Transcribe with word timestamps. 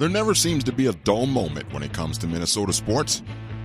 There 0.00 0.08
never 0.08 0.34
seems 0.34 0.64
to 0.64 0.72
be 0.72 0.86
a 0.86 0.94
dull 1.04 1.26
moment 1.26 1.70
when 1.74 1.82
it 1.82 1.92
comes 1.92 2.16
to 2.24 2.26
Minnesota 2.26 2.72
sports. 2.72 3.20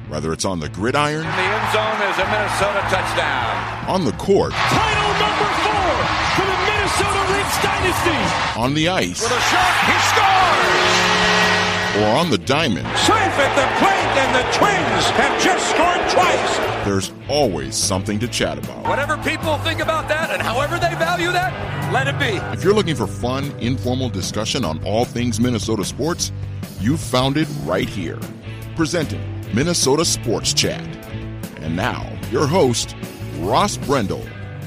Whether 0.09 0.33
it's 0.33 0.43
on 0.43 0.59
the 0.59 0.67
gridiron, 0.67 1.23
In 1.23 1.31
the 1.31 1.47
end 1.47 1.71
zone 1.71 1.95
is 2.11 2.17
a 2.19 2.27
Minnesota 2.27 2.81
touchdown. 2.91 3.87
on 3.87 4.03
the 4.03 4.11
court, 4.19 4.51
Title 4.51 5.13
number 5.15 5.47
four 5.63 5.95
for 6.35 6.43
the 6.43 6.59
Minnesota 6.67 7.21
Lynx 7.31 7.55
Dynasty. 7.63 8.59
on 8.59 8.73
the 8.73 8.89
ice, 8.89 9.21
With 9.23 9.31
a 9.31 9.41
shot, 9.47 9.73
he 9.87 9.95
scores! 10.11 12.03
or 12.03 12.17
on 12.19 12.29
the 12.29 12.37
diamond, 12.37 12.85
Safe 12.99 13.15
at 13.15 13.55
the 13.55 13.67
plate, 13.79 14.11
and 14.19 14.35
the 14.35 14.43
Twins 14.59 15.05
have 15.15 15.41
just 15.41 15.63
scored 15.71 16.03
twice. 16.11 16.74
There's 16.85 17.11
always 17.27 17.75
something 17.75 18.19
to 18.19 18.27
chat 18.27 18.57
about. 18.57 18.87
Whatever 18.87 19.17
people 19.17 19.57
think 19.57 19.81
about 19.81 20.07
that 20.07 20.29
and 20.29 20.41
however 20.41 20.79
they 20.79 20.95
value 20.95 21.31
that, 21.31 21.91
let 21.91 22.07
it 22.07 22.17
be. 22.19 22.37
If 22.55 22.63
you're 22.63 22.73
looking 22.73 22.95
for 22.95 23.07
fun, 23.07 23.51
informal 23.59 24.07
discussion 24.09 24.63
on 24.63 24.81
all 24.85 25.03
things 25.03 25.39
Minnesota 25.39 25.83
sports, 25.83 26.31
you've 26.79 27.01
found 27.01 27.35
it 27.37 27.47
right 27.63 27.89
here. 27.89 28.19
Presenting 28.75 29.21
Minnesota 29.53 30.05
Sports 30.05 30.53
Chat. 30.53 30.81
And 31.61 31.75
now, 31.75 32.07
your 32.31 32.47
host, 32.47 32.95
Ross 33.39 33.75
Brendel. 33.77 34.23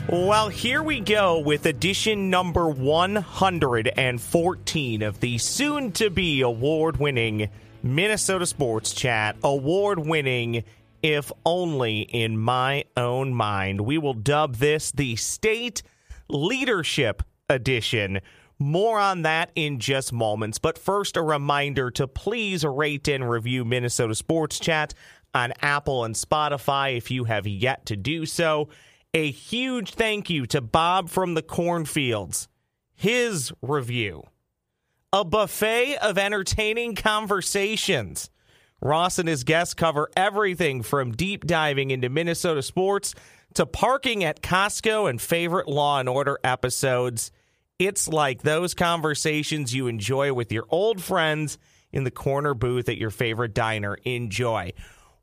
Well, 0.09 0.49
here 0.49 0.83
we 0.83 1.01
go 1.01 1.39
with 1.39 1.67
edition 1.67 2.31
number 2.31 2.69
114 2.69 5.03
of 5.03 5.21
the 5.21 5.39
soon 5.39 5.93
to 5.93 6.11
be 6.11 6.41
award 6.41 6.99
winning 6.99 7.51
Minnesota 7.83 8.47
Sports 8.47 8.93
Chat. 8.93 9.37
Award 9.45 9.99
winning, 9.99 10.65
if 11.03 11.31
only 11.45 12.01
in 12.01 12.39
my 12.39 12.85
own 12.97 13.33
mind. 13.33 13.81
We 13.81 13.99
will 13.99 14.15
dub 14.15 14.57
this 14.57 14.91
the 14.93 15.17
State 15.17 15.83
Leadership 16.29 17.23
Edition. 17.49 18.21
More 18.59 18.99
on 18.99 19.23
that 19.23 19.51
in 19.55 19.79
just 19.79 20.13
moments. 20.13 20.59
But 20.59 20.79
first, 20.79 21.17
a 21.17 21.23
reminder 21.23 21.91
to 21.93 22.09
please 22.09 22.65
rate 22.65 23.09
and 23.09 23.29
review 23.29 23.65
Minnesota 23.65 24.15
Sports 24.15 24.59
Chat 24.59 24.95
on 25.35 25.53
Apple 25.63 26.05
and 26.05 26.15
Spotify 26.15 26.97
if 26.97 27.11
you 27.11 27.25
have 27.25 27.47
yet 27.47 27.87
to 27.87 27.97
do 27.97 28.27
so. 28.27 28.69
A 29.15 29.31
huge 29.31 29.95
thank 29.95 30.29
you 30.29 30.47
to 30.47 30.61
Bob 30.61 31.09
from 31.09 31.35
the 31.35 31.43
Cornfields. 31.43 32.49
His 32.95 33.53
review. 33.63 34.25
A 35.13 35.25
buffet 35.25 35.97
of 35.99 36.19
entertaining 36.19 36.95
conversations. 36.95 38.29
Ross 38.81 39.19
and 39.19 39.29
his 39.29 39.45
guests 39.45 39.75
cover 39.75 40.09
everything 40.17 40.83
from 40.83 41.13
deep 41.13 41.47
diving 41.47 41.91
into 41.91 42.09
Minnesota 42.09 42.63
sports 42.63 43.15
to 43.55 43.67
parking 43.67 44.25
at 44.25 44.43
Costco 44.43 45.11
and 45.11 45.21
favorite 45.21 45.69
Law 45.69 45.99
and 45.99 46.09
Order 46.09 46.39
episodes. 46.45 47.33
It's 47.79 48.09
like 48.09 48.43
those 48.43 48.75
conversations 48.75 49.75
you 49.75 49.87
enjoy 49.87 50.33
with 50.33 50.53
your 50.53 50.67
old 50.69 51.03
friends 51.03 51.59
in 51.93 52.05
the 52.05 52.11
corner 52.11 52.55
booth 52.55 52.89
at 52.89 52.99
your 52.99 53.11
favorite 53.11 53.55
diner. 53.55 53.97
Enjoy. 54.05 54.73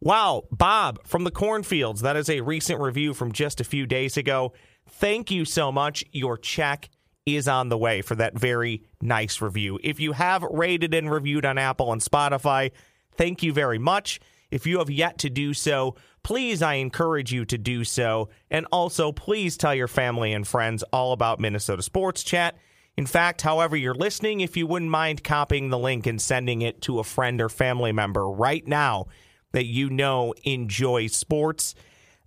Wow, 0.01 0.43
Bob 0.51 1.05
from 1.05 1.23
the 1.23 1.31
Cornfields. 1.31 2.01
That 2.01 2.15
is 2.17 2.29
a 2.29 2.41
recent 2.41 2.81
review 2.81 3.13
from 3.13 3.31
just 3.31 3.61
a 3.61 3.65
few 3.65 3.85
days 3.85 4.17
ago. 4.17 4.53
Thank 4.87 5.31
you 5.31 5.45
so 5.45 5.71
much. 5.71 6.03
Your 6.11 6.37
check 6.37 6.89
is 7.25 7.47
on 7.47 7.69
the 7.69 7.77
way 7.77 8.01
for 8.01 8.15
that 8.15 8.37
very 8.37 8.83
nice 9.01 9.41
review. 9.41 9.79
If 9.83 9.99
you 9.99 10.11
have 10.11 10.43
rated 10.43 10.93
and 10.93 11.09
reviewed 11.09 11.45
on 11.45 11.57
Apple 11.57 11.91
and 11.91 12.01
Spotify, 12.01 12.71
thank 13.17 13.43
you 13.43 13.53
very 13.53 13.79
much. 13.79 14.19
If 14.51 14.65
you 14.65 14.79
have 14.79 14.89
yet 14.89 15.17
to 15.19 15.29
do 15.29 15.53
so, 15.53 15.95
please, 16.23 16.61
I 16.61 16.75
encourage 16.75 17.33
you 17.33 17.45
to 17.45 17.57
do 17.57 17.83
so. 17.83 18.29
And 18.49 18.65
also, 18.71 19.11
please 19.11 19.57
tell 19.57 19.75
your 19.75 19.87
family 19.87 20.33
and 20.33 20.47
friends 20.47 20.83
all 20.93 21.13
about 21.13 21.39
Minnesota 21.39 21.81
Sports 21.81 22.23
Chat. 22.23 22.55
In 22.97 23.05
fact, 23.05 23.41
however 23.41 23.75
you're 23.75 23.93
listening, 23.93 24.39
if 24.39 24.55
you 24.55 24.67
wouldn't 24.67 24.91
mind 24.91 25.23
copying 25.23 25.69
the 25.69 25.77
link 25.77 26.07
and 26.07 26.21
sending 26.21 26.61
it 26.61 26.81
to 26.83 26.99
a 26.99 27.03
friend 27.03 27.41
or 27.41 27.49
family 27.49 27.91
member 27.91 28.29
right 28.29 28.65
now 28.65 29.07
that 29.51 29.65
you 29.65 29.89
know 29.89 30.33
enjoys 30.43 31.13
sports, 31.13 31.75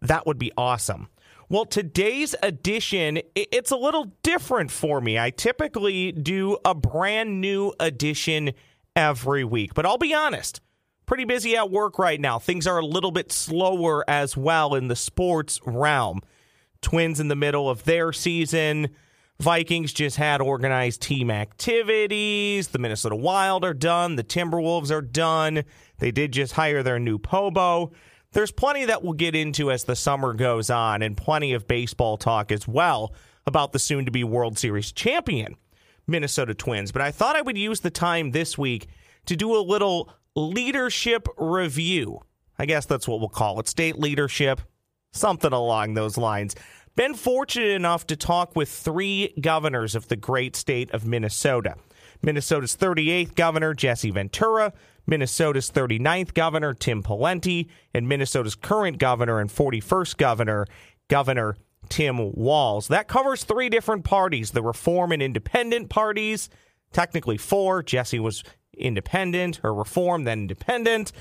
that 0.02 0.27
would 0.27 0.39
be 0.39 0.52
awesome. 0.56 1.08
Well, 1.48 1.64
today's 1.64 2.34
edition, 2.42 3.20
it's 3.34 3.70
a 3.70 3.77
little 3.77 4.13
different 4.23 4.70
for 4.70 5.01
me. 5.01 5.18
I 5.18 5.30
typically 5.30 6.13
do 6.13 6.58
a 6.63 6.74
brand 6.74 7.40
new 7.40 7.73
edition 7.80 8.52
every 8.95 9.45
week, 9.45 9.73
but 9.73 9.86
I'll 9.86 9.96
be 9.96 10.13
honest, 10.13 10.61
pretty 11.08 11.24
busy 11.24 11.57
at 11.57 11.70
work 11.70 11.98
right 11.98 12.20
now. 12.20 12.39
Things 12.39 12.67
are 12.67 12.79
a 12.79 12.85
little 12.85 13.11
bit 13.11 13.33
slower 13.33 14.05
as 14.08 14.36
well 14.36 14.74
in 14.74 14.89
the 14.89 14.95
sports 14.95 15.58
realm. 15.64 16.20
Twins 16.83 17.19
in 17.19 17.29
the 17.29 17.35
middle 17.35 17.69
of 17.69 17.85
their 17.85 18.13
season. 18.13 18.91
Vikings 19.41 19.95
just 19.95 20.17
had 20.17 20.42
organized 20.42 21.01
team 21.01 21.30
activities. 21.30 22.69
The 22.69 22.79
Minnesota 22.79 23.17
Wild 23.17 23.64
are 23.64 23.73
done. 23.73 24.17
The 24.17 24.24
Timberwolves 24.24 24.91
are 24.91 25.01
done. 25.01 25.64
They 25.98 26.11
did 26.11 26.33
just 26.33 26.52
hire 26.52 26.83
their 26.83 26.98
new 26.98 27.19
Pobo. 27.19 27.92
There's 28.33 28.52
plenty 28.52 28.85
that 28.85 29.02
we'll 29.02 29.14
get 29.14 29.35
into 29.35 29.70
as 29.70 29.85
the 29.85 29.96
summer 29.96 30.35
goes 30.35 30.69
on, 30.69 31.01
and 31.01 31.17
plenty 31.17 31.55
of 31.55 31.67
baseball 31.67 32.19
talk 32.19 32.52
as 32.52 32.69
well 32.69 33.14
about 33.46 33.73
the 33.73 33.79
soon 33.79 34.05
to 34.05 34.11
be 34.11 34.25
World 34.25 34.58
Series 34.58 34.92
champion 34.92 35.57
Minnesota 36.07 36.52
Twins. 36.52 36.92
But 36.92 37.01
I 37.01 37.13
thought 37.13 37.35
I 37.35 37.42
would 37.42 37.57
use 37.57 37.80
the 37.80 37.90
time 37.90 38.33
this 38.33 38.58
week 38.58 38.89
to 39.25 39.36
do 39.36 39.57
a 39.57 39.63
little 39.63 40.13
leadership 40.39 41.29
review. 41.37 42.21
I 42.59 42.67
guess 42.67 42.87
that's 42.87 43.07
what 43.07 43.21
we'll 43.21 43.29
call 43.29 43.61
it 43.61 43.69
state 43.69 43.99
leadership, 43.99 44.61
something 45.13 45.53
along 45.53 45.95
those 45.95 46.17
lines. 46.17 46.55
Been 46.97 47.15
fortunate 47.15 47.71
enough 47.71 48.07
to 48.09 48.17
talk 48.17 48.57
with 48.57 48.69
three 48.69 49.35
governors 49.41 49.95
of 49.95 50.09
the 50.09 50.17
great 50.17 50.57
state 50.57 50.91
of 50.91 51.07
Minnesota. 51.07 51.77
Minnesota's 52.23 52.77
38th 52.77 53.37
governor, 53.37 53.75
Jesse 53.75 54.11
Ventura, 54.11 54.73
Minnesota's 55.07 55.71
39th 55.71 56.35
governor, 56.35 56.75
Tim 56.75 57.03
Pawlenty, 57.03 57.69
and 57.95 58.09
Minnesota's 58.09 58.57
current 58.57 58.99
governor 58.99 59.39
and 59.39 59.49
41st 59.49 60.17
governor, 60.17 60.67
Governor 61.09 61.57
Tim 61.89 62.33
Walz. 62.33 62.89
That 62.89 63.09
covers 63.09 63.45
three 63.45 63.69
different 63.69 64.05
parties 64.05 64.51
the 64.51 64.63
Reform 64.63 65.13
and 65.13 65.23
Independent 65.23 65.89
parties, 65.89 66.51
technically 66.93 67.39
four. 67.39 67.83
Jesse 67.83 68.19
was 68.19 68.43
independent, 68.78 69.61
or 69.62 69.74
Reform, 69.74 70.24
then 70.24 70.40
Independent. 70.40 71.12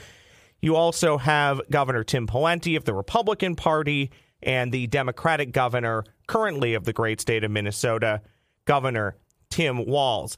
You 0.62 0.76
also 0.76 1.18
have 1.18 1.62
Governor 1.70 2.04
Tim 2.04 2.28
Pawlenty 2.28 2.78
of 2.78 2.86
the 2.86 2.94
Republican 2.94 3.56
Party 3.56 4.12
and 4.42 4.72
the 4.72 4.88
Democratic 4.88 5.52
governor 5.52 6.04
currently 6.28 6.74
of 6.74 6.84
the 6.84 6.94
great 6.94 7.22
state 7.22 7.44
of 7.44 7.52
Minnesota, 7.52 8.22
Governor 8.66 9.18
Tim 9.50 9.86
Walz. 9.86 10.38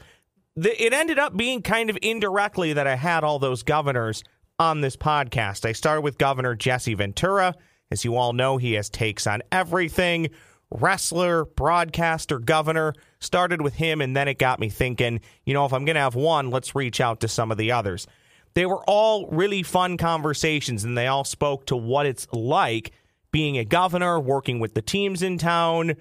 The, 0.55 0.83
it 0.83 0.93
ended 0.93 1.19
up 1.19 1.35
being 1.37 1.61
kind 1.61 1.89
of 1.89 1.97
indirectly 2.01 2.73
that 2.73 2.87
I 2.87 2.95
had 2.95 3.23
all 3.23 3.39
those 3.39 3.63
governors 3.63 4.23
on 4.57 4.81
this 4.81 4.97
podcast. 4.97 5.65
I 5.65 5.71
started 5.71 6.01
with 6.01 6.17
Governor 6.17 6.55
Jesse 6.55 6.93
Ventura. 6.93 7.55
As 7.91 8.03
you 8.03 8.17
all 8.17 8.33
know, 8.33 8.57
he 8.57 8.73
has 8.73 8.89
takes 8.89 9.25
on 9.25 9.41
everything 9.51 10.29
wrestler, 10.69 11.45
broadcaster, 11.45 12.39
governor. 12.39 12.93
Started 13.21 13.61
with 13.61 13.75
him, 13.75 14.01
and 14.01 14.15
then 14.15 14.27
it 14.27 14.37
got 14.37 14.59
me 14.59 14.69
thinking, 14.69 15.19
you 15.45 15.53
know, 15.53 15.65
if 15.65 15.73
I'm 15.73 15.85
going 15.85 15.95
to 15.95 16.01
have 16.01 16.15
one, 16.15 16.49
let's 16.51 16.73
reach 16.73 17.01
out 17.01 17.19
to 17.21 17.27
some 17.27 17.51
of 17.51 17.57
the 17.57 17.71
others. 17.71 18.07
They 18.53 18.65
were 18.65 18.83
all 18.87 19.27
really 19.27 19.61
fun 19.61 19.97
conversations, 19.97 20.83
and 20.83 20.97
they 20.97 21.07
all 21.07 21.23
spoke 21.25 21.65
to 21.67 21.75
what 21.75 22.05
it's 22.05 22.27
like 22.31 22.91
being 23.31 23.57
a 23.57 23.65
governor, 23.65 24.19
working 24.19 24.59
with 24.59 24.73
the 24.73 24.81
teams 24.81 25.21
in 25.21 25.37
town. 25.37 25.95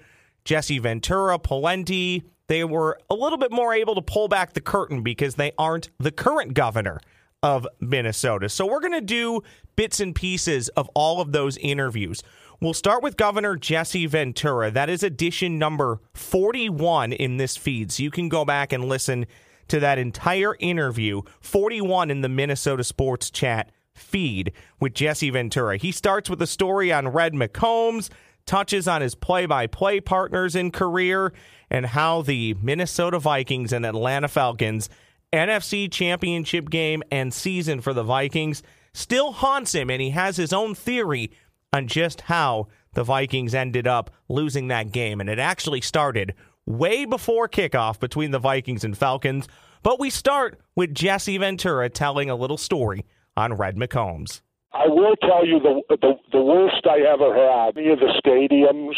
Jesse 0.45 0.79
Ventura, 0.79 1.37
Pawlenty, 1.37 2.23
they 2.47 2.63
were 2.63 2.99
a 3.09 3.15
little 3.15 3.37
bit 3.37 3.51
more 3.51 3.73
able 3.73 3.95
to 3.95 4.01
pull 4.01 4.27
back 4.27 4.53
the 4.53 4.61
curtain 4.61 5.03
because 5.03 5.35
they 5.35 5.51
aren't 5.57 5.89
the 5.99 6.11
current 6.11 6.53
governor 6.53 6.99
of 7.43 7.67
Minnesota. 7.79 8.49
So 8.49 8.65
we're 8.65 8.79
going 8.79 8.93
to 8.93 9.01
do 9.01 9.41
bits 9.75 9.99
and 9.99 10.15
pieces 10.15 10.69
of 10.69 10.89
all 10.95 11.21
of 11.21 11.31
those 11.31 11.57
interviews. 11.57 12.23
We'll 12.61 12.73
start 12.73 13.01
with 13.01 13.15
Governor 13.15 13.55
Jesse 13.55 14.05
Ventura. 14.05 14.69
That 14.69 14.89
is 14.89 15.01
edition 15.01 15.57
number 15.57 16.01
41 16.13 17.13
in 17.13 17.37
this 17.37 17.55
feed. 17.55 17.89
So 17.89 18.03
you 18.03 18.11
can 18.11 18.27
go 18.27 18.43
back 18.43 18.73
and 18.73 18.89
listen 18.89 19.27
to 19.69 19.79
that 19.79 19.97
entire 19.97 20.57
interview, 20.59 21.21
41 21.39 22.11
in 22.11 22.19
the 22.19 22.27
Minnesota 22.27 22.83
Sports 22.83 23.31
Chat 23.31 23.71
feed 23.93 24.51
with 24.77 24.93
Jesse 24.93 25.29
Ventura. 25.29 25.77
He 25.77 25.93
starts 25.93 26.29
with 26.29 26.41
a 26.41 26.47
story 26.47 26.91
on 26.91 27.07
Red 27.07 27.33
McCombs, 27.33 28.09
touches 28.45 28.89
on 28.89 28.99
his 29.01 29.15
play 29.15 29.45
by 29.45 29.65
play 29.65 30.01
partners 30.01 30.53
in 30.53 30.71
career, 30.71 31.31
and 31.69 31.85
how 31.85 32.23
the 32.23 32.55
Minnesota 32.61 33.19
Vikings 33.19 33.71
and 33.71 33.85
Atlanta 33.85 34.27
Falcons 34.27 34.89
NFC 35.31 35.89
championship 35.89 36.69
game 36.69 37.03
and 37.09 37.33
season 37.33 37.79
for 37.79 37.93
the 37.93 38.03
Vikings 38.03 38.63
still 38.91 39.31
haunts 39.31 39.73
him, 39.73 39.89
and 39.89 40.01
he 40.01 40.09
has 40.09 40.35
his 40.35 40.51
own 40.51 40.75
theory 40.75 41.31
on 41.73 41.87
just 41.87 42.21
how 42.21 42.67
the 42.93 43.03
Vikings 43.03 43.53
ended 43.53 43.87
up 43.87 44.11
losing 44.27 44.67
that 44.67 44.91
game. 44.91 45.19
And 45.19 45.29
it 45.29 45.39
actually 45.39 45.81
started 45.81 46.33
way 46.65 47.05
before 47.05 47.47
kickoff 47.47 47.99
between 47.99 48.31
the 48.31 48.39
Vikings 48.39 48.83
and 48.83 48.97
Falcons. 48.97 49.47
But 49.83 49.99
we 49.99 50.09
start 50.09 50.59
with 50.75 50.93
Jesse 50.93 51.37
Ventura 51.37 51.89
telling 51.89 52.29
a 52.29 52.35
little 52.35 52.57
story 52.57 53.05
on 53.37 53.53
Red 53.53 53.75
McCombs. 53.77 54.41
I 54.73 54.87
will 54.87 55.15
tell 55.15 55.45
you 55.45 55.59
the 55.59 55.81
the, 55.89 56.13
the 56.31 56.41
worst 56.41 56.85
I 56.85 56.99
ever 57.01 57.33
had. 57.33 57.77
Any 57.77 57.89
of 57.89 57.99
the 57.99 58.13
stadiums 58.23 58.95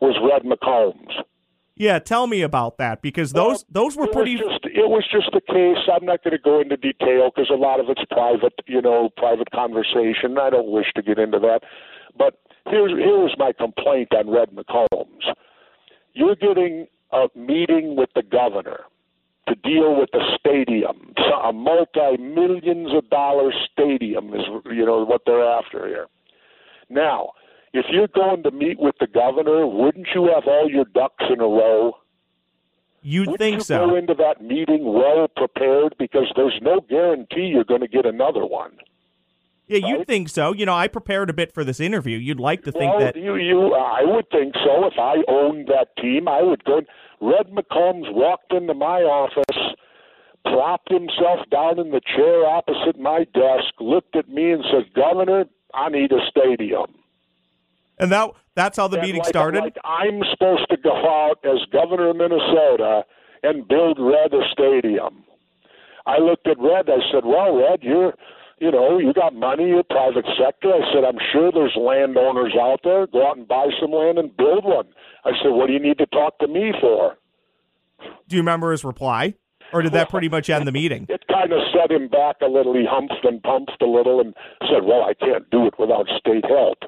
was 0.00 0.16
Red 0.20 0.42
McCombs. 0.42 1.22
Yeah, 1.76 2.00
tell 2.00 2.26
me 2.26 2.42
about 2.42 2.78
that 2.78 3.00
because 3.00 3.32
those 3.32 3.64
well, 3.70 3.84
those 3.84 3.96
were 3.96 4.06
it 4.06 4.12
pretty. 4.12 4.36
Was 4.36 4.60
just, 4.60 4.74
it 4.76 4.90
was 4.90 5.04
just 5.10 5.30
the 5.32 5.40
case. 5.40 5.78
I'm 5.90 6.04
not 6.04 6.24
going 6.24 6.36
to 6.36 6.42
go 6.42 6.60
into 6.60 6.76
detail 6.76 7.30
because 7.32 7.50
a 7.50 7.56
lot 7.56 7.78
of 7.78 7.86
it's 7.88 8.02
private, 8.10 8.52
you 8.66 8.82
know, 8.82 9.10
private 9.16 9.50
conversation. 9.52 10.36
I 10.38 10.50
don't 10.50 10.68
wish 10.68 10.86
to 10.96 11.02
get 11.02 11.18
into 11.18 11.38
that. 11.38 11.60
But 12.16 12.38
here's 12.66 12.92
here's 12.92 13.34
my 13.38 13.52
complaint 13.52 14.14
on 14.14 14.30
Red 14.30 14.50
McCombs. 14.50 15.34
You're 16.14 16.36
getting 16.36 16.86
a 17.12 17.26
meeting 17.34 17.96
with 17.96 18.10
the 18.14 18.22
governor 18.22 18.80
to 19.48 19.54
deal 19.56 19.96
with 19.98 20.10
the 20.12 20.20
stadium, 20.38 21.14
a 21.44 21.52
multi 21.52 22.16
millions 22.18 22.92
of 22.94 23.08
dollar 23.10 23.52
stadium 23.72 24.34
is 24.34 24.42
you 24.66 24.84
know 24.84 25.04
what 25.04 25.22
they're 25.26 25.44
after 25.44 25.86
here. 25.86 26.06
Now, 26.90 27.30
if 27.72 27.86
you're 27.90 28.08
going 28.08 28.42
to 28.44 28.50
meet 28.50 28.78
with 28.78 28.94
the 29.00 29.06
governor, 29.06 29.66
wouldn't 29.66 30.08
you 30.14 30.30
have 30.34 30.44
all 30.46 30.68
your 30.70 30.84
ducks 30.86 31.24
in 31.30 31.40
a 31.40 31.44
row? 31.44 31.92
You'd 33.02 33.28
Wouldn't 33.28 33.38
think 33.38 33.56
you 33.58 33.64
so. 33.64 33.86
Go 33.86 33.96
into 33.96 34.14
that 34.14 34.42
meeting 34.42 34.92
well 34.92 35.28
prepared 35.28 35.94
because 35.98 36.26
there's 36.36 36.58
no 36.62 36.80
guarantee 36.80 37.46
you're 37.46 37.64
going 37.64 37.80
to 37.80 37.88
get 37.88 38.06
another 38.06 38.44
one. 38.44 38.72
Yeah, 39.68 39.86
you'd 39.86 40.06
think 40.06 40.30
so. 40.30 40.54
You 40.54 40.64
know, 40.64 40.74
I 40.74 40.88
prepared 40.88 41.28
a 41.28 41.34
bit 41.34 41.52
for 41.52 41.62
this 41.62 41.78
interview. 41.78 42.16
You'd 42.16 42.40
like 42.40 42.64
to 42.64 42.72
think 42.72 42.92
well, 42.92 43.00
that 43.00 43.16
you, 43.16 43.36
you, 43.36 43.74
I 43.74 44.02
would 44.02 44.28
think 44.30 44.54
so. 44.54 44.86
If 44.86 44.94
I 44.98 45.16
owned 45.28 45.68
that 45.68 45.94
team, 46.00 46.26
I 46.26 46.42
would 46.42 46.64
go. 46.64 46.80
Red 47.20 47.50
McCombs 47.50 48.12
walked 48.14 48.52
into 48.52 48.72
my 48.72 49.02
office, 49.02 49.74
plopped 50.46 50.90
himself 50.90 51.40
down 51.50 51.78
in 51.78 51.90
the 51.90 52.00
chair 52.00 52.46
opposite 52.46 52.98
my 52.98 53.24
desk, 53.34 53.74
looked 53.78 54.16
at 54.16 54.28
me, 54.28 54.52
and 54.52 54.64
said, 54.72 54.94
"Governor, 54.94 55.44
I 55.74 55.90
need 55.90 56.12
a 56.12 56.20
stadium." 56.30 56.94
And 57.98 58.10
that 58.10 58.30
that's 58.54 58.78
how 58.78 58.88
the 58.88 58.96
and 58.96 59.06
meeting 59.06 59.20
like, 59.20 59.28
started. 59.28 59.60
Like 59.60 59.76
I'm 59.84 60.22
supposed 60.30 60.68
to 60.70 60.78
go 60.78 60.92
out 60.92 61.44
as 61.44 61.58
governor 61.70 62.08
of 62.08 62.16
Minnesota 62.16 63.04
and 63.42 63.68
build 63.68 63.98
Red 64.00 64.32
a 64.32 64.48
stadium. 64.50 65.24
I 66.06 66.18
looked 66.18 66.46
at 66.46 66.58
Red. 66.58 66.88
I 66.88 67.00
said, 67.12 67.26
"Well, 67.26 67.54
Red, 67.54 67.82
you're, 67.82 68.14
you 68.60 68.70
know, 68.70 68.98
you 68.98 69.12
got 69.12 69.34
money. 69.34 69.68
You're 69.68 69.82
private 69.84 70.26
sector." 70.38 70.72
I 70.72 70.92
said, 70.92 71.04
"I'm 71.04 71.18
sure 71.32 71.52
there's 71.52 71.76
landowners 71.76 72.54
out 72.60 72.80
there. 72.84 73.06
Go 73.06 73.26
out 73.28 73.36
and 73.36 73.46
buy 73.46 73.68
some 73.80 73.92
land 73.92 74.18
and 74.18 74.36
build 74.36 74.64
one." 74.64 74.88
I 75.24 75.32
said, 75.42 75.50
"What 75.50 75.66
do 75.66 75.72
you 75.72 75.80
need 75.80 75.98
to 75.98 76.06
talk 76.06 76.38
to 76.38 76.48
me 76.48 76.72
for?" 76.80 77.16
Do 78.28 78.36
you 78.36 78.42
remember 78.42 78.70
his 78.72 78.84
reply? 78.84 79.34
Or 79.72 79.82
did 79.82 79.92
that 79.92 80.08
pretty 80.08 80.30
much 80.30 80.48
end 80.48 80.66
the 80.66 80.72
meeting? 80.72 81.04
It 81.10 81.26
kind 81.28 81.52
of 81.52 81.60
set 81.74 81.90
him 81.90 82.08
back 82.08 82.36
a 82.40 82.46
little. 82.46 82.74
He 82.74 82.86
humped 82.86 83.22
and 83.22 83.42
pumped 83.42 83.82
a 83.82 83.86
little 83.86 84.18
and 84.18 84.34
said, 84.62 84.84
Well, 84.84 85.04
I 85.04 85.12
can't 85.12 85.50
do 85.50 85.66
it 85.66 85.74
without 85.78 86.06
state 86.18 86.46
help 86.46 86.78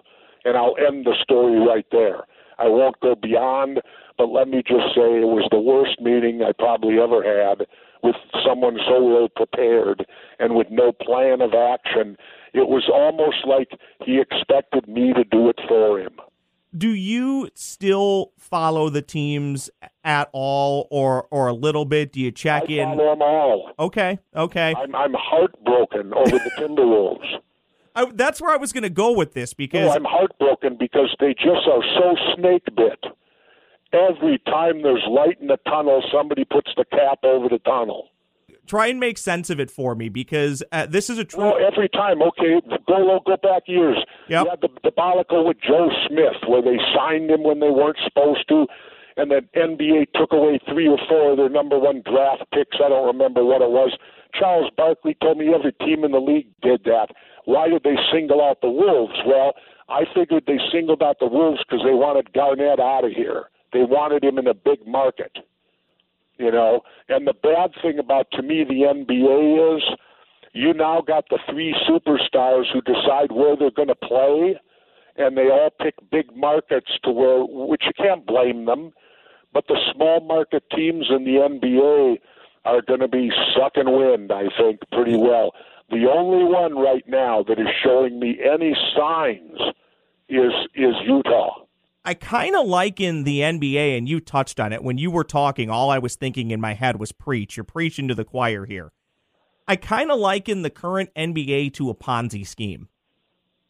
and 0.44 0.56
I'll 0.56 0.76
end 0.76 1.06
the 1.06 1.14
story 1.22 1.58
right 1.58 1.86
there. 1.90 2.24
I 2.58 2.68
won't 2.68 3.00
go 3.00 3.14
beyond, 3.14 3.80
but 4.18 4.28
let 4.28 4.48
me 4.48 4.62
just 4.66 4.94
say 4.94 5.20
it 5.20 5.28
was 5.28 5.48
the 5.50 5.60
worst 5.60 6.00
meeting 6.00 6.42
I 6.42 6.52
probably 6.52 6.98
ever 7.00 7.22
had 7.22 7.66
with 8.02 8.16
someone 8.44 8.78
so 8.88 9.16
ill 9.16 9.28
prepared 9.28 10.06
and 10.38 10.54
with 10.54 10.68
no 10.70 10.92
plan 10.92 11.40
of 11.40 11.54
action. 11.54 12.16
It 12.52 12.68
was 12.68 12.88
almost 12.92 13.46
like 13.46 13.70
he 14.04 14.20
expected 14.20 14.88
me 14.88 15.12
to 15.12 15.24
do 15.24 15.48
it 15.48 15.58
for 15.68 16.00
him. 16.00 16.12
Do 16.76 16.90
you 16.90 17.48
still 17.54 18.32
follow 18.38 18.90
the 18.90 19.02
teams 19.02 19.70
at 20.04 20.28
all, 20.32 20.86
or 20.90 21.26
or 21.30 21.48
a 21.48 21.52
little 21.52 21.84
bit? 21.84 22.12
Do 22.12 22.20
you 22.20 22.30
check 22.30 22.64
I 22.68 22.72
in? 22.72 22.88
Follow 22.90 23.10
them 23.10 23.22
all. 23.22 23.72
Okay, 23.78 24.20
okay. 24.36 24.74
I'm 24.76 24.94
I'm 24.94 25.14
heartbroken 25.14 26.14
over 26.14 26.38
the 26.38 26.50
Timberwolves. 26.58 27.40
I, 27.96 28.04
that's 28.14 28.40
where 28.40 28.52
I 28.52 28.56
was 28.56 28.72
going 28.72 28.84
to 28.84 28.90
go 28.90 29.12
with 29.12 29.34
this 29.34 29.52
because 29.52 29.88
no, 29.88 29.94
I'm 29.94 30.04
heartbroken 30.04 30.76
because 30.78 31.14
they 31.18 31.34
just 31.34 31.66
are 31.66 31.82
so 31.98 32.16
snake 32.36 32.64
bit. 32.76 33.04
Every 33.92 34.38
time 34.46 34.82
there's 34.82 35.04
light 35.08 35.40
in 35.40 35.48
the 35.48 35.58
tunnel, 35.66 36.02
somebody 36.12 36.44
puts 36.44 36.70
the 36.76 36.84
cap 36.84 37.24
over 37.24 37.48
the 37.48 37.58
tunnel. 37.58 38.08
Try 38.66 38.86
and 38.86 39.00
make 39.00 39.18
sense 39.18 39.50
of 39.50 39.58
it 39.58 39.68
for 39.68 39.96
me 39.96 40.08
because 40.08 40.62
uh, 40.70 40.86
this 40.86 41.10
is 41.10 41.18
a 41.18 41.24
true. 41.24 41.42
Well, 41.42 41.56
every 41.58 41.88
time, 41.88 42.22
okay, 42.22 42.60
go 42.86 43.18
go 43.26 43.36
back 43.42 43.64
years. 43.66 43.98
Yep. 44.28 44.44
You 44.44 44.50
had 44.50 44.60
the 44.60 44.68
debacle 44.84 45.44
with 45.44 45.56
Joe 45.60 45.90
Smith, 46.06 46.38
where 46.46 46.62
they 46.62 46.78
signed 46.94 47.30
him 47.30 47.42
when 47.42 47.58
they 47.58 47.70
weren't 47.70 47.98
supposed 48.04 48.46
to, 48.48 48.66
and 49.16 49.30
the 49.30 49.42
NBA 49.56 50.12
took 50.14 50.32
away 50.32 50.60
three 50.70 50.86
or 50.86 50.98
four 51.08 51.32
of 51.32 51.38
their 51.38 51.48
number 51.48 51.78
one 51.78 52.02
draft 52.06 52.44
picks. 52.54 52.76
I 52.78 52.90
don't 52.90 53.08
remember 53.08 53.44
what 53.44 53.60
it 53.60 53.70
was. 53.70 53.96
Charles 54.38 54.70
Barkley 54.76 55.16
told 55.20 55.38
me 55.38 55.52
every 55.52 55.72
team 55.84 56.04
in 56.04 56.12
the 56.12 56.20
league 56.20 56.46
did 56.62 56.84
that. 56.84 57.08
Why 57.46 57.68
did 57.68 57.82
they 57.82 57.96
single 58.12 58.40
out 58.40 58.60
the 58.60 58.70
Wolves? 58.70 59.18
Well, 59.26 59.54
I 59.88 60.04
figured 60.14 60.44
they 60.46 60.58
singled 60.72 61.02
out 61.02 61.18
the 61.18 61.26
Wolves 61.26 61.60
because 61.66 61.84
they 61.84 61.94
wanted 61.94 62.32
Garnett 62.32 62.78
out 62.78 63.04
of 63.04 63.10
here. 63.10 63.46
They 63.72 63.82
wanted 63.82 64.24
him 64.24 64.38
in 64.38 64.46
a 64.46 64.54
big 64.54 64.86
market. 64.86 65.38
You 66.38 66.50
know, 66.50 66.80
and 67.08 67.26
the 67.26 67.34
bad 67.34 67.72
thing 67.82 67.98
about 67.98 68.30
to 68.32 68.42
me 68.42 68.64
the 68.64 68.88
NBA 68.94 69.76
is 69.76 69.82
you 70.52 70.72
now 70.72 71.02
got 71.06 71.28
the 71.28 71.38
three 71.50 71.74
superstars 71.88 72.64
who 72.72 72.80
decide 72.80 73.30
where 73.30 73.56
they're 73.56 73.70
going 73.70 73.88
to 73.88 73.94
play, 73.94 74.58
and 75.16 75.36
they 75.36 75.50
all 75.50 75.70
pick 75.80 75.94
big 76.10 76.34
markets 76.34 76.90
to 77.04 77.10
where, 77.10 77.44
which 77.44 77.82
you 77.84 77.92
can't 77.96 78.26
blame 78.26 78.64
them. 78.64 78.92
But 79.52 79.66
the 79.68 79.78
small 79.94 80.20
market 80.20 80.64
teams 80.74 81.06
in 81.10 81.24
the 81.24 81.36
NBA 81.36 82.18
are 82.64 82.82
going 82.82 83.00
to 83.00 83.08
be 83.08 83.30
sucking 83.54 83.90
wind, 83.90 84.32
I 84.32 84.44
think, 84.58 84.80
pretty 84.92 85.16
well. 85.16 85.52
The 85.90 86.06
only 86.10 86.44
one 86.44 86.76
right 86.76 87.04
now 87.08 87.42
that 87.48 87.58
is 87.58 87.66
showing 87.82 88.20
me 88.20 88.38
any 88.40 88.76
signs 88.96 89.58
is 90.28 90.52
is 90.74 90.94
Utah. 91.04 91.59
I 92.04 92.14
kind 92.14 92.56
of 92.56 92.66
liken 92.66 93.24
the 93.24 93.40
NBA, 93.40 93.98
and 93.98 94.08
you 94.08 94.20
touched 94.20 94.58
on 94.58 94.72
it 94.72 94.82
when 94.82 94.96
you 94.96 95.10
were 95.10 95.24
talking. 95.24 95.68
All 95.68 95.90
I 95.90 95.98
was 95.98 96.16
thinking 96.16 96.50
in 96.50 96.60
my 96.60 96.72
head 96.72 96.98
was 96.98 97.12
preach. 97.12 97.56
You're 97.56 97.64
preaching 97.64 98.08
to 98.08 98.14
the 98.14 98.24
choir 98.24 98.64
here. 98.64 98.92
I 99.68 99.76
kind 99.76 100.10
of 100.10 100.18
liken 100.18 100.62
the 100.62 100.70
current 100.70 101.10
NBA 101.14 101.74
to 101.74 101.90
a 101.90 101.94
Ponzi 101.94 102.46
scheme. 102.46 102.88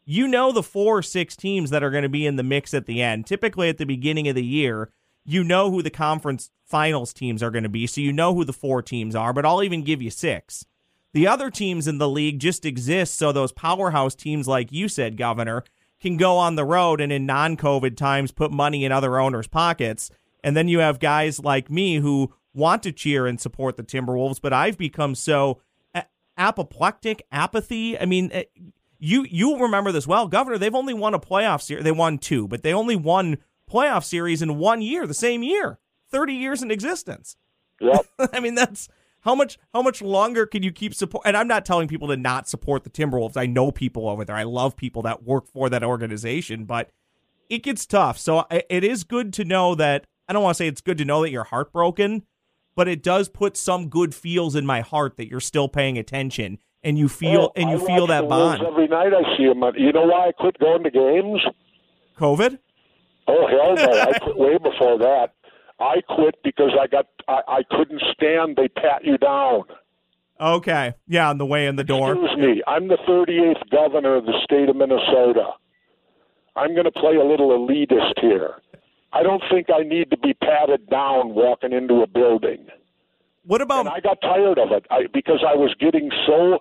You 0.05 0.29
know 0.29 0.53
the 0.53 0.63
four 0.63 0.99
or 0.99 1.03
six 1.03 1.37
teams 1.37 1.71
that 1.71 1.83
are 1.83 1.91
going 1.91 2.05
to 2.05 2.09
be 2.09 2.25
in 2.25 2.37
the 2.37 2.43
mix 2.43 2.73
at 2.73 2.87
the 2.87 3.03
end. 3.03 3.27
Typically, 3.27 3.69
at 3.69 3.79
the 3.79 3.85
beginning 3.85 4.29
of 4.29 4.35
the 4.35 4.45
year, 4.45 4.91
you 5.25 5.45
know 5.45 5.71
who 5.71 5.83
the 5.83 5.91
conference 5.91 6.51
finals 6.65 7.13
teams 7.13 7.43
are 7.43 7.51
going 7.51 7.65
to 7.65 7.69
be, 7.69 7.87
so 7.87 8.01
you 8.01 8.13
know 8.13 8.35
who 8.35 8.45
the 8.45 8.53
four 8.53 8.81
teams 8.81 9.15
are, 9.15 9.33
but 9.33 9.45
I'll 9.45 9.63
even 9.63 9.83
give 9.83 10.01
you 10.01 10.11
six. 10.11 10.65
The 11.13 11.27
other 11.27 11.51
teams 11.51 11.89
in 11.89 11.99
the 11.99 12.09
league 12.09 12.39
just 12.39 12.65
exist 12.65 13.15
so 13.15 13.33
those 13.33 13.53
powerhouse 13.53 14.15
teams, 14.15 14.47
like 14.47 14.71
you 14.71 14.89
said, 14.89 15.17
Governor, 15.17 15.65
can 16.01 16.17
go 16.17 16.37
on 16.37 16.57
the 16.57 16.65
road 16.65 17.01
and 17.01 17.13
in 17.13 17.27
non 17.27 17.57
COVID 17.57 17.97
times 17.97 18.33
put 18.33 18.51
money 18.51 18.85
in 18.85 18.93
other 18.93 19.19
owners' 19.19 19.47
pockets. 19.47 20.11
And 20.43 20.57
then 20.57 20.69
you 20.69 20.79
have 20.79 20.99
guys 21.01 21.39
like 21.41 21.71
me 21.71 21.97
who 21.97 22.35
want 22.55 22.83
to 22.85 22.93
cheer 22.93 23.27
and 23.27 23.41
support 23.41 23.77
the 23.77 23.83
Timberwolves, 23.83 24.41
but 24.41 24.53
I've 24.53 24.79
become 24.79 25.15
so 25.15 25.61
apoplectic, 26.41 27.23
apathy. 27.31 27.99
I 27.99 28.07
mean, 28.07 28.31
eh, 28.33 28.45
you 28.99 29.27
you 29.31 29.59
remember 29.59 29.93
this 29.93 30.07
well, 30.07 30.27
Governor. 30.27 30.59
They've 30.59 30.75
only 30.75 30.95
won 30.95 31.15
a 31.15 31.21
playoff 31.21 31.63
series. 31.63 31.85
They 31.85 31.93
won 31.93 32.19
two, 32.19 32.49
but 32.49 32.63
they 32.63 32.73
only 32.73 32.97
won 32.97 33.39
playoff 33.71 34.05
series 34.05 34.43
in 34.43 34.59
one 34.59 34.83
year, 34.83 35.07
the 35.07 35.15
same 35.15 35.43
year, 35.43 35.79
thirty 36.11 36.35
years 36.35 36.63
in 36.63 36.71
existence. 36.71 37.37
Yep. 37.81 38.07
I 38.33 38.41
mean, 38.41 38.55
that's 38.55 38.89
how 39.23 39.35
much 39.35 39.59
how 39.75 39.83
much 39.83 40.03
longer 40.03 40.47
can 40.47 40.63
you 40.63 40.73
keep 40.73 40.95
support? 40.95 41.27
And 41.27 41.37
I'm 41.37 41.49
not 41.49 41.65
telling 41.65 41.89
people 41.89 42.09
to 42.09 42.17
not 42.17 42.49
support 42.49 42.85
the 42.85 42.91
Timberwolves. 42.91 43.37
I 43.37 43.47
know 43.47 43.71
people 43.71 44.09
over 44.09 44.25
there. 44.25 44.37
I 44.37 44.45
love 44.45 44.77
people 44.77 45.03
that 45.03 45.23
work 45.23 45.47
for 45.47 45.69
that 45.69 45.85
organization, 45.85 46.65
but 46.65 46.91
it 47.49 47.63
gets 47.63 47.87
tough. 47.87 48.19
So 48.19 48.47
it 48.51 48.85
is 48.85 49.05
good 49.05 49.33
to 49.35 49.45
know 49.45 49.75
that. 49.75 50.05
I 50.29 50.33
don't 50.33 50.43
want 50.43 50.57
to 50.57 50.59
say 50.59 50.69
it's 50.69 50.81
good 50.81 50.99
to 50.99 51.05
know 51.05 51.23
that 51.23 51.31
you're 51.31 51.45
heartbroken, 51.45 52.23
but 52.77 52.87
it 52.87 53.03
does 53.03 53.29
put 53.29 53.57
some 53.57 53.89
good 53.89 54.15
feels 54.15 54.55
in 54.55 54.65
my 54.65 54.81
heart 54.81 55.17
that 55.17 55.29
you're 55.29 55.41
still 55.41 55.69
paying 55.69 55.99
attention 55.99 56.59
and 56.83 56.97
you 56.97 57.09
feel 57.09 57.53
and 57.57 57.71
you 57.71 57.83
I 57.83 57.87
feel 57.87 58.07
that 58.07 58.29
bond. 58.29 58.63
Every 58.63 58.89
night 58.89 59.13
I 59.13 59.37
see 59.37 59.47
them. 59.47 59.63
You 59.77 59.93
know 59.93 60.05
why 60.05 60.29
I 60.29 60.33
quit 60.33 60.59
going 60.59 60.85
to 60.85 60.91
games? 60.91 61.41
COVID. 62.19 62.59
Oh 63.27 63.47
hell 63.47 63.75
no! 63.75 64.01
I 64.01 64.19
quit 64.19 64.37
way 64.37 64.59
before 64.59 64.99
that. 64.99 65.35
I 65.79 66.01
quit 66.09 66.37
because 66.43 66.71
I 66.81 66.87
got 66.87 67.07
I, 67.31 67.59
I 67.59 67.63
couldn't 67.71 68.03
stand 68.13 68.57
they 68.57 68.69
pat 68.69 69.05
you 69.05 69.17
down. 69.19 69.63
Okay. 70.41 70.95
Yeah, 71.07 71.31
on 71.31 71.39
the 71.39 71.47
way 71.47 71.67
in 71.67 71.77
the 71.77 71.85
door. 71.85 72.13
Excuse 72.13 72.39
me. 72.39 72.63
I'm 72.67 72.89
the 72.89 72.99
38th 73.09 73.71
governor 73.71 74.17
of 74.17 74.25
the 74.25 74.35
state 74.43 74.69
of 74.69 74.77
Minnesota. 74.77 75.51
I'm 76.57 76.73
going 76.73 76.85
to 76.85 76.93
play 76.93 77.17
a 77.17 77.25
little 77.25 77.51
elitist 77.51 78.21
here. 78.21 78.55
I 79.13 79.23
don't 79.23 79.43
think 79.51 79.69
I 79.71 79.83
need 79.83 80.11
to 80.11 80.17
be 80.17 80.35
patted 80.35 80.89
down 80.89 81.35
walking 81.35 81.73
into 81.73 82.03
a 82.03 82.07
building. 82.07 82.67
What 83.45 83.61
about? 83.61 83.81
And 83.81 83.89
I 83.89 84.01
got 84.01 84.21
tired 84.21 84.59
of 84.59 84.71
it 84.73 84.87
I, 84.91 85.07
because 85.13 85.45
I 85.47 85.55
was 85.55 85.75
getting 85.79 86.11
so 86.27 86.59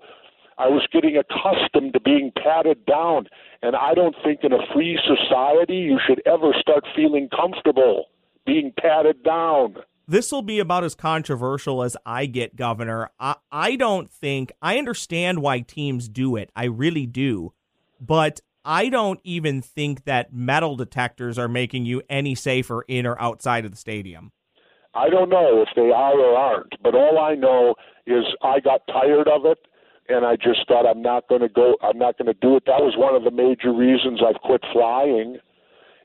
I 0.58 0.68
was 0.68 0.86
getting 0.92 1.16
accustomed 1.18 1.94
to 1.94 2.00
being 2.00 2.32
patted 2.36 2.86
down. 2.86 3.28
And 3.62 3.76
I 3.76 3.94
don't 3.94 4.16
think 4.24 4.42
in 4.44 4.52
a 4.52 4.60
free 4.74 5.00
society 5.06 5.76
you 5.76 6.00
should 6.06 6.22
ever 6.26 6.54
start 6.60 6.86
feeling 6.96 7.30
comfortable 7.30 8.06
being 8.46 8.74
patted 8.78 9.24
down. 9.24 9.76
This 10.10 10.32
will 10.32 10.42
be 10.42 10.58
about 10.58 10.84
as 10.84 10.96
controversial 10.96 11.84
as 11.84 11.96
I 12.04 12.26
get, 12.26 12.56
Governor. 12.56 13.12
I, 13.20 13.36
I 13.52 13.76
don't 13.76 14.10
think, 14.10 14.52
I 14.60 14.80
understand 14.80 15.44
why 15.44 15.60
teams 15.60 16.10
do 16.10 16.36
it. 16.36 16.52
I 16.56 16.66
really 16.66 17.06
do. 17.06 17.54
But 18.02 18.42
I 18.66 18.90
don't 18.90 19.20
even 19.24 19.62
think 19.62 20.06
that 20.06 20.34
metal 20.34 20.76
detectors 20.76 21.38
are 21.38 21.48
making 21.48 21.86
you 21.86 22.02
any 22.10 22.34
safer 22.34 22.84
in 22.88 23.06
or 23.06 23.22
outside 23.22 23.66
of 23.66 23.72
the 23.72 23.78
stadium. 23.78 24.32
I 24.96 25.10
don't 25.10 25.30
know 25.30 25.62
if 25.62 25.70
they 25.76 25.92
are 25.92 26.20
or 26.20 26.36
aren't, 26.36 26.74
but 26.82 26.96
all 26.96 27.20
I 27.20 27.36
know 27.36 27.76
is 28.08 28.24
I 28.42 28.62
got 28.62 28.82
tired 28.88 29.28
of 29.28 29.46
it 29.46 29.60
and 30.08 30.26
I 30.26 30.38
just 30.38 30.68
thought 30.68 30.88
I'm 30.90 31.04
not 31.04 31.30
going 31.30 31.42
to 31.42 31.50
go 31.50 31.76
I'm 31.84 32.00
not 32.00 32.18
going 32.18 32.34
to 32.34 32.40
do 32.42 32.56
it. 32.56 32.64
That 32.66 32.82
was 32.82 32.96
one 32.98 33.14
of 33.14 33.24
the 33.24 33.30
major 33.30 33.72
reasons 33.72 34.22
I've 34.28 34.42
quit 34.42 34.64
flying 34.74 35.38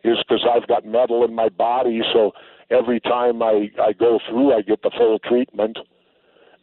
is 0.05 0.19
cuz 0.29 0.45
I've 0.45 0.69
got 0.69 0.85
metal 0.85 1.25
in 1.25 1.35
my 1.35 1.49
body 1.49 2.03
so 2.13 2.33
every 2.71 3.01
time 3.01 3.43
I 3.43 3.71
I 3.81 3.93
go 3.93 4.19
through 4.29 4.53
I 4.55 4.63
get 4.63 4.83
the 4.83 4.91
full 4.97 5.19
treatment. 5.19 5.79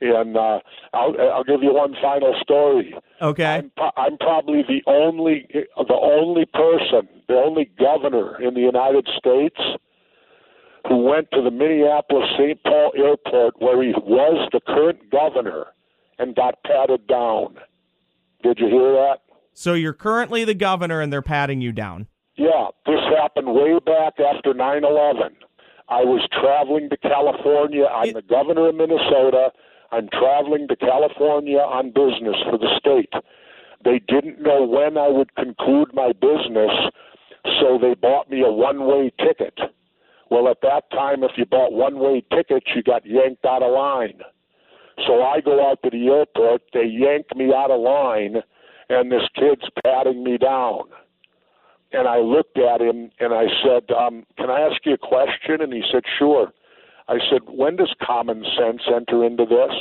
And 0.01 0.35
uh 0.35 0.59
I'll 0.93 1.15
I'll 1.33 1.43
give 1.43 1.61
you 1.61 1.73
one 1.73 1.95
final 2.01 2.35
story. 2.41 2.95
Okay. 3.21 3.45
I'm, 3.45 3.71
I'm 3.97 4.17
probably 4.17 4.63
the 4.67 4.81
only 4.87 5.47
the 5.51 5.93
only 5.93 6.45
person, 6.45 7.07
the 7.27 7.35
only 7.35 7.69
governor 7.79 8.41
in 8.41 8.53
the 8.55 8.61
United 8.61 9.07
States 9.17 9.59
who 10.87 10.97
went 10.97 11.29
to 11.31 11.41
the 11.43 11.51
Minneapolis 11.51 12.27
St. 12.37 12.61
Paul 12.63 12.91
airport 12.97 13.61
where 13.61 13.81
he 13.83 13.91
was 13.91 14.49
the 14.51 14.59
current 14.65 15.11
governor 15.11 15.67
and 16.17 16.35
got 16.35 16.63
patted 16.63 17.05
down. 17.07 17.57
Did 18.43 18.57
you 18.59 18.67
hear 18.67 18.91
that? 18.93 19.17
So 19.53 19.73
you're 19.73 19.93
currently 19.93 20.43
the 20.45 20.55
governor 20.55 21.01
and 21.01 21.13
they're 21.13 21.21
patting 21.21 21.61
you 21.61 21.71
down. 21.71 22.07
Yeah, 22.35 22.67
this 22.85 22.99
happened 23.15 23.53
way 23.53 23.77
back 23.85 24.13
after 24.19 24.53
9 24.53 24.83
11. 24.83 25.35
I 25.91 26.05
was 26.05 26.25
traveling 26.31 26.89
to 26.89 26.95
California. 26.95 27.83
I'm 27.83 28.13
the 28.13 28.21
governor 28.21 28.69
of 28.69 28.75
Minnesota. 28.75 29.51
I'm 29.91 30.07
traveling 30.07 30.69
to 30.69 30.75
California 30.77 31.59
on 31.59 31.91
business 31.91 32.37
for 32.49 32.57
the 32.57 32.71
state. 32.79 33.11
They 33.83 33.99
didn't 33.99 34.41
know 34.41 34.63
when 34.65 34.97
I 34.97 35.09
would 35.09 35.35
conclude 35.35 35.89
my 35.93 36.13
business, 36.13 36.71
so 37.59 37.77
they 37.77 37.93
bought 37.95 38.29
me 38.29 38.41
a 38.41 38.49
one 38.49 38.87
way 38.87 39.11
ticket. 39.19 39.59
Well, 40.29 40.47
at 40.47 40.61
that 40.61 40.89
time, 40.91 41.23
if 41.23 41.31
you 41.35 41.45
bought 41.45 41.73
one 41.73 41.99
way 41.99 42.23
tickets, 42.31 42.67
you 42.73 42.83
got 42.83 43.05
yanked 43.05 43.43
out 43.43 43.61
of 43.61 43.73
line. 43.73 44.21
So 45.05 45.23
I 45.23 45.41
go 45.41 45.69
out 45.69 45.83
to 45.83 45.89
the 45.89 46.07
airport, 46.07 46.61
they 46.73 46.85
yank 46.85 47.35
me 47.35 47.51
out 47.53 47.69
of 47.69 47.81
line, 47.81 48.37
and 48.87 49.11
this 49.11 49.27
kid's 49.35 49.67
patting 49.83 50.23
me 50.23 50.37
down. 50.37 50.83
And 51.93 52.07
I 52.07 52.19
looked 52.19 52.57
at 52.57 52.81
him 52.81 53.11
and 53.19 53.33
I 53.33 53.45
said, 53.63 53.91
um, 53.95 54.25
Can 54.37 54.49
I 54.49 54.61
ask 54.61 54.85
you 54.85 54.93
a 54.93 54.97
question? 54.97 55.61
And 55.61 55.73
he 55.73 55.83
said, 55.91 56.03
Sure. 56.17 56.51
I 57.07 57.17
said, 57.29 57.41
When 57.47 57.75
does 57.75 57.93
common 58.01 58.45
sense 58.57 58.81
enter 58.93 59.25
into 59.25 59.45
this? 59.45 59.75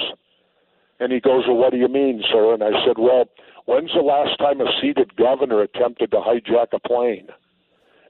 And 0.99 1.13
he 1.13 1.21
goes, 1.21 1.45
Well, 1.47 1.57
what 1.57 1.73
do 1.73 1.79
you 1.79 1.89
mean, 1.89 2.23
sir? 2.31 2.53
And 2.53 2.63
I 2.63 2.73
said, 2.85 2.99
Well, 2.99 3.25
when's 3.67 3.93
the 3.95 4.03
last 4.03 4.39
time 4.39 4.61
a 4.61 4.67
seated 4.81 5.17
governor 5.17 5.63
attempted 5.63 6.11
to 6.11 6.19
hijack 6.19 6.69
a 6.73 6.81
plane? 6.81 7.29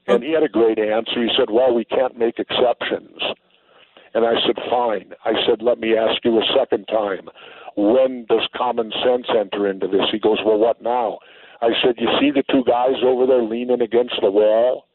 And 0.07 0.25
he 0.25 0.33
had 0.33 0.43
a 0.43 0.49
great 0.49 0.79
answer. 0.79 1.23
He 1.23 1.31
said, 1.39 1.51
Well, 1.51 1.75
we 1.75 1.85
can't 1.85 2.19
make 2.19 2.39
exceptions. 2.39 3.21
And 4.15 4.25
I 4.25 4.35
said, 4.47 4.57
Fine. 4.71 5.13
I 5.25 5.33
said, 5.47 5.63
Let 5.63 5.79
me 5.79 5.97
ask 5.97 6.25
you 6.25 6.39
a 6.39 6.53
second 6.59 6.87
time. 6.87 7.29
When 7.77 8.27
does 8.29 8.49
common 8.57 8.93
sense 9.05 9.27
enter 9.39 9.69
into 9.69 9.87
this? 9.87 10.07
He 10.11 10.19
goes, 10.19 10.39
Well, 10.45 10.59
what 10.59 10.83
now? 10.83 11.19
I 11.63 11.71
said, 11.83 11.97
You 11.99 12.09
see 12.21 12.31
the 12.31 12.45
two 12.51 12.65
guys 12.65 13.03
over 13.05 13.27
there 13.27 13.43
leaning 13.43 13.83
against 13.83 14.15
the 14.23 14.31
wall? 14.31 14.87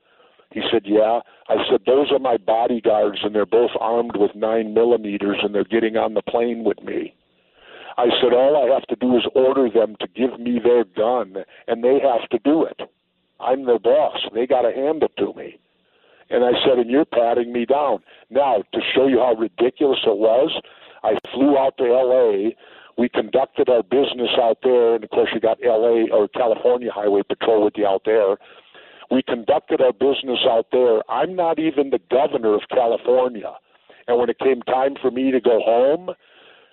He 0.51 0.61
said, 0.71 0.83
Yeah. 0.85 1.21
I 1.47 1.55
said, 1.69 1.81
Those 1.85 2.11
are 2.11 2.19
my 2.19 2.37
bodyguards, 2.37 3.19
and 3.23 3.35
they're 3.35 3.45
both 3.45 3.71
armed 3.79 4.15
with 4.15 4.35
nine 4.35 4.73
millimeters, 4.73 5.37
and 5.43 5.53
they're 5.53 5.63
getting 5.63 5.97
on 5.97 6.13
the 6.13 6.21
plane 6.21 6.63
with 6.63 6.81
me. 6.83 7.13
I 7.97 8.07
said, 8.21 8.33
All 8.33 8.57
I 8.57 8.73
have 8.73 8.87
to 8.87 8.95
do 8.95 9.15
is 9.15 9.23
order 9.35 9.69
them 9.69 9.95
to 9.99 10.07
give 10.07 10.39
me 10.39 10.59
their 10.63 10.83
gun, 10.83 11.43
and 11.67 11.83
they 11.83 11.99
have 11.99 12.27
to 12.29 12.39
do 12.43 12.63
it. 12.63 12.81
I'm 13.39 13.65
their 13.65 13.79
boss. 13.79 14.17
They 14.33 14.47
got 14.47 14.61
to 14.61 14.71
hand 14.71 15.03
it 15.03 15.11
to 15.17 15.33
me. 15.33 15.59
And 16.29 16.43
I 16.43 16.51
said, 16.65 16.79
And 16.79 16.89
you're 16.89 17.05
patting 17.05 17.53
me 17.53 17.65
down. 17.65 17.99
Now, 18.29 18.63
to 18.73 18.79
show 18.93 19.07
you 19.07 19.19
how 19.19 19.35
ridiculous 19.35 19.99
it 20.05 20.17
was, 20.17 20.59
I 21.03 21.17
flew 21.33 21.57
out 21.57 21.77
to 21.77 21.85
L.A. 21.85 22.55
We 22.97 23.09
conducted 23.09 23.69
our 23.69 23.83
business 23.83 24.31
out 24.41 24.59
there, 24.63 24.95
and 24.95 25.03
of 25.03 25.09
course, 25.09 25.29
you 25.33 25.41
got 25.41 25.57
L.A. 25.63 26.09
or 26.11 26.27
California 26.29 26.89
Highway 26.93 27.23
Patrol 27.27 27.63
with 27.63 27.73
you 27.75 27.85
out 27.85 28.03
there. 28.05 28.37
We 29.11 29.21
conducted 29.21 29.81
our 29.81 29.91
business 29.91 30.39
out 30.49 30.67
there. 30.71 31.01
I'm 31.09 31.35
not 31.35 31.59
even 31.59 31.89
the 31.89 31.99
governor 32.09 32.55
of 32.55 32.61
California. 32.69 33.51
And 34.07 34.17
when 34.17 34.29
it 34.29 34.39
came 34.39 34.61
time 34.61 34.95
for 35.01 35.11
me 35.11 35.31
to 35.31 35.41
go 35.41 35.59
home, 35.63 36.11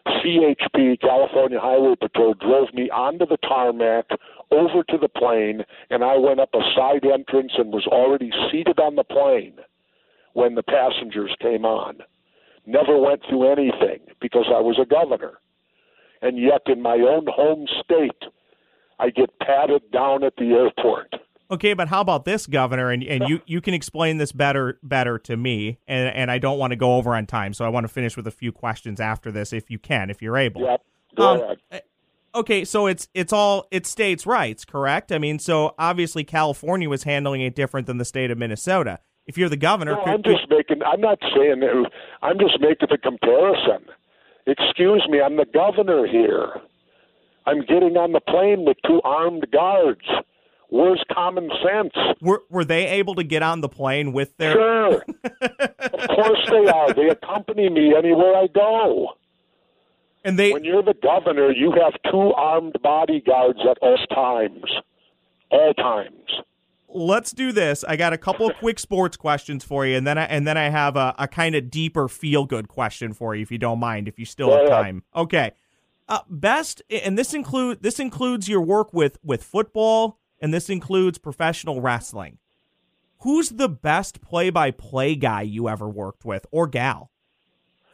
CHP, 0.07 1.01
California 1.01 1.59
Highway 1.61 1.95
Patrol, 2.01 2.35
drove 2.35 2.73
me 2.75 2.91
onto 2.91 3.27
the 3.27 3.37
tarmac, 3.39 4.07
over 4.51 4.83
to 4.89 4.99
the 4.99 5.09
plane, 5.09 5.65
and 5.91 6.05
I 6.05 6.17
went 6.17 6.41
up 6.41 6.51
a 6.55 6.61
side 6.77 7.05
entrance 7.05 7.53
and 7.57 7.73
was 7.73 7.87
already 7.87 8.31
seated 8.51 8.79
on 8.79 8.97
the 8.97 9.05
plane 9.05 9.55
when 10.35 10.55
the 10.55 10.63
passengers 10.63 11.35
came 11.41 11.65
on. 11.65 11.99
Never 12.67 12.99
went 12.99 13.23
through 13.29 13.51
anything 13.51 14.01
because 14.21 14.47
I 14.49 14.61
was 14.61 14.79
a 14.81 14.87
governor. 14.87 15.39
And 16.23 16.39
yet, 16.39 16.63
in 16.67 16.81
my 16.81 16.95
own 16.95 17.27
home 17.29 17.67
state, 17.85 18.23
I 18.99 19.11
get 19.11 19.31
patted 19.41 19.83
down 19.91 20.23
at 20.25 20.35
the 20.37 20.53
airport. 20.53 21.13
Okay, 21.51 21.75
but 21.75 21.89
how 21.89 22.01
about 22.01 22.25
this, 22.25 22.47
Governor? 22.47 22.91
And 22.91 23.03
and 23.03 23.29
you, 23.29 23.43
you 23.45 23.61
can 23.61 23.75
explain 23.75 24.17
this 24.17 24.33
better 24.33 24.79
better 24.83 25.19
to 25.19 25.37
me, 25.37 25.79
and 25.87 26.09
and 26.15 26.31
I 26.31 26.39
don't 26.39 26.59
want 26.59 26.71
to 26.71 26.77
go 26.77 26.95
over 26.95 27.15
on 27.15 27.27
time, 27.27 27.53
so 27.53 27.65
I 27.65 27.69
want 27.69 27.85
to 27.85 27.89
finish 27.93 28.17
with 28.17 28.27
a 28.27 28.31
few 28.31 28.53
questions 28.53 29.01
after 29.01 29.31
this, 29.31 29.53
if 29.53 29.71
you 29.71 29.79
can, 29.79 30.09
if 30.09 30.23
you're 30.23 30.39
able. 30.39 30.63
Yep. 30.63 30.83
Go 31.17 31.29
Um, 31.29 31.41
ahead. 31.71 31.83
Okay, 32.35 32.65
so 32.65 32.87
it's 32.87 33.09
it's 33.13 33.33
all 33.35 33.67
it's 33.71 33.91
states' 33.91 34.25
rights, 34.25 34.65
correct? 34.65 35.13
I 35.13 35.19
mean, 35.19 35.39
so 35.39 35.75
obviously 35.79 36.25
California 36.25 36.89
was 36.89 37.03
handling 37.03 37.43
it 37.43 37.55
different 37.55 37.87
than 37.87 37.99
the 37.99 38.07
state 38.07 38.31
of 38.31 38.39
Minnesota. 38.39 39.01
If 39.27 39.37
you're 39.37 39.51
the 39.51 39.57
governor, 39.59 39.93
No, 39.97 40.05
could- 40.05 40.15
I'm 40.15 40.23
just 40.23 40.49
making. 40.49 40.83
I'm 40.83 41.01
not 41.03 41.19
saying. 41.35 41.61
that- 41.61 41.91
I'm 42.23 42.39
just 42.39 42.59
making 42.61 42.89
the 42.91 42.97
comparison. 42.97 43.85
Excuse 44.47 45.07
me. 45.09 45.21
I'm 45.21 45.37
the 45.37 45.47
governor 45.53 46.07
here. 46.07 46.61
I'm 47.47 47.61
getting 47.61 47.97
on 47.97 48.13
the 48.13 48.21
plane 48.21 48.65
with 48.65 48.77
two 48.87 49.01
armed 49.05 49.47
guards. 49.53 50.07
Where's 50.69 51.03
common 51.13 51.51
sense? 51.63 51.93
were 52.23 52.43
were 52.49 52.65
they 52.65 52.87
able 52.87 53.15
to 53.17 53.25
get 53.25 53.43
on 53.43 53.61
the 53.61 53.69
plane 53.69 54.13
with 54.13 54.35
their? 54.39 54.53
Sure. 54.53 54.95
of 55.43 56.09
course 56.09 56.49
they 56.51 56.67
are. 56.67 56.95
They 56.95 57.09
accompany 57.09 57.69
me 57.69 57.95
anywhere 57.95 58.35
I 58.35 58.47
go. 58.47 59.09
And 60.25 60.39
they 60.39 60.53
When 60.53 60.65
you're 60.65 60.83
the 60.83 60.95
governor, 60.95 61.51
you 61.51 61.73
have 61.73 61.95
two 62.11 62.33
armed 62.33 62.77
bodyguards 62.83 63.59
at 63.69 63.77
all 63.83 63.99
times. 64.07 64.65
All 65.51 65.75
times. 65.75 66.31
Let's 66.95 67.33
do 67.33 67.53
this. 67.53 67.85
I 67.85 67.97
got 67.97 68.13
a 68.13 68.19
couple 68.19 68.49
of 68.49 68.57
quick 68.57 68.79
sports 68.79 69.17
questions 69.17 69.65
for 69.65 69.87
you, 69.87 69.97
and 69.97 70.07
then 70.07 70.19
I 70.19 70.25
and 70.25 70.47
then 70.47 70.57
I 70.57 70.69
have 70.69 70.97
a, 70.97 71.15
a 71.19 71.29
kind 71.29 71.55
of 71.55 71.71
deeper 71.71 72.09
feel 72.09 72.45
good 72.45 72.69
question 72.69 73.13
for 73.13 73.35
you, 73.35 73.43
if 73.43 73.51
you 73.51 73.59
don't 73.59 73.79
mind, 73.79 74.09
if 74.09 74.19
you 74.19 74.25
still 74.25 74.49
Go 74.49 74.59
have 74.59 74.69
time. 74.69 75.05
Okay. 75.15 75.53
Uh, 76.09 76.21
best, 76.29 76.83
and 76.91 77.17
this 77.17 77.33
include 77.33 77.83
this 77.83 77.99
includes 77.99 78.49
your 78.49 78.61
work 78.61 78.93
with 78.93 79.19
with 79.23 79.43
football, 79.43 80.19
and 80.41 80.53
this 80.53 80.69
includes 80.69 81.19
professional 81.19 81.81
wrestling. 81.81 82.39
Who's 83.21 83.51
the 83.51 83.69
best 83.69 84.21
play 84.21 84.51
by 84.51 84.73
play 84.73 85.15
guy 85.15 85.43
you 85.43 85.69
ever 85.69 85.89
worked 85.89 86.25
with, 86.25 86.45
or 86.51 86.67
gal? 86.67 87.11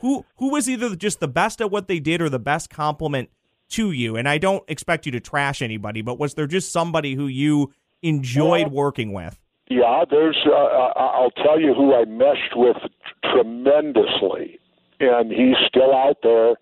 Who 0.01 0.25
who 0.37 0.51
was 0.51 0.69
either 0.69 0.97
just 0.97 1.21
the 1.21 1.29
best 1.29 1.61
at 1.61 1.71
what 1.71 1.87
they 1.87 2.01
did, 2.01 2.23
or 2.23 2.29
the 2.29 2.39
best 2.39 2.71
compliment 2.71 3.29
to 3.71 3.93
you? 3.93 4.17
And 4.17 4.29
I 4.29 4.39
don't 4.39 4.65
expect 4.69 5.05
you 5.07 5.13
to 5.13 5.21
trash 5.21 5.61
anybody, 5.61 6.03
but 6.03 6.19
was 6.19 6.35
there 6.35 6.47
just 6.47 6.73
somebody 6.73 7.15
who 7.15 7.27
you 7.27 7.73
enjoyed 8.03 8.69
working 8.73 9.13
with? 9.13 9.39
Yeah, 9.71 10.05
there's. 10.11 10.39
Uh, 10.47 10.51
I'll 10.97 11.31
tell 11.33 11.61
you 11.61 11.75
who 11.75 11.95
I 11.95 12.05
meshed 12.07 12.55
with 12.57 12.77
tremendously, 13.25 14.59
and 15.01 15.31
he's 15.31 15.57
still 15.67 15.95
out 15.95 16.19
there. 16.23 16.55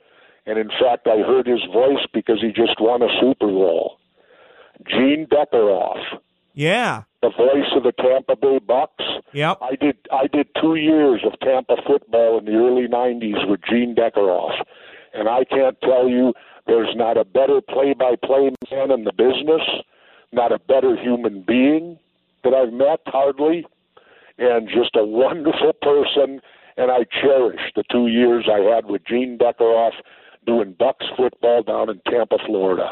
And 0.47 0.59
in 0.59 0.69
fact, 0.69 1.07
I 1.07 1.19
heard 1.19 1.47
his 1.47 1.61
voice 1.73 2.05
because 2.13 2.41
he 2.41 2.49
just 2.49 2.81
won 2.81 3.03
a 3.03 3.09
Super 3.21 3.47
Bowl. 3.49 3.99
Gene 4.89 5.27
Deckerhoff, 5.27 6.03
Yeah. 6.55 7.03
the 7.23 7.31
voice 7.31 7.71
of 7.75 7.83
the 7.83 7.93
Tampa 7.93 8.37
Bay 8.37 8.59
Bucs. 8.61 9.23
Yep. 9.33 9.59
I 9.63 9.75
did. 9.77 9.97
I 10.13 10.27
did 10.27 10.49
two 10.61 10.75
years 10.77 11.23
of 11.25 11.39
Tampa 11.41 11.77
football 11.87 12.39
in 12.39 12.45
the 12.45 12.53
early 12.55 12.87
'90s 12.87 13.49
with 13.49 13.61
Gene 13.69 13.95
Deckerhoff, 13.95 14.63
and 15.15 15.29
I 15.29 15.45
can't 15.45 15.81
tell 15.81 16.09
you 16.09 16.35
there's 16.67 16.95
not 16.97 17.17
a 17.17 17.25
better 17.25 17.61
play-by-play 17.61 18.51
man 18.73 18.91
in 18.91 19.05
the 19.05 19.13
business, 19.13 19.63
not 20.37 20.53
a 20.53 20.59
better 20.59 20.97
human 20.97 21.43
being 21.43 21.99
that 22.45 22.55
I've 22.55 22.73
met 22.73 23.01
hardly, 23.07 23.67
and 24.39 24.69
just 24.69 24.95
a 24.95 25.05
wonderful 25.05 25.73
person. 25.83 26.41
And 26.77 26.91
I 26.91 27.05
cherish 27.23 27.61
the 27.75 27.83
two 27.91 28.07
years 28.07 28.47
I 28.53 28.61
had 28.61 28.85
with 28.85 29.05
Gene 29.07 29.39
Deckerhoff 29.39 29.95
doing 30.47 30.75
Bucs 30.75 31.07
football 31.17 31.63
down 31.63 31.89
in 31.89 32.01
Tampa, 32.07 32.37
Florida. 32.47 32.91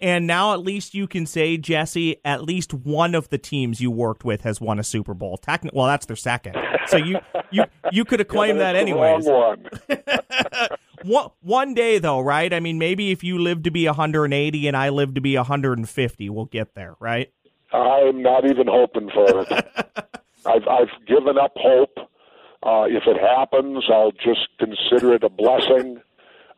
And 0.00 0.26
now 0.26 0.54
at 0.54 0.60
least 0.60 0.94
you 0.94 1.06
can 1.06 1.26
say, 1.26 1.56
Jesse, 1.58 2.16
at 2.24 2.42
least 2.42 2.72
one 2.72 3.14
of 3.14 3.28
the 3.28 3.38
teams 3.38 3.80
you 3.80 3.90
worked 3.90 4.24
with 4.24 4.42
has 4.42 4.60
won 4.60 4.78
a 4.78 4.84
Super 4.84 5.12
Bowl. 5.14 5.38
Techni- 5.38 5.72
well, 5.74 5.86
that's 5.86 6.06
their 6.06 6.16
second. 6.16 6.56
So 6.86 6.96
you 6.96 7.18
you 7.50 7.64
you 7.92 8.04
could 8.04 8.18
have 8.20 8.28
claimed 8.36 8.60
that 8.60 8.72
That's 8.72 8.86
the 8.86 8.90
anyways. 8.92 9.26
one. 9.26 9.66
One 11.02 11.30
one 11.40 11.72
day 11.72 11.98
though, 11.98 12.20
right? 12.20 12.52
I 12.52 12.60
mean, 12.60 12.78
maybe 12.78 13.10
if 13.10 13.24
you 13.24 13.38
live 13.38 13.62
to 13.62 13.70
be 13.70 13.86
180 13.86 14.68
and 14.68 14.76
I 14.76 14.90
live 14.90 15.14
to 15.14 15.20
be 15.22 15.34
150, 15.34 16.28
we'll 16.28 16.44
get 16.44 16.74
there, 16.74 16.94
right? 17.00 17.32
I'm 17.72 18.20
not 18.22 18.44
even 18.44 18.66
hoping 18.66 19.08
for 19.08 19.40
it. 19.40 19.48
I've 20.46 20.68
I've 20.68 21.06
given 21.06 21.38
up 21.38 21.52
hope. 21.56 21.96
Uh, 22.62 22.84
if 22.86 23.04
it 23.06 23.16
happens, 23.18 23.84
I'll 23.90 24.12
just 24.12 24.48
consider 24.58 25.14
it 25.14 25.24
a 25.24 25.30
blessing. 25.30 26.02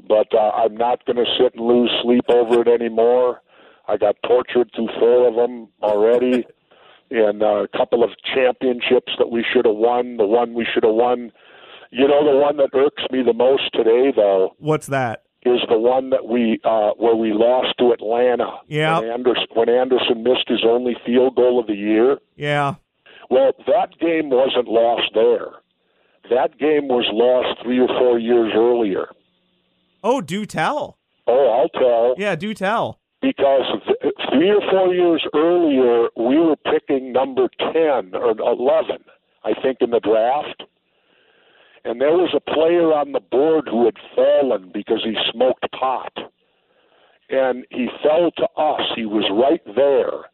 But 0.06 0.34
uh, 0.34 0.50
I'm 0.50 0.76
not 0.76 1.04
going 1.06 1.16
to 1.16 1.24
sit 1.38 1.54
and 1.54 1.66
lose 1.66 1.90
sleep 2.02 2.24
over 2.28 2.62
it 2.62 2.68
anymore. 2.68 3.40
I 3.88 3.96
got 3.96 4.16
tortured 4.26 4.70
through 4.74 4.88
four 4.98 5.28
of 5.28 5.34
them 5.34 5.68
already, 5.82 6.46
and 7.10 7.42
uh, 7.42 7.64
a 7.64 7.68
couple 7.68 8.02
of 8.04 8.10
championships 8.34 9.12
that 9.18 9.30
we 9.30 9.44
should 9.52 9.64
have 9.64 9.76
won. 9.76 10.16
The 10.16 10.26
one 10.26 10.54
we 10.54 10.66
should 10.72 10.84
have 10.84 10.94
won. 10.94 11.32
You 11.90 12.08
know, 12.08 12.24
the 12.24 12.38
one 12.38 12.56
that 12.56 12.70
irks 12.74 13.02
me 13.10 13.22
the 13.22 13.34
most 13.34 13.70
today, 13.74 14.12
though, 14.16 14.54
What's 14.58 14.86
that? 14.86 15.24
is 15.44 15.60
the 15.68 15.78
one 15.78 16.10
that 16.10 16.26
we 16.26 16.60
uh, 16.64 16.92
where 16.96 17.16
we 17.16 17.32
lost 17.32 17.74
to 17.78 17.92
Atlanta. 17.92 18.50
Yeah. 18.68 19.00
When 19.00 19.10
Anderson, 19.10 19.46
when 19.54 19.68
Anderson 19.68 20.22
missed 20.22 20.48
his 20.48 20.64
only 20.64 20.96
field 21.04 21.36
goal 21.36 21.58
of 21.60 21.66
the 21.66 21.74
year. 21.74 22.18
Yeah. 22.36 22.74
Well, 23.28 23.52
that 23.66 23.98
game 23.98 24.30
wasn't 24.30 24.68
lost 24.68 25.10
there. 25.14 25.48
That 26.30 26.58
game 26.58 26.88
was 26.88 27.06
lost 27.12 27.62
three 27.62 27.80
or 27.80 27.88
four 27.88 28.18
years 28.18 28.52
earlier. 28.54 29.08
Oh, 30.02 30.20
do 30.20 30.44
tell. 30.46 30.98
Oh, 31.26 31.48
I'll 31.48 31.68
tell. 31.80 32.14
Yeah, 32.18 32.34
do 32.34 32.54
tell. 32.54 32.98
Because 33.20 33.62
three 34.32 34.50
or 34.50 34.60
four 34.70 34.92
years 34.92 35.24
earlier, 35.34 36.08
we 36.16 36.38
were 36.38 36.56
picking 36.56 37.12
number 37.12 37.48
10 37.58 38.14
or 38.14 38.30
11, 38.38 39.04
I 39.44 39.52
think, 39.62 39.78
in 39.80 39.90
the 39.90 40.00
draft. 40.00 40.64
And 41.84 42.00
there 42.00 42.12
was 42.12 42.34
a 42.34 42.40
player 42.40 42.92
on 42.92 43.12
the 43.12 43.20
board 43.20 43.68
who 43.70 43.84
had 43.84 43.96
fallen 44.14 44.70
because 44.74 45.02
he 45.04 45.14
smoked 45.32 45.66
pot. 45.72 46.12
And 47.30 47.64
he 47.70 47.88
fell 48.02 48.30
to 48.36 48.44
us. 48.60 48.82
He 48.96 49.06
was 49.06 49.24
right 49.32 49.62
there. 49.76 50.28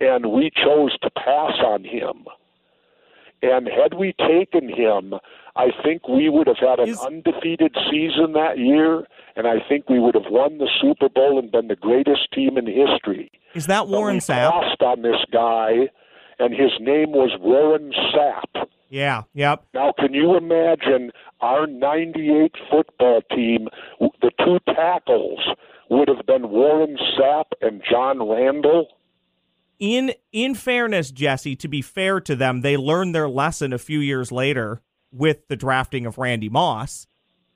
And 0.00 0.32
we 0.32 0.50
chose 0.50 0.96
to 1.02 1.10
pass 1.10 1.54
on 1.64 1.84
him. 1.84 2.24
And 3.42 3.68
had 3.68 3.94
we 3.94 4.14
taken 4.18 4.68
him, 4.68 5.14
I 5.58 5.72
think 5.82 6.06
we 6.08 6.28
would 6.28 6.46
have 6.46 6.58
had 6.58 6.78
an 6.78 6.88
Is- 6.88 7.00
undefeated 7.00 7.76
season 7.90 8.32
that 8.34 8.58
year, 8.58 9.04
and 9.34 9.48
I 9.48 9.56
think 9.68 9.88
we 9.90 9.98
would 9.98 10.14
have 10.14 10.30
won 10.30 10.58
the 10.58 10.68
Super 10.80 11.08
Bowl 11.08 11.36
and 11.36 11.50
been 11.50 11.66
the 11.66 11.74
greatest 11.74 12.32
team 12.32 12.56
in 12.56 12.66
history. 12.66 13.32
Is 13.54 13.66
that 13.66 13.88
Warren 13.88 14.18
Sapp? 14.18 14.52
passed 14.52 14.82
on 14.82 15.02
this 15.02 15.20
guy, 15.32 15.88
and 16.38 16.54
his 16.54 16.70
name 16.78 17.10
was 17.10 17.36
Warren 17.40 17.92
Sapp. 18.14 18.68
Yeah. 18.88 19.24
Yep. 19.34 19.64
Now, 19.74 19.92
can 19.98 20.14
you 20.14 20.36
imagine 20.36 21.10
our 21.40 21.66
98 21.66 22.52
football 22.70 23.20
team, 23.34 23.68
the 23.98 24.30
two 24.38 24.60
tackles 24.72 25.40
would 25.90 26.06
have 26.08 26.24
been 26.24 26.50
Warren 26.50 26.96
Sapp 27.18 27.46
and 27.60 27.82
John 27.90 28.18
Randle? 28.28 28.86
in 29.80 30.12
in 30.32 30.56
fairness, 30.56 31.12
Jesse, 31.12 31.54
to 31.54 31.68
be 31.68 31.82
fair 31.82 32.20
to 32.20 32.34
them, 32.34 32.62
they 32.62 32.76
learned 32.76 33.14
their 33.14 33.28
lesson 33.28 33.72
a 33.72 33.78
few 33.78 34.00
years 34.00 34.32
later 34.32 34.82
with 35.12 35.48
the 35.48 35.56
drafting 35.56 36.06
of 36.06 36.18
Randy 36.18 36.48
Moss. 36.48 37.06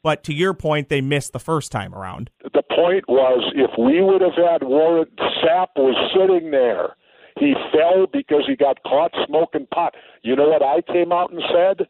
But 0.03 0.25
to 0.25 0.35
your 0.35 0.53
point, 0.55 0.89
they 0.89 1.01
missed 1.01 1.33
the 1.33 1.39
first 1.39 1.71
time 1.71 1.95
around. 1.95 2.31
The 2.43 2.63
point 2.63 3.09
was, 3.09 3.53
if 3.55 3.71
we 3.79 4.03
would 4.03 4.21
have 4.21 4.35
had 4.35 4.65
Warren 4.65 5.07
Sapp 5.19 5.69
was 5.77 5.95
sitting 6.13 6.51
there, 6.51 6.97
he 7.39 7.55
fell 7.73 8.07
because 8.13 8.45
he 8.47 8.57
got 8.57 8.83
caught 8.83 9.13
smoking 9.27 9.67
pot. 9.73 9.95
You 10.23 10.35
know 10.35 10.49
what 10.49 10.63
I 10.63 10.83
came 10.83 11.13
out 11.13 11.33
and 11.33 11.43
said? 11.53 11.87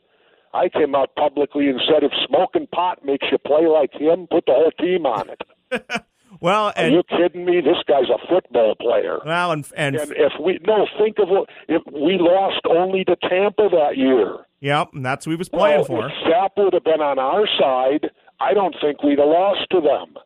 I 0.55 0.69
came 0.69 0.95
out 0.95 1.15
publicly 1.17 1.69
and 1.69 1.81
said, 1.87 2.05
if 2.05 2.13
smoking 2.29 2.67
pot 2.67 3.05
makes 3.05 3.27
you 3.33 3.39
play 3.39 3.67
like 3.67 3.93
him, 3.95 4.27
put 4.31 4.45
the 4.47 4.53
whole 4.53 4.73
team 4.79 5.07
on 5.07 5.31
it. 5.31 6.05
Well, 6.43 6.73
Are 6.77 6.89
you 6.89 7.03
kidding 7.09 7.45
me? 7.45 7.61
This 7.61 7.77
guy's 7.87 8.09
a 8.11 8.19
football 8.29 8.75
player. 8.75 9.19
well, 9.25 9.53
and 9.53 9.65
and, 9.77 9.95
And 9.97 10.11
if 10.13 10.33
we 10.45 10.59
no, 10.67 10.87
think 10.99 11.19
of 11.21 11.29
what 11.29 11.49
if 11.69 11.83
we 11.87 12.19
lost 12.19 12.61
only 12.69 13.05
to 13.05 13.15
Tampa 13.17 13.69
that 13.71 13.97
year. 13.97 14.39
yep, 14.61 14.89
and 14.93 15.07
that's 15.07 15.25
what 15.25 15.33
he 15.33 15.37
was 15.37 15.49
playing 15.49 15.79
well, 15.79 15.85
for. 15.85 16.07
If 16.07 16.13
Sapp 16.27 16.51
would 16.57 16.75
have 16.75 16.85
been 16.85 17.01
on 17.01 17.19
our 17.21 17.47
side, 17.59 18.11
I 18.41 18.55
don't 18.55 18.75
think 18.81 19.03
we'd 19.05 19.21
have 19.21 19.29
lost 19.29 19.71
to 19.71 19.81
them. 19.81 20.17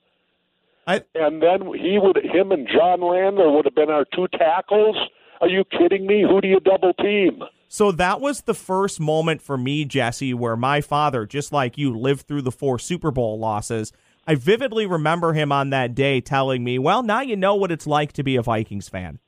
I, 0.87 1.03
And 1.15 1.43
then 1.43 1.67
he 1.75 1.99
would, 2.01 2.17
him 2.25 2.51
and 2.53 2.67
John 2.67 3.05
Randle 3.05 3.55
would 3.57 3.65
have 3.67 3.75
been 3.75 3.91
our 3.91 4.07
two 4.15 4.29
tackles. 4.29 4.97
Are 5.41 5.49
you 5.49 5.65
kidding 5.65 6.07
me? 6.07 6.23
Who 6.23 6.41
do 6.41 6.49
you 6.49 6.61
double 6.61 6.95
team? 6.95 7.43
So 7.69 7.91
that 7.93 8.21
was 8.21 8.43
the 8.43 8.55
first 8.55 9.01
moment 9.01 9.43
for 9.43 9.59
me, 9.59 9.85
Jesse, 9.85 10.33
where 10.33 10.57
my 10.57 10.81
father, 10.81 11.27
just 11.27 11.53
like 11.53 11.77
you, 11.77 11.95
lived 11.99 12.27
through 12.29 12.43
the 12.43 12.53
four 12.53 12.79
Super 12.79 13.11
Bowl 13.11 13.39
losses. 13.39 13.93
I 14.27 14.35
vividly 14.35 14.87
remember 14.87 15.33
him 15.33 15.53
on 15.53 15.71
that 15.71 15.95
day 15.95 16.21
telling 16.21 16.65
me, 16.65 16.79
"Well, 16.79 17.03
now 17.03 17.21
you 17.21 17.37
know 17.37 17.55
what 17.55 17.71
it's 17.71 17.87
like 17.87 18.13
to 18.15 18.23
be 18.23 18.37
a 18.37 18.43
Vikings 18.43 18.89
fan." 18.89 19.19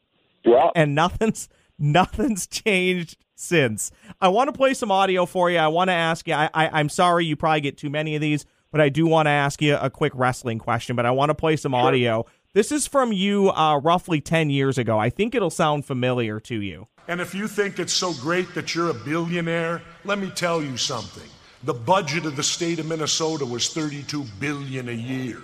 Yeah. 0.45 0.71
and 0.75 0.95
nothing's 0.95 1.49
nothing's 1.79 2.47
changed 2.47 3.17
since. 3.35 3.91
I 4.21 4.29
want 4.29 4.49
to 4.49 4.53
play 4.53 4.75
some 4.75 4.91
audio 4.91 5.27
for 5.27 5.51
you. 5.51 5.59
I 5.59 5.69
want 5.69 5.89
to 5.89 5.95
ask 5.95 6.27
you. 6.27 6.35
I, 6.35 6.51
I 6.55 6.69
I'm 6.81 6.89
sorry 6.89 7.27
you 7.27 7.37
probably 7.37 7.61
get 7.61 7.79
too 7.79 7.91
many 7.91 8.15
of 8.15 8.21
these, 8.21 8.45
but 8.71 8.81
I 8.81 8.89
do 8.89 9.07
want 9.07 9.27
to 9.27 9.31
ask 9.31 9.63
you 9.63 9.77
a 9.77 9.91
quick 9.91 10.13
wrestling 10.15 10.59
question. 10.59 10.97
But 10.97 11.07
I 11.07 11.11
want 11.11 11.31
to 11.31 11.35
play 11.35 11.57
some 11.57 11.75
audio. 11.75 12.27
This 12.55 12.73
is 12.73 12.87
from 12.87 13.13
you 13.13 13.51
uh, 13.51 13.79
roughly 13.79 14.21
ten 14.21 14.51
years 14.51 14.79
ago. 14.79 14.99
I 14.99 15.11
think 15.11 15.35
it'll 15.35 15.51
sound 15.51 15.85
familiar 15.85 16.41
to 16.41 16.61
you. 16.61 16.89
And 17.07 17.21
if 17.21 17.35
you 17.35 17.49
think 17.49 17.79
it's 17.79 17.93
so 17.93 18.13
great 18.15 18.55
that 18.55 18.75
you're 18.75 18.91
a 18.91 18.95
billionaire, 18.95 19.81
let 20.05 20.19
me 20.19 20.31
tell 20.31 20.63
you 20.63 20.77
something. 20.77 21.29
The 21.65 21.75
budget 21.75 22.25
of 22.25 22.37
the 22.37 22.43
state 22.43 22.79
of 22.79 22.87
Minnesota 22.87 23.45
was 23.45 23.69
32 23.73 24.25
billion 24.39 24.89
a 24.89 24.93
year. 24.93 25.39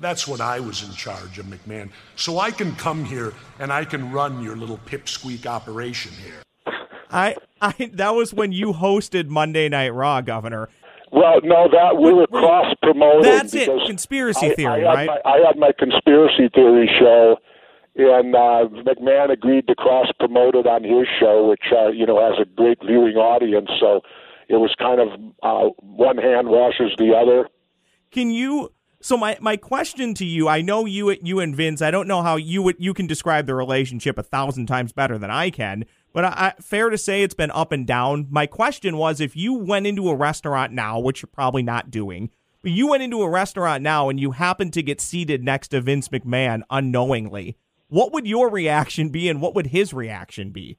That's 0.00 0.28
when 0.28 0.40
I 0.40 0.60
was 0.60 0.82
in 0.86 0.92
charge 0.92 1.38
of 1.38 1.46
McMahon. 1.46 1.90
So 2.14 2.38
I 2.38 2.50
can 2.50 2.76
come 2.76 3.04
here 3.04 3.32
and 3.58 3.72
I 3.72 3.84
can 3.84 4.12
run 4.12 4.42
your 4.42 4.56
little 4.56 4.78
pipsqueak 4.86 5.46
operation 5.46 6.12
here. 6.12 6.42
I 7.10 7.36
I 7.60 7.90
that 7.94 8.14
was 8.14 8.34
when 8.34 8.52
you 8.52 8.72
hosted 8.72 9.28
Monday 9.28 9.68
Night 9.68 9.94
Raw, 9.94 10.20
Governor. 10.20 10.68
Well, 11.12 11.40
no, 11.42 11.68
that 11.70 11.96
we 11.96 12.12
were 12.12 12.26
cross 12.26 12.74
promoted. 12.82 13.24
That's 13.24 13.54
it. 13.54 13.70
Conspiracy 13.86 14.50
theory, 14.50 14.84
I, 14.84 14.90
I 14.90 14.94
right? 14.94 15.06
My, 15.06 15.30
I 15.30 15.38
had 15.46 15.56
my 15.56 15.70
conspiracy 15.78 16.50
theory 16.52 16.90
show, 16.98 17.36
and 17.94 18.34
uh, 18.34 18.68
McMahon 18.84 19.30
agreed 19.30 19.66
to 19.68 19.74
cross 19.76 20.08
promote 20.18 20.56
it 20.56 20.66
on 20.66 20.82
his 20.82 21.06
show, 21.18 21.48
which 21.48 21.72
uh, 21.72 21.88
you 21.88 22.06
know 22.06 22.20
has 22.20 22.38
a 22.40 22.44
great 22.44 22.78
viewing 22.84 23.16
audience. 23.16 23.70
So 23.80 24.02
it 24.48 24.56
was 24.56 24.74
kind 24.78 25.00
of 25.00 25.08
uh, 25.42 25.70
one 25.80 26.18
hand 26.18 26.48
washes 26.48 26.92
the 26.98 27.14
other. 27.14 27.48
Can 28.10 28.30
you? 28.30 28.72
So 29.00 29.16
my 29.16 29.36
my 29.40 29.56
question 29.56 30.14
to 30.14 30.24
you, 30.24 30.48
I 30.48 30.62
know 30.62 30.84
you 30.84 31.16
you 31.22 31.40
and 31.40 31.54
Vince. 31.54 31.82
I 31.82 31.90
don't 31.90 32.08
know 32.08 32.22
how 32.22 32.36
you 32.36 32.62
would 32.62 32.76
you 32.78 32.94
can 32.94 33.06
describe 33.06 33.46
the 33.46 33.54
relationship 33.54 34.18
a 34.18 34.22
thousand 34.22 34.66
times 34.66 34.92
better 34.92 35.18
than 35.18 35.30
I 35.30 35.50
can. 35.50 35.84
But 36.12 36.24
I, 36.24 36.28
I, 36.28 36.52
fair 36.62 36.88
to 36.88 36.96
say 36.96 37.22
it's 37.22 37.34
been 37.34 37.50
up 37.50 37.72
and 37.72 37.86
down. 37.86 38.26
My 38.30 38.46
question 38.46 38.96
was, 38.96 39.20
if 39.20 39.36
you 39.36 39.52
went 39.52 39.86
into 39.86 40.08
a 40.08 40.16
restaurant 40.16 40.72
now, 40.72 40.98
which 40.98 41.20
you're 41.20 41.28
probably 41.30 41.62
not 41.62 41.90
doing, 41.90 42.30
but 42.62 42.72
you 42.72 42.88
went 42.88 43.02
into 43.02 43.22
a 43.22 43.28
restaurant 43.28 43.82
now 43.82 44.08
and 44.08 44.18
you 44.18 44.30
happened 44.30 44.72
to 44.72 44.82
get 44.82 45.00
seated 45.00 45.44
next 45.44 45.68
to 45.68 45.80
Vince 45.80 46.08
McMahon 46.08 46.62
unknowingly, 46.70 47.58
what 47.88 48.12
would 48.12 48.26
your 48.26 48.50
reaction 48.50 49.10
be, 49.10 49.28
and 49.28 49.40
what 49.40 49.54
would 49.54 49.68
his 49.68 49.92
reaction 49.92 50.50
be? 50.50 50.78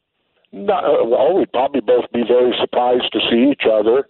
No, 0.65 0.73
uh, 0.73 1.05
well, 1.05 1.37
we'd 1.37 1.51
probably 1.51 1.81
both 1.81 2.05
be 2.11 2.23
very 2.27 2.53
surprised 2.59 3.11
to 3.13 3.19
see 3.29 3.51
each 3.51 3.63
other, 3.71 4.07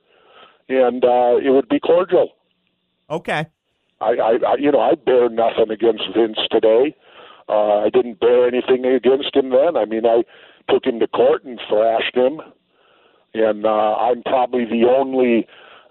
and 0.69 1.03
uh, 1.03 1.37
it 1.37 1.51
would 1.51 1.69
be 1.69 1.79
cordial. 1.79 2.31
Okay, 3.09 3.45
I, 4.01 4.05
I, 4.05 4.37
I 4.47 4.55
you 4.59 4.71
know, 4.71 4.79
I 4.79 4.95
bear 4.95 5.29
nothing 5.29 5.71
against 5.71 6.03
Vince 6.15 6.39
today. 6.51 6.95
Uh, 7.49 7.79
I 7.85 7.89
didn't 7.89 8.19
bear 8.19 8.47
anything 8.47 8.85
against 8.85 9.35
him 9.35 9.49
then. 9.49 9.77
I 9.77 9.85
mean, 9.85 10.05
I 10.05 10.23
took 10.69 10.85
him 10.85 10.99
to 10.99 11.07
court 11.07 11.45
and 11.45 11.59
thrashed 11.69 12.15
him, 12.15 12.41
and 13.33 13.65
uh, 13.65 13.95
I'm 13.95 14.23
probably 14.23 14.65
the 14.65 14.85
only. 14.87 15.47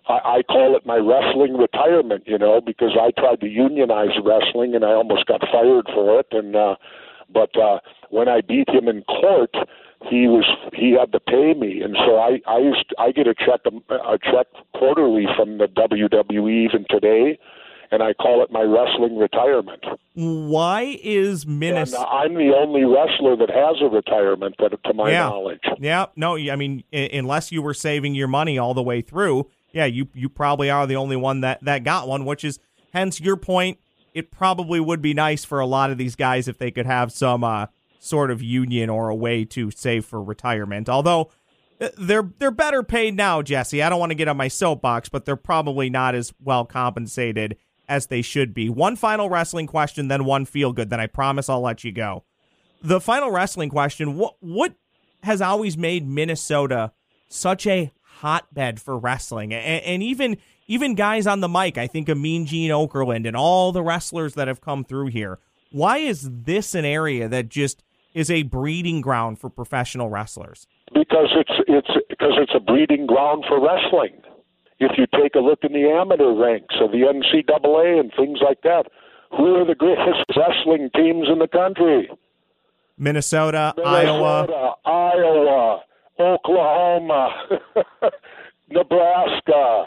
I, 0.08 0.38
I 0.38 0.42
call 0.42 0.76
it 0.76 0.86
my 0.86 0.96
wrestling 0.96 1.56
retirement, 1.56 2.24
you 2.26 2.38
know, 2.38 2.60
because 2.60 2.96
I 3.00 3.10
tried 3.18 3.40
to 3.40 3.48
unionize 3.48 4.16
wrestling 4.24 4.74
and 4.74 4.84
I 4.84 4.92
almost 4.92 5.26
got 5.26 5.40
fired 5.40 5.86
for 5.92 6.20
it. 6.20 6.26
And 6.30 6.54
uh, 6.54 6.76
but 7.32 7.56
uh, 7.58 7.80
when 8.10 8.28
I 8.28 8.40
beat 8.40 8.68
him 8.68 8.86
in 8.86 9.02
court, 9.02 9.54
he 10.08 10.26
was 10.28 10.44
he 10.74 10.92
had 10.98 11.12
to 11.12 11.20
pay 11.20 11.54
me, 11.54 11.82
and 11.82 11.96
so 12.06 12.18
I 12.18 12.40
I 12.46 12.58
used 12.58 12.94
I 12.98 13.12
get 13.12 13.26
a 13.26 13.34
check 13.34 13.60
a 13.90 14.18
check 14.18 14.46
quarterly 14.74 15.26
from 15.36 15.58
the 15.58 15.66
WWE 15.66 16.64
even 16.64 16.84
today, 16.90 17.38
and 17.90 18.02
I 18.02 18.12
call 18.14 18.42
it 18.42 18.50
my 18.50 18.62
wrestling 18.62 19.16
retirement. 19.18 19.84
why 20.14 20.98
is 21.02 21.46
Minnesota? 21.46 22.06
I'm 22.08 22.34
the 22.34 22.52
only 22.56 22.84
wrestler 22.84 23.36
that 23.36 23.50
has 23.50 23.76
a 23.82 23.86
retirement, 23.94 24.54
that, 24.58 24.72
to 24.84 24.94
my 24.94 25.10
Yeah. 25.10 25.28
knowledge. 25.28 25.60
Yeah, 25.78 26.06
no, 26.16 26.36
I 26.36 26.56
mean, 26.56 26.82
unless 26.92 27.52
you 27.52 27.60
were 27.62 27.74
saving 27.74 28.14
your 28.14 28.28
money 28.28 28.58
all 28.58 28.74
the 28.74 28.82
way 28.82 29.00
through, 29.02 29.48
yeah, 29.72 29.84
you 29.84 30.08
you 30.14 30.28
probably 30.28 30.70
are 30.70 30.86
the 30.86 30.96
only 30.96 31.16
one 31.16 31.40
that 31.42 31.62
that 31.64 31.84
got 31.84 32.08
one, 32.08 32.24
which 32.24 32.44
is 32.44 32.58
hence 32.92 33.20
your 33.20 33.36
point. 33.36 33.78
It 34.14 34.30
probably 34.30 34.80
would 34.80 35.02
be 35.02 35.12
nice 35.12 35.44
for 35.44 35.60
a 35.60 35.66
lot 35.66 35.90
of 35.90 35.98
these 35.98 36.16
guys 36.16 36.48
if 36.48 36.56
they 36.56 36.70
could 36.70 36.86
have 36.86 37.12
some 37.12 37.44
uh, 37.44 37.66
sort 38.06 38.30
of 38.30 38.42
union 38.42 38.88
or 38.88 39.08
a 39.08 39.14
way 39.14 39.44
to 39.44 39.70
save 39.70 40.04
for 40.04 40.22
retirement. 40.22 40.88
Although 40.88 41.30
uh, 41.80 41.88
they're 41.98 42.30
they're 42.38 42.50
better 42.50 42.82
paid 42.82 43.16
now, 43.16 43.42
Jesse. 43.42 43.82
I 43.82 43.88
don't 43.88 44.00
want 44.00 44.10
to 44.10 44.16
get 44.16 44.28
on 44.28 44.36
my 44.36 44.48
soapbox, 44.48 45.08
but 45.08 45.24
they're 45.24 45.36
probably 45.36 45.90
not 45.90 46.14
as 46.14 46.32
well 46.42 46.64
compensated 46.64 47.56
as 47.88 48.06
they 48.06 48.22
should 48.22 48.54
be. 48.54 48.68
One 48.68 48.96
final 48.96 49.30
wrestling 49.30 49.66
question, 49.66 50.08
then 50.08 50.24
one 50.24 50.44
feel 50.44 50.72
good. 50.72 50.90
Then 50.90 51.00
I 51.00 51.06
promise 51.06 51.48
I'll 51.48 51.60
let 51.60 51.84
you 51.84 51.92
go. 51.92 52.24
The 52.82 53.00
final 53.00 53.30
wrestling 53.30 53.68
question: 53.68 54.16
What 54.16 54.36
what 54.40 54.74
has 55.22 55.42
always 55.42 55.76
made 55.76 56.06
Minnesota 56.08 56.92
such 57.28 57.66
a 57.66 57.92
hotbed 58.20 58.80
for 58.80 58.98
wrestling, 58.98 59.52
and, 59.52 59.84
and 59.84 60.02
even 60.02 60.36
even 60.66 60.94
guys 60.94 61.26
on 61.26 61.40
the 61.40 61.48
mic. 61.48 61.78
I 61.78 61.86
think 61.86 62.08
of 62.08 62.18
Mean 62.18 62.46
Gene 62.46 62.70
Okerlund 62.70 63.26
and 63.26 63.36
all 63.36 63.72
the 63.72 63.82
wrestlers 63.82 64.34
that 64.34 64.48
have 64.48 64.60
come 64.60 64.84
through 64.84 65.08
here. 65.08 65.38
Why 65.70 65.98
is 65.98 66.28
this 66.28 66.74
an 66.74 66.84
area 66.84 67.28
that 67.28 67.48
just 67.48 67.82
is 68.16 68.30
a 68.30 68.44
breeding 68.44 69.02
ground 69.02 69.38
for 69.38 69.50
professional 69.50 70.08
wrestlers? 70.08 70.66
Because 70.94 71.28
it's 71.36 71.52
it's 71.68 72.06
because 72.08 72.32
it's 72.38 72.52
a 72.56 72.60
breeding 72.60 73.06
ground 73.06 73.44
for 73.46 73.60
wrestling. 73.60 74.22
If 74.80 74.92
you 74.96 75.06
take 75.20 75.34
a 75.34 75.40
look 75.40 75.60
in 75.62 75.74
the 75.74 75.88
amateur 75.88 76.32
ranks 76.34 76.74
of 76.80 76.92
the 76.92 76.98
NCAA 76.98 78.00
and 78.00 78.10
things 78.16 78.38
like 78.42 78.62
that, 78.62 78.86
who 79.30 79.56
are 79.56 79.66
the 79.66 79.74
greatest 79.74 80.24
wrestling 80.34 80.90
teams 80.94 81.28
in 81.30 81.38
the 81.38 81.48
country? 81.48 82.10
Minnesota, 82.98 83.74
Minnesota 83.76 84.08
Iowa, 84.08 84.76
Iowa, 84.86 85.80
Oklahoma, 86.18 87.46
Nebraska. 88.70 89.86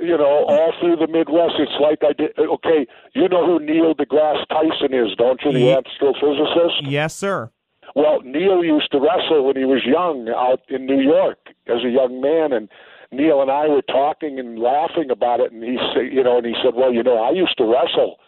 You 0.00 0.18
know, 0.18 0.44
all 0.46 0.72
through 0.80 0.96
the 0.96 1.06
Midwest. 1.06 1.54
It's 1.58 1.72
like 1.80 2.00
I 2.02 2.12
did. 2.12 2.38
Okay, 2.38 2.86
you 3.14 3.28
know 3.28 3.46
who 3.46 3.64
Neil 3.64 3.94
deGrasse 3.94 4.46
Tyson 4.48 4.92
is, 4.92 5.16
don't 5.16 5.40
you? 5.44 5.52
The 5.52 5.82
astrophysicist. 5.82 6.82
Yes, 6.82 7.16
sir. 7.16 7.50
Well, 7.94 8.20
Neil 8.22 8.62
used 8.62 8.90
to 8.92 8.98
wrestle 8.98 9.46
when 9.46 9.56
he 9.56 9.64
was 9.64 9.82
young 9.86 10.28
out 10.28 10.60
in 10.68 10.84
New 10.84 11.00
York 11.00 11.38
as 11.66 11.82
a 11.84 11.88
young 11.88 12.20
man, 12.20 12.52
and 12.52 12.68
Neil 13.10 13.40
and 13.40 13.50
I 13.50 13.68
were 13.68 13.82
talking 13.82 14.38
and 14.38 14.58
laughing 14.58 15.10
about 15.10 15.40
it, 15.40 15.52
and 15.52 15.62
he 15.62 15.78
said, 15.94 16.12
you 16.12 16.22
know, 16.22 16.38
and 16.38 16.46
he 16.46 16.54
said, 16.62 16.74
well, 16.74 16.92
you 16.92 17.02
know, 17.02 17.16
I 17.22 17.30
used 17.30 17.56
to 17.58 17.64
wrestle. 17.64 18.18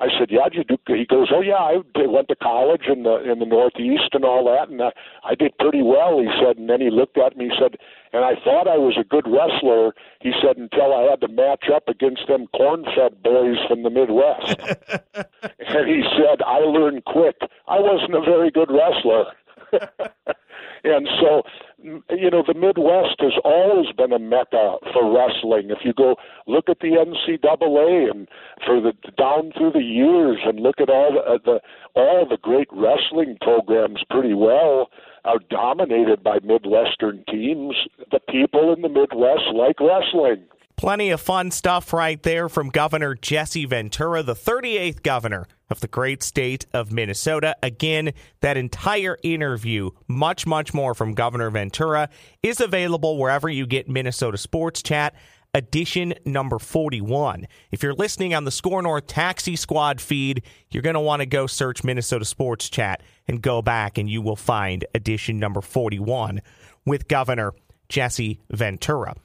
I 0.00 0.06
said, 0.16 0.30
yeah, 0.30 0.48
did 0.48 0.70
you 0.70 0.78
do? 0.86 0.94
He 0.94 1.04
goes, 1.04 1.28
oh 1.34 1.40
yeah, 1.40 1.58
I 1.58 1.82
went 2.06 2.28
to 2.28 2.36
college 2.36 2.86
in 2.86 3.02
the 3.02 3.18
in 3.30 3.40
the 3.40 3.46
Northeast 3.46 4.10
and 4.12 4.24
all 4.24 4.44
that, 4.44 4.70
and 4.70 4.80
I, 4.80 4.90
I 5.24 5.34
did 5.34 5.58
pretty 5.58 5.82
well. 5.82 6.20
He 6.20 6.28
said, 6.38 6.56
and 6.56 6.70
then 6.70 6.80
he 6.80 6.88
looked 6.90 7.18
at 7.18 7.36
me, 7.36 7.50
he 7.50 7.54
said, 7.58 7.76
and 8.12 8.24
I 8.24 8.34
thought 8.44 8.68
I 8.68 8.78
was 8.78 8.96
a 8.96 9.02
good 9.02 9.26
wrestler. 9.26 9.94
He 10.20 10.30
said 10.40 10.56
until 10.56 10.94
I 10.94 11.10
had 11.10 11.20
to 11.22 11.28
match 11.28 11.64
up 11.74 11.88
against 11.88 12.28
them 12.28 12.46
corn-fed 12.54 13.22
boys 13.22 13.58
from 13.68 13.82
the 13.82 13.90
Midwest. 13.90 14.54
and 15.58 15.88
he 15.88 16.02
said, 16.14 16.42
I 16.46 16.58
learned 16.58 17.04
quick. 17.04 17.36
I 17.66 17.80
wasn't 17.80 18.14
a 18.14 18.20
very 18.20 18.50
good 18.50 18.70
wrestler. 18.70 19.26
and 20.84 21.08
so, 21.20 21.42
you 21.82 22.30
know, 22.30 22.42
the 22.46 22.54
Midwest 22.54 23.16
has 23.20 23.32
always 23.44 23.86
been 23.96 24.12
a 24.12 24.18
mecca 24.18 24.76
for 24.92 25.12
wrestling. 25.14 25.70
If 25.70 25.78
you 25.84 25.92
go 25.92 26.16
look 26.46 26.68
at 26.68 26.80
the 26.80 26.88
NCAA 26.88 28.10
and 28.10 28.28
for 28.64 28.80
the 28.80 28.92
down 29.16 29.52
through 29.56 29.72
the 29.72 29.84
years 29.84 30.38
and 30.44 30.60
look 30.60 30.80
at 30.80 30.90
all 30.90 31.12
the, 31.12 31.20
uh, 31.20 31.38
the 31.44 31.60
all 31.94 32.26
the 32.28 32.38
great 32.38 32.68
wrestling 32.72 33.36
programs, 33.40 34.00
pretty 34.10 34.34
well 34.34 34.90
are 35.24 35.38
dominated 35.50 36.22
by 36.22 36.38
Midwestern 36.42 37.24
teams. 37.28 37.74
The 38.10 38.20
people 38.20 38.72
in 38.72 38.82
the 38.82 38.88
Midwest 38.88 39.54
like 39.54 39.76
wrestling. 39.80 40.44
Plenty 40.78 41.10
of 41.10 41.20
fun 41.20 41.50
stuff 41.50 41.92
right 41.92 42.22
there 42.22 42.48
from 42.48 42.68
Governor 42.68 43.16
Jesse 43.16 43.64
Ventura, 43.64 44.22
the 44.22 44.36
38th 44.36 45.02
governor 45.02 45.48
of 45.68 45.80
the 45.80 45.88
great 45.88 46.22
state 46.22 46.66
of 46.72 46.92
Minnesota. 46.92 47.56
Again, 47.64 48.12
that 48.42 48.56
entire 48.56 49.18
interview, 49.24 49.90
much, 50.06 50.46
much 50.46 50.72
more 50.72 50.94
from 50.94 51.14
Governor 51.14 51.50
Ventura, 51.50 52.08
is 52.44 52.60
available 52.60 53.18
wherever 53.18 53.48
you 53.48 53.66
get 53.66 53.88
Minnesota 53.88 54.38
Sports 54.38 54.80
Chat. 54.80 55.16
Edition 55.52 56.14
number 56.24 56.60
41. 56.60 57.48
If 57.72 57.82
you're 57.82 57.92
listening 57.92 58.32
on 58.32 58.44
the 58.44 58.52
Score 58.52 58.80
North 58.80 59.08
Taxi 59.08 59.56
Squad 59.56 60.00
feed, 60.00 60.44
you're 60.70 60.84
going 60.84 60.94
to 60.94 61.00
want 61.00 61.18
to 61.20 61.26
go 61.26 61.48
search 61.48 61.82
Minnesota 61.82 62.24
Sports 62.24 62.70
Chat 62.70 63.02
and 63.26 63.42
go 63.42 63.62
back, 63.62 63.98
and 63.98 64.08
you 64.08 64.22
will 64.22 64.36
find 64.36 64.84
edition 64.94 65.40
number 65.40 65.60
41 65.60 66.40
with 66.86 67.08
Governor 67.08 67.52
Jesse 67.88 68.38
Ventura. 68.50 69.16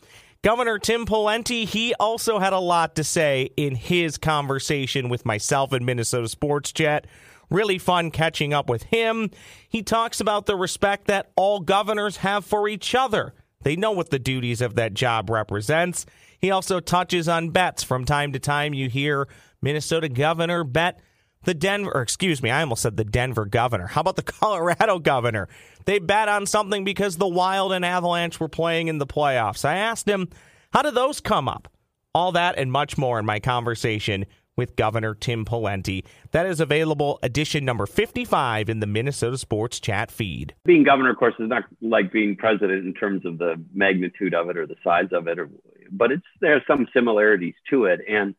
Governor 0.44 0.78
Tim 0.78 1.06
Pawlenty, 1.06 1.66
he 1.66 1.94
also 2.02 2.38
had 2.38 2.52
a 2.52 2.60
lot 2.60 2.98
to 2.98 3.04
say 3.06 3.52
in 3.56 3.76
his 3.76 4.18
conversation 4.18 5.08
with 5.08 5.26
myself 5.26 5.72
and 5.72 5.86
Minnesota 5.86 6.28
Sports 6.28 6.74
Chat. 6.74 7.08
Really 7.50 7.78
fun 7.78 8.12
catching 8.12 8.54
up 8.54 8.70
with 8.70 8.84
him. 8.84 9.32
He 9.70 9.82
talks 9.84 10.20
about 10.20 10.46
the 10.46 10.58
respect 10.58 11.08
that 11.08 11.32
all 11.38 11.62
governors 11.62 12.18
have 12.18 12.44
for 12.44 12.68
each 12.68 12.94
other. 12.94 13.34
They 13.62 13.78
know 13.78 13.92
what 13.92 14.10
the 14.10 14.20
duties 14.20 14.60
of 14.60 14.76
that 14.76 14.94
job 14.94 15.30
represents. 15.30 16.06
He 16.38 16.52
also 16.52 16.82
touches 16.82 17.30
on 17.30 17.52
bets. 17.52 17.82
From 17.82 18.04
time 18.04 18.34
to 18.34 18.40
time, 18.40 18.74
you 18.74 18.90
hear 18.90 19.30
Minnesota 19.62 20.10
governor 20.10 20.66
bet 20.66 21.00
the 21.44 21.54
Denver, 21.54 22.02
excuse 22.02 22.42
me, 22.42 22.50
I 22.50 22.62
almost 22.62 22.82
said 22.82 22.98
the 22.98 23.04
Denver 23.04 23.46
governor. 23.46 23.88
How 23.88 24.02
about 24.02 24.16
the 24.16 24.24
Colorado 24.24 25.00
governor? 25.00 25.48
They 25.86 26.00
bet 26.00 26.30
on 26.30 26.46
something 26.46 26.84
because 26.84 27.18
the 27.18 27.28
Wild 27.28 27.74
and 27.74 27.86
Avalanche 27.86 28.40
were 28.40 28.50
playing 28.50 28.88
in 28.88 28.98
the 28.98 29.08
playoffs. 29.08 29.66
I 29.66 29.76
asked 29.76 30.08
him, 30.08 30.30
how 30.72 30.82
did 30.82 30.96
those 30.96 31.20
come 31.20 31.48
up? 31.48 31.68
All 32.16 32.32
that 32.34 32.58
and 32.58 32.72
much 32.72 32.98
more 32.98 33.20
in 33.20 33.26
my 33.26 33.40
conversation 33.40 34.26
with 34.56 34.76
Governor 34.76 35.16
Tim 35.16 35.46
Pawlenty. 35.46 36.04
That 36.32 36.46
is 36.46 36.60
available 36.60 37.20
edition 37.24 37.66
number 37.66 37.86
55 37.86 38.70
in 38.70 38.80
the 38.80 38.88
Minnesota 38.88 39.38
Sports 39.38 39.80
Chat 39.80 40.12
feed. 40.12 40.54
being 40.66 40.84
governor, 40.84 41.10
of 41.10 41.18
course, 41.18 41.34
is 41.40 41.50
not 41.50 41.64
like 41.82 42.12
being 42.12 42.36
president 42.36 42.86
in 42.86 42.94
terms 42.94 43.26
of 43.26 43.38
the 43.38 43.56
magnitude 43.74 44.34
of 44.34 44.50
it 44.50 44.58
or 44.58 44.68
the 44.68 44.76
size 44.84 45.10
of 45.12 45.28
it, 45.28 45.40
or, 45.40 45.50
but 45.92 46.12
it's 46.12 46.26
there 46.42 46.56
are 46.56 46.64
some 46.68 46.88
similarities 46.94 47.56
to 47.70 47.86
it. 47.86 48.02
And 48.08 48.36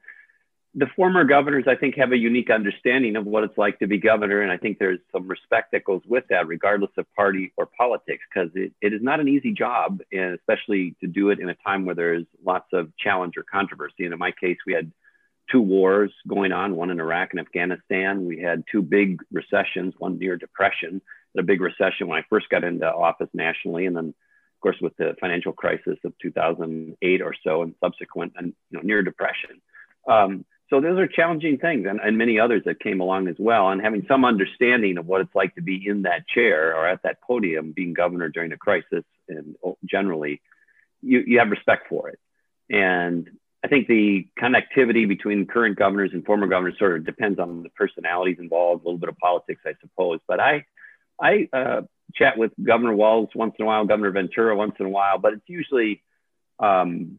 the 0.76 0.86
former 0.96 1.24
governors, 1.24 1.64
I 1.68 1.76
think, 1.76 1.94
have 1.96 2.10
a 2.10 2.16
unique 2.16 2.50
understanding 2.50 3.14
of 3.14 3.26
what 3.26 3.44
it's 3.44 3.56
like 3.56 3.78
to 3.78 3.86
be 3.86 3.98
governor, 3.98 4.40
and 4.40 4.50
I 4.50 4.56
think 4.56 4.78
there's 4.78 4.98
some 5.12 5.28
respect 5.28 5.70
that 5.72 5.84
goes 5.84 6.02
with 6.06 6.24
that, 6.30 6.48
regardless 6.48 6.90
of 6.98 7.06
party 7.14 7.52
or 7.56 7.66
politics, 7.66 8.24
because 8.32 8.50
it, 8.56 8.72
it 8.80 8.92
is 8.92 9.00
not 9.00 9.20
an 9.20 9.28
easy 9.28 9.52
job, 9.52 10.00
and 10.12 10.34
especially 10.34 10.96
to 11.00 11.06
do 11.06 11.30
it 11.30 11.38
in 11.38 11.48
a 11.48 11.54
time 11.54 11.84
where 11.84 11.94
there's 11.94 12.24
lots 12.44 12.66
of 12.72 12.90
challenge 12.96 13.34
or 13.36 13.44
controversy. 13.44 14.04
And 14.04 14.12
in 14.12 14.18
my 14.18 14.32
case, 14.32 14.56
we 14.66 14.72
had 14.72 14.90
two 15.48 15.60
wars 15.60 16.12
going 16.26 16.50
on, 16.50 16.74
one 16.74 16.90
in 16.90 16.98
Iraq 16.98 17.28
and 17.30 17.40
Afghanistan. 17.40 18.26
We 18.26 18.40
had 18.40 18.64
two 18.70 18.82
big 18.82 19.20
recessions, 19.30 19.94
one 19.98 20.18
near 20.18 20.36
depression, 20.36 21.00
a 21.38 21.42
big 21.44 21.60
recession 21.60 22.08
when 22.08 22.18
I 22.18 22.24
first 22.28 22.48
got 22.48 22.64
into 22.64 22.92
office 22.92 23.30
nationally, 23.32 23.86
and 23.86 23.96
then, 23.96 24.08
of 24.08 24.60
course, 24.60 24.76
with 24.80 24.96
the 24.96 25.14
financial 25.20 25.52
crisis 25.52 25.98
of 26.04 26.14
2008 26.20 27.22
or 27.22 27.34
so, 27.44 27.62
and 27.62 27.76
subsequent 27.80 28.32
and 28.36 28.54
you 28.70 28.78
know, 28.78 28.82
near 28.82 29.02
depression. 29.02 29.60
Um, 30.08 30.44
so 30.70 30.80
those 30.80 30.98
are 30.98 31.06
challenging 31.06 31.58
things, 31.58 31.86
and, 31.88 32.00
and 32.00 32.16
many 32.16 32.38
others 32.38 32.62
that 32.64 32.80
came 32.80 33.00
along 33.00 33.28
as 33.28 33.36
well. 33.38 33.68
And 33.68 33.80
having 33.80 34.06
some 34.08 34.24
understanding 34.24 34.98
of 34.98 35.06
what 35.06 35.20
it's 35.20 35.34
like 35.34 35.54
to 35.56 35.62
be 35.62 35.86
in 35.86 36.02
that 36.02 36.26
chair 36.26 36.74
or 36.74 36.88
at 36.88 37.02
that 37.02 37.20
podium, 37.20 37.72
being 37.72 37.92
governor 37.92 38.28
during 38.28 38.52
a 38.52 38.56
crisis, 38.56 39.04
and 39.28 39.56
generally, 39.84 40.40
you, 41.02 41.22
you 41.26 41.38
have 41.38 41.50
respect 41.50 41.88
for 41.88 42.08
it. 42.08 42.18
And 42.70 43.28
I 43.62 43.68
think 43.68 43.88
the 43.88 44.26
connectivity 44.40 45.06
between 45.06 45.46
current 45.46 45.78
governors 45.78 46.10
and 46.12 46.24
former 46.24 46.46
governors 46.46 46.78
sort 46.78 46.96
of 46.96 47.04
depends 47.04 47.38
on 47.38 47.62
the 47.62 47.70
personalities 47.70 48.38
involved, 48.38 48.84
a 48.84 48.88
little 48.88 48.98
bit 48.98 49.08
of 49.10 49.18
politics, 49.18 49.60
I 49.66 49.74
suppose. 49.80 50.20
But 50.26 50.40
I, 50.40 50.64
I 51.20 51.48
uh, 51.52 51.82
chat 52.14 52.36
with 52.38 52.52
Governor 52.62 52.94
Walz 52.94 53.28
once 53.34 53.54
in 53.58 53.64
a 53.64 53.66
while, 53.66 53.84
Governor 53.86 54.10
Ventura 54.10 54.56
once 54.56 54.74
in 54.80 54.86
a 54.86 54.90
while, 54.90 55.18
but 55.18 55.34
it's 55.34 55.48
usually, 55.48 56.02
um, 56.58 57.18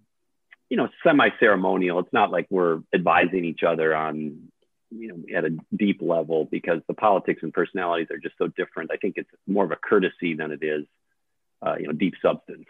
you 0.69 0.78
know, 0.78 0.89
semi-ceremonial. 1.04 1.99
It's 1.99 2.13
not 2.13 2.32
like 2.32 2.47
we're 2.49 2.82
advising 2.93 3.45
each 3.45 3.63
other 3.63 3.95
on, 3.95 4.49
you 4.91 5.08
know, 5.10 5.38
at 5.38 5.45
a 5.45 5.58
deep 5.75 6.01
level 6.01 6.45
because 6.45 6.82
the 6.88 6.93
politics 6.93 7.43
and 7.43 7.54
personalities 7.54 8.08
are 8.12 8.17
just 8.17 8.38
so 8.38 8.47
different. 8.47 8.91
I 8.91 8.97
think 8.97 9.15
it's 9.17 9.30
more 9.47 9.65
of 9.65 9.71
a 9.71 9.75
courtesy 9.75 10.34
than 10.34 10.51
it 10.51 10.63
is, 10.63 10.86
uh, 11.65 11.75
you 11.80 11.88
know, 11.88 11.93
deep 11.93 12.15
substance. 12.21 12.65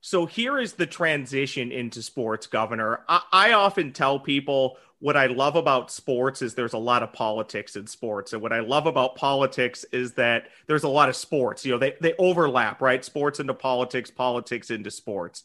So 0.00 0.24
here 0.26 0.58
is 0.58 0.74
the 0.74 0.86
transition 0.86 1.70
into 1.70 2.02
sports, 2.02 2.46
Governor. 2.46 3.00
I, 3.06 3.22
I, 3.32 3.52
often 3.52 3.92
tell 3.92 4.18
people 4.18 4.78
what 4.98 5.14
I 5.14 5.26
love 5.26 5.56
about 5.56 5.90
sports 5.90 6.40
is 6.40 6.54
there's 6.54 6.72
a 6.72 6.78
lot 6.78 7.02
of 7.02 7.12
politics 7.12 7.76
in 7.76 7.86
sports. 7.86 8.32
And 8.32 8.40
what 8.40 8.52
I 8.52 8.60
love 8.60 8.86
about 8.86 9.16
politics 9.16 9.84
is 9.92 10.12
that 10.12 10.48
there's 10.66 10.84
a 10.84 10.88
lot 10.88 11.10
of 11.10 11.16
sports. 11.16 11.66
You 11.66 11.72
know, 11.72 11.78
they, 11.78 11.96
they 12.00 12.14
overlap, 12.18 12.80
right? 12.80 13.04
Sports 13.04 13.40
into 13.40 13.52
politics, 13.52 14.10
politics 14.10 14.70
into 14.70 14.90
sports. 14.90 15.44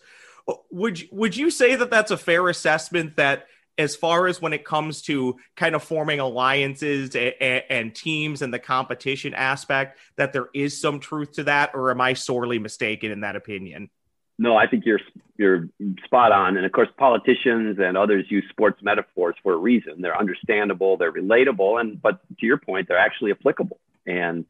Would, 0.72 1.08
would 1.12 1.36
you 1.36 1.50
say 1.50 1.76
that 1.76 1.90
that's 1.90 2.12
a 2.12 2.18
fair 2.18 2.48
assessment 2.50 3.16
that 3.18 3.48
as 3.78 3.96
far 3.96 4.28
as 4.28 4.42
when 4.42 4.54
it 4.54 4.64
comes 4.64 5.02
to 5.04 5.36
kind 5.56 5.76
of 5.76 5.84
forming 5.84 6.20
alliances 6.20 7.16
and, 7.16 7.64
and, 7.70 7.96
teams 7.96 8.42
and 8.42 8.54
the 8.54 8.60
competition 8.60 9.34
aspect, 9.34 10.00
that 10.16 10.34
there 10.34 10.48
is 10.54 10.80
some 10.80 11.00
truth 11.00 11.34
to 11.34 11.44
that, 11.44 11.72
or 11.74 11.92
am 11.92 12.00
I 12.00 12.14
sorely 12.14 12.60
mistaken 12.60 13.12
in 13.12 13.22
that 13.22 13.36
opinion? 13.36 13.90
No, 14.38 14.58
I 14.58 14.68
think 14.68 14.86
you're 14.86 15.00
you're 15.38 15.70
spot 16.04 16.32
on. 16.32 16.58
And 16.58 16.66
of 16.66 16.72
course, 16.72 16.90
politicians 16.98 17.78
and 17.80 17.98
others 17.98 18.26
use 18.30 18.44
sports 18.50 18.82
metaphors 18.82 19.36
for 19.44 19.54
a 19.54 19.58
reason. 19.58 20.02
They're 20.02 20.18
understandable, 20.18 20.98
they're 20.98 21.12
relatable, 21.12 21.80
and 21.80 22.02
but 22.02 22.20
to 22.40 22.46
your 22.46 22.58
point, 22.58 22.88
they're 22.88 22.98
actually 22.98 23.32
applicable. 23.32 23.80
And 24.06 24.46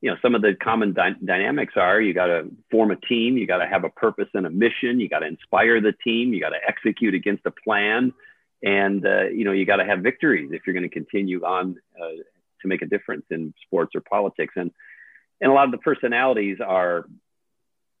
you 0.00 0.10
know, 0.10 0.16
some 0.20 0.34
of 0.34 0.42
the 0.42 0.54
common 0.54 0.92
dy- 0.92 1.16
dynamics 1.24 1.74
are 1.76 2.00
you 2.00 2.12
got 2.12 2.26
to 2.26 2.50
form 2.70 2.90
a 2.90 2.96
team, 2.96 3.36
you 3.36 3.46
got 3.46 3.58
to 3.58 3.66
have 3.66 3.84
a 3.84 3.88
purpose 3.88 4.28
and 4.34 4.46
a 4.46 4.50
mission, 4.50 5.00
you 5.00 5.08
got 5.08 5.20
to 5.20 5.26
inspire 5.26 5.80
the 5.80 5.94
team, 6.04 6.32
you 6.32 6.40
got 6.40 6.50
to 6.50 6.60
execute 6.66 7.14
against 7.14 7.46
a 7.46 7.50
plan, 7.50 8.12
and 8.62 9.06
uh, 9.06 9.24
you 9.24 9.44
know, 9.44 9.52
you 9.52 9.64
got 9.64 9.76
to 9.76 9.84
have 9.84 10.00
victories 10.00 10.50
if 10.52 10.62
you're 10.66 10.74
going 10.74 10.88
to 10.88 10.94
continue 10.94 11.42
on 11.44 11.76
uh, 12.00 12.08
to 12.62 12.68
make 12.68 12.82
a 12.82 12.86
difference 12.86 13.24
in 13.30 13.54
sports 13.66 13.94
or 13.94 14.00
politics. 14.00 14.54
And 14.56 14.70
and 15.40 15.50
a 15.50 15.54
lot 15.54 15.66
of 15.66 15.72
the 15.72 15.78
personalities 15.78 16.58
are 16.66 17.06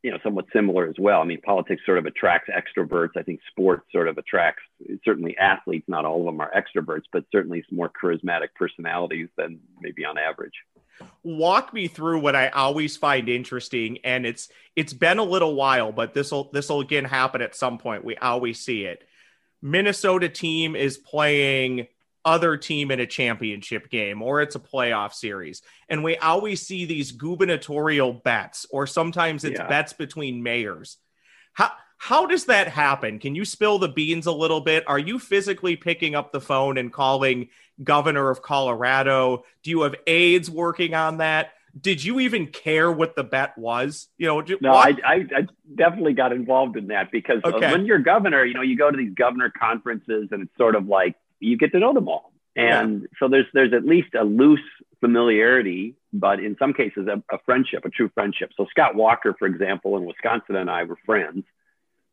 you 0.02 0.10
know 0.10 0.18
somewhat 0.22 0.46
similar 0.52 0.86
as 0.86 0.96
well. 0.98 1.20
I 1.20 1.24
mean, 1.24 1.40
politics 1.40 1.82
sort 1.84 1.98
of 1.98 2.06
attracts 2.06 2.50
extroverts. 2.50 3.16
I 3.16 3.22
think 3.22 3.40
sports 3.50 3.86
sort 3.90 4.08
of 4.08 4.18
attracts 4.18 4.62
certainly 5.04 5.36
athletes. 5.38 5.86
Not 5.88 6.04
all 6.04 6.20
of 6.20 6.26
them 6.26 6.40
are 6.40 6.52
extroverts, 6.54 7.04
but 7.12 7.24
certainly 7.32 7.64
some 7.68 7.76
more 7.76 7.90
charismatic 7.90 8.48
personalities 8.54 9.28
than 9.36 9.60
maybe 9.80 10.04
on 10.04 10.18
average. 10.18 10.54
Walk 11.22 11.74
me 11.74 11.88
through 11.88 12.20
what 12.20 12.36
I 12.36 12.48
always 12.48 12.96
find 12.96 13.28
interesting, 13.28 13.98
and 14.04 14.24
it's 14.24 14.48
it's 14.74 14.92
been 14.92 15.18
a 15.18 15.24
little 15.24 15.54
while, 15.54 15.92
but 15.92 16.14
this 16.14 16.30
will 16.30 16.50
this 16.52 16.68
will 16.68 16.80
again 16.80 17.04
happen 17.04 17.42
at 17.42 17.54
some 17.54 17.78
point. 17.78 18.04
We 18.04 18.16
always 18.16 18.60
see 18.60 18.84
it. 18.84 19.04
Minnesota 19.62 20.28
team 20.28 20.76
is 20.76 20.98
playing 20.98 21.88
other 22.26 22.56
team 22.56 22.90
in 22.90 22.98
a 22.98 23.06
championship 23.06 23.88
game 23.88 24.20
or 24.20 24.42
it's 24.42 24.56
a 24.56 24.60
playoff 24.60 25.14
series. 25.14 25.62
And 25.88 26.02
we 26.02 26.16
always 26.16 26.60
see 26.60 26.84
these 26.84 27.12
gubernatorial 27.12 28.12
bets, 28.12 28.66
or 28.70 28.86
sometimes 28.88 29.44
it's 29.44 29.60
yeah. 29.60 29.68
bets 29.68 29.92
between 29.92 30.42
mayors. 30.42 30.98
How, 31.52 31.70
how 31.98 32.26
does 32.26 32.46
that 32.46 32.68
happen? 32.68 33.18
Can 33.18 33.34
you 33.34 33.44
spill 33.44 33.78
the 33.78 33.88
beans 33.88 34.26
a 34.26 34.32
little 34.32 34.60
bit? 34.60 34.84
Are 34.86 34.98
you 34.98 35.18
physically 35.18 35.76
picking 35.76 36.14
up 36.14 36.32
the 36.32 36.40
phone 36.40 36.78
and 36.78 36.92
calling 36.92 37.48
governor 37.82 38.30
of 38.30 38.42
Colorado? 38.42 39.44
Do 39.62 39.70
you 39.70 39.82
have 39.82 39.94
aides 40.06 40.50
working 40.50 40.94
on 40.94 41.18
that? 41.18 41.52
Did 41.78 42.02
you 42.02 42.20
even 42.20 42.46
care 42.46 42.90
what 42.90 43.16
the 43.16 43.24
bet 43.24 43.56
was? 43.58 44.08
You 44.16 44.28
know, 44.28 44.42
no, 44.62 44.72
I, 44.72 44.94
I, 45.04 45.14
I, 45.14 45.46
definitely 45.74 46.14
got 46.14 46.32
involved 46.32 46.78
in 46.78 46.86
that 46.86 47.10
because 47.12 47.40
uh, 47.44 47.48
okay. 47.48 47.70
when 47.70 47.84
you're 47.84 47.98
governor, 47.98 48.44
you 48.44 48.54
know, 48.54 48.62
you 48.62 48.78
go 48.78 48.90
to 48.90 48.96
these 48.96 49.12
governor 49.12 49.50
conferences 49.50 50.28
and 50.30 50.42
it's 50.44 50.56
sort 50.56 50.74
of 50.74 50.86
like 50.86 51.16
you 51.38 51.58
get 51.58 51.72
to 51.72 51.78
know 51.78 51.92
them 51.92 52.08
all. 52.08 52.32
And 52.54 53.02
yeah. 53.02 53.06
so 53.18 53.28
there's 53.28 53.44
there's 53.52 53.74
at 53.74 53.84
least 53.84 54.14
a 54.14 54.24
loose 54.24 54.60
familiarity, 55.00 55.96
but 56.14 56.40
in 56.40 56.56
some 56.58 56.72
cases 56.72 57.08
a, 57.08 57.22
a, 57.34 57.38
friendship, 57.44 57.84
a 57.84 57.90
true 57.90 58.10
friendship. 58.14 58.52
So 58.56 58.66
Scott 58.70 58.94
Walker, 58.94 59.34
for 59.38 59.46
example, 59.46 59.98
in 59.98 60.06
Wisconsin 60.06 60.56
and 60.56 60.70
I 60.70 60.84
were 60.84 60.96
friends 61.04 61.44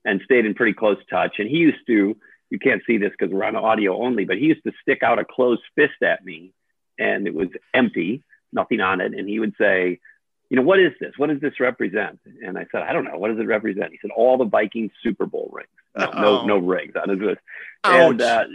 and 0.05 0.21
stayed 0.23 0.45
in 0.45 0.53
pretty 0.53 0.73
close 0.73 0.97
touch. 1.09 1.39
And 1.39 1.49
he 1.49 1.57
used 1.57 1.85
to, 1.87 2.17
you 2.49 2.59
can't 2.59 2.81
see 2.85 2.97
this 2.97 3.11
because 3.17 3.33
we're 3.33 3.43
on 3.43 3.55
audio 3.55 4.01
only, 4.01 4.25
but 4.25 4.37
he 4.37 4.45
used 4.45 4.63
to 4.63 4.71
stick 4.81 5.03
out 5.03 5.19
a 5.19 5.25
closed 5.25 5.63
fist 5.75 6.01
at 6.03 6.23
me 6.23 6.53
and 6.99 7.27
it 7.27 7.33
was 7.33 7.49
empty, 7.73 8.23
nothing 8.51 8.79
on 8.79 9.01
it. 9.01 9.13
And 9.13 9.27
he 9.27 9.39
would 9.39 9.53
say, 9.57 9.99
you 10.49 10.57
know, 10.57 10.63
what 10.63 10.79
is 10.79 10.91
this? 10.99 11.13
What 11.17 11.29
does 11.29 11.39
this 11.39 11.59
represent? 11.59 12.19
And 12.45 12.57
I 12.57 12.67
said, 12.71 12.83
I 12.83 12.93
don't 12.93 13.05
know. 13.05 13.17
What 13.17 13.29
does 13.29 13.39
it 13.39 13.47
represent? 13.47 13.91
He 13.91 13.97
said, 14.01 14.11
all 14.15 14.37
the 14.37 14.45
Vikings 14.45 14.91
Super 15.01 15.25
Bowl 15.25 15.49
rings. 15.51 15.69
No, 15.95 16.11
no, 16.11 16.45
no, 16.45 16.57
rings 16.57 16.93
on 16.95 17.09
his 17.09 17.19
list. 17.19 17.41
And 17.83 18.21
uh, 18.21 18.45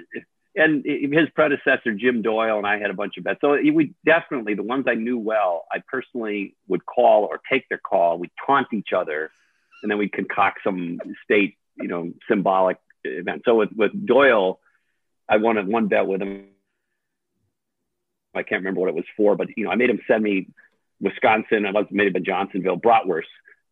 and 0.55 0.85
his 0.85 1.29
predecessor 1.35 1.93
Jim 1.95 2.23
Doyle 2.23 2.59
and 2.59 2.67
I 2.67 2.79
had 2.79 2.91
a 2.91 2.95
bunch 2.95 3.17
of 3.17 3.25
bets. 3.25 3.41
So 3.41 3.53
we 3.53 3.95
definitely 4.05 4.55
the 4.55 4.63
ones 4.63 4.87
I 4.89 4.95
knew 4.95 5.19
well, 5.19 5.65
I 5.73 5.83
personally 5.87 6.55
would 6.67 6.85
call 6.85 7.25
or 7.25 7.41
take 7.51 7.69
their 7.69 7.79
call. 7.79 8.19
We 8.19 8.31
taunt 8.45 8.69
each 8.73 8.93
other, 8.93 9.31
and 9.83 9.91
then 9.91 9.99
we 9.99 10.09
concoct 10.09 10.61
some 10.65 10.99
state, 11.25 11.57
you 11.77 11.89
know, 11.89 12.13
symbolic 12.29 12.79
event. 13.05 13.43
So 13.45 13.57
with 13.57 13.71
with 13.77 13.93
Doyle, 14.07 14.61
I 15.29 15.37
won 15.37 15.71
one 15.71 15.89
bet 15.89 16.07
with 16.07 16.23
him. 16.23 16.47
I 18.35 18.43
can't 18.43 18.61
remember 18.61 18.81
what 18.81 18.91
it 18.91 18.95
was 18.95 19.05
for, 19.17 19.37
but 19.37 19.49
you 19.57 19.65
know, 19.65 19.71
I 19.71 19.77
made 19.77 19.91
him 19.91 20.01
send 20.07 20.23
me 20.23 20.49
Wisconsin. 21.01 21.67
I 21.67 21.73
was 21.73 21.87
maybe 21.91 22.17
in 22.17 22.25
Johnsonville 22.25 22.79
bratwurst 22.79 23.23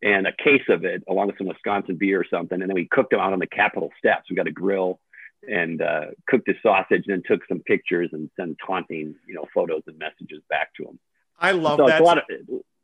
and 0.01 0.27
a 0.27 0.31
case 0.31 0.63
of 0.69 0.85
it 0.85 1.03
along 1.07 1.27
with 1.27 1.37
some 1.37 1.47
Wisconsin 1.47 1.97
beer 1.97 2.19
or 2.19 2.25
something, 2.29 2.61
and 2.61 2.69
then 2.69 2.75
we 2.75 2.87
cooked 2.89 3.11
them 3.11 3.19
out 3.19 3.33
on 3.33 3.39
the 3.39 3.47
Capitol 3.47 3.91
steps. 3.97 4.29
We 4.29 4.35
got 4.35 4.47
a 4.47 4.51
grill 4.51 4.99
and 5.47 5.81
uh, 5.81 6.05
cooked 6.27 6.47
his 6.47 6.57
sausage 6.61 7.03
and 7.07 7.15
then 7.15 7.23
took 7.25 7.47
some 7.47 7.59
pictures 7.59 8.09
and 8.11 8.29
sent 8.35 8.57
taunting, 8.65 9.15
you 9.27 9.35
know, 9.35 9.45
photos 9.53 9.83
and 9.87 9.97
messages 9.97 10.41
back 10.49 10.73
to 10.75 10.83
him. 10.83 10.99
I 11.39 11.51
love 11.51 11.77
so 11.77 11.85
that. 11.87 11.93
It's 11.93 12.01
a 12.01 12.03
lot 12.03 12.17
of 12.17 12.23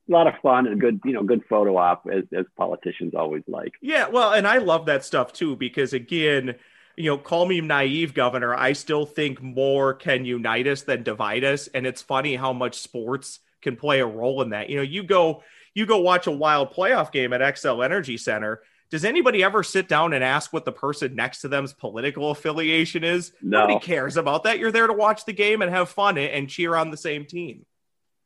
a 0.07 0.11
lot 0.11 0.27
of 0.27 0.33
fun 0.41 0.67
and 0.67 0.79
good, 0.79 0.99
you 1.05 1.13
know, 1.13 1.23
good 1.23 1.43
photo 1.49 1.77
op 1.77 2.07
as 2.11 2.23
as 2.35 2.45
politicians 2.57 3.13
always 3.15 3.43
like. 3.47 3.73
Yeah, 3.81 4.07
well, 4.07 4.33
and 4.33 4.47
I 4.47 4.57
love 4.57 4.85
that 4.87 5.05
stuff 5.05 5.33
too 5.33 5.55
because 5.55 5.93
again, 5.93 6.55
you 6.95 7.09
know, 7.09 7.17
call 7.17 7.45
me 7.45 7.61
naive, 7.61 8.13
Governor. 8.13 8.53
I 8.53 8.73
still 8.73 9.05
think 9.05 9.41
more 9.41 9.93
can 9.93 10.25
unite 10.25 10.67
us 10.67 10.81
than 10.81 11.03
divide 11.03 11.43
us, 11.43 11.67
and 11.67 11.87
it's 11.87 12.01
funny 12.01 12.35
how 12.35 12.53
much 12.53 12.79
sports 12.79 13.39
can 13.61 13.75
play 13.75 13.99
a 13.99 14.05
role 14.05 14.41
in 14.41 14.49
that. 14.49 14.69
You 14.69 14.77
know, 14.77 14.83
you 14.83 15.03
go 15.03 15.43
you 15.73 15.85
go 15.85 15.99
watch 15.99 16.27
a 16.27 16.31
wild 16.31 16.73
playoff 16.73 17.11
game 17.11 17.33
at 17.33 17.41
Xcel 17.41 17.83
Energy 17.83 18.17
Center 18.17 18.61
does 18.93 19.05
anybody 19.05 19.43
ever 19.43 19.63
sit 19.63 19.87
down 19.87 20.13
and 20.13 20.23
ask 20.23 20.53
what 20.53 20.65
the 20.65 20.71
person 20.71 21.15
next 21.15 21.41
to 21.41 21.47
them's 21.47 21.73
political 21.73 22.29
affiliation 22.29 23.03
is? 23.03 23.31
No. 23.41 23.61
Nobody 23.61 23.83
cares 23.83 24.17
about 24.17 24.43
that. 24.43 24.59
You're 24.59 24.71
there 24.71 24.85
to 24.85 24.93
watch 24.93 25.25
the 25.25 25.33
game 25.33 25.63
and 25.63 25.71
have 25.71 25.89
fun 25.89 26.19
and 26.19 26.47
cheer 26.47 26.75
on 26.75 26.91
the 26.91 26.97
same 26.97 27.25
team. 27.25 27.65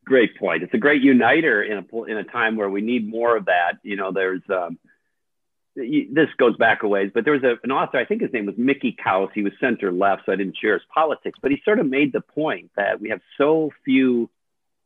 Great 0.07 0.37
point. 0.37 0.63
It's 0.63 0.73
a 0.73 0.77
great 0.77 1.01
uniter 1.01 1.61
in 1.61 1.77
a 1.79 2.03
in 2.03 2.17
a 2.17 2.23
time 2.23 2.55
where 2.55 2.69
we 2.69 2.79
need 2.79 3.09
more 3.09 3.35
of 3.35 3.45
that. 3.45 3.73
You 3.83 3.97
know, 3.97 4.13
there's 4.13 4.41
um, 4.49 4.79
this 5.75 6.29
goes 6.37 6.55
back 6.55 6.83
a 6.83 6.87
ways, 6.87 7.11
but 7.13 7.25
there 7.25 7.33
was 7.33 7.43
a, 7.43 7.55
an 7.63 7.71
author, 7.71 7.97
I 7.97 8.05
think 8.05 8.21
his 8.21 8.31
name 8.31 8.45
was 8.45 8.55
Mickey 8.57 8.95
Kaus. 9.05 9.29
He 9.35 9.43
was 9.43 9.51
center 9.59 9.91
left, 9.91 10.23
so 10.25 10.31
I 10.31 10.37
didn't 10.37 10.55
share 10.55 10.73
his 10.73 10.83
politics, 10.93 11.37
but 11.41 11.51
he 11.51 11.61
sort 11.65 11.79
of 11.79 11.87
made 11.87 12.13
the 12.13 12.21
point 12.21 12.71
that 12.77 13.01
we 13.01 13.09
have 13.09 13.19
so 13.37 13.71
few 13.83 14.29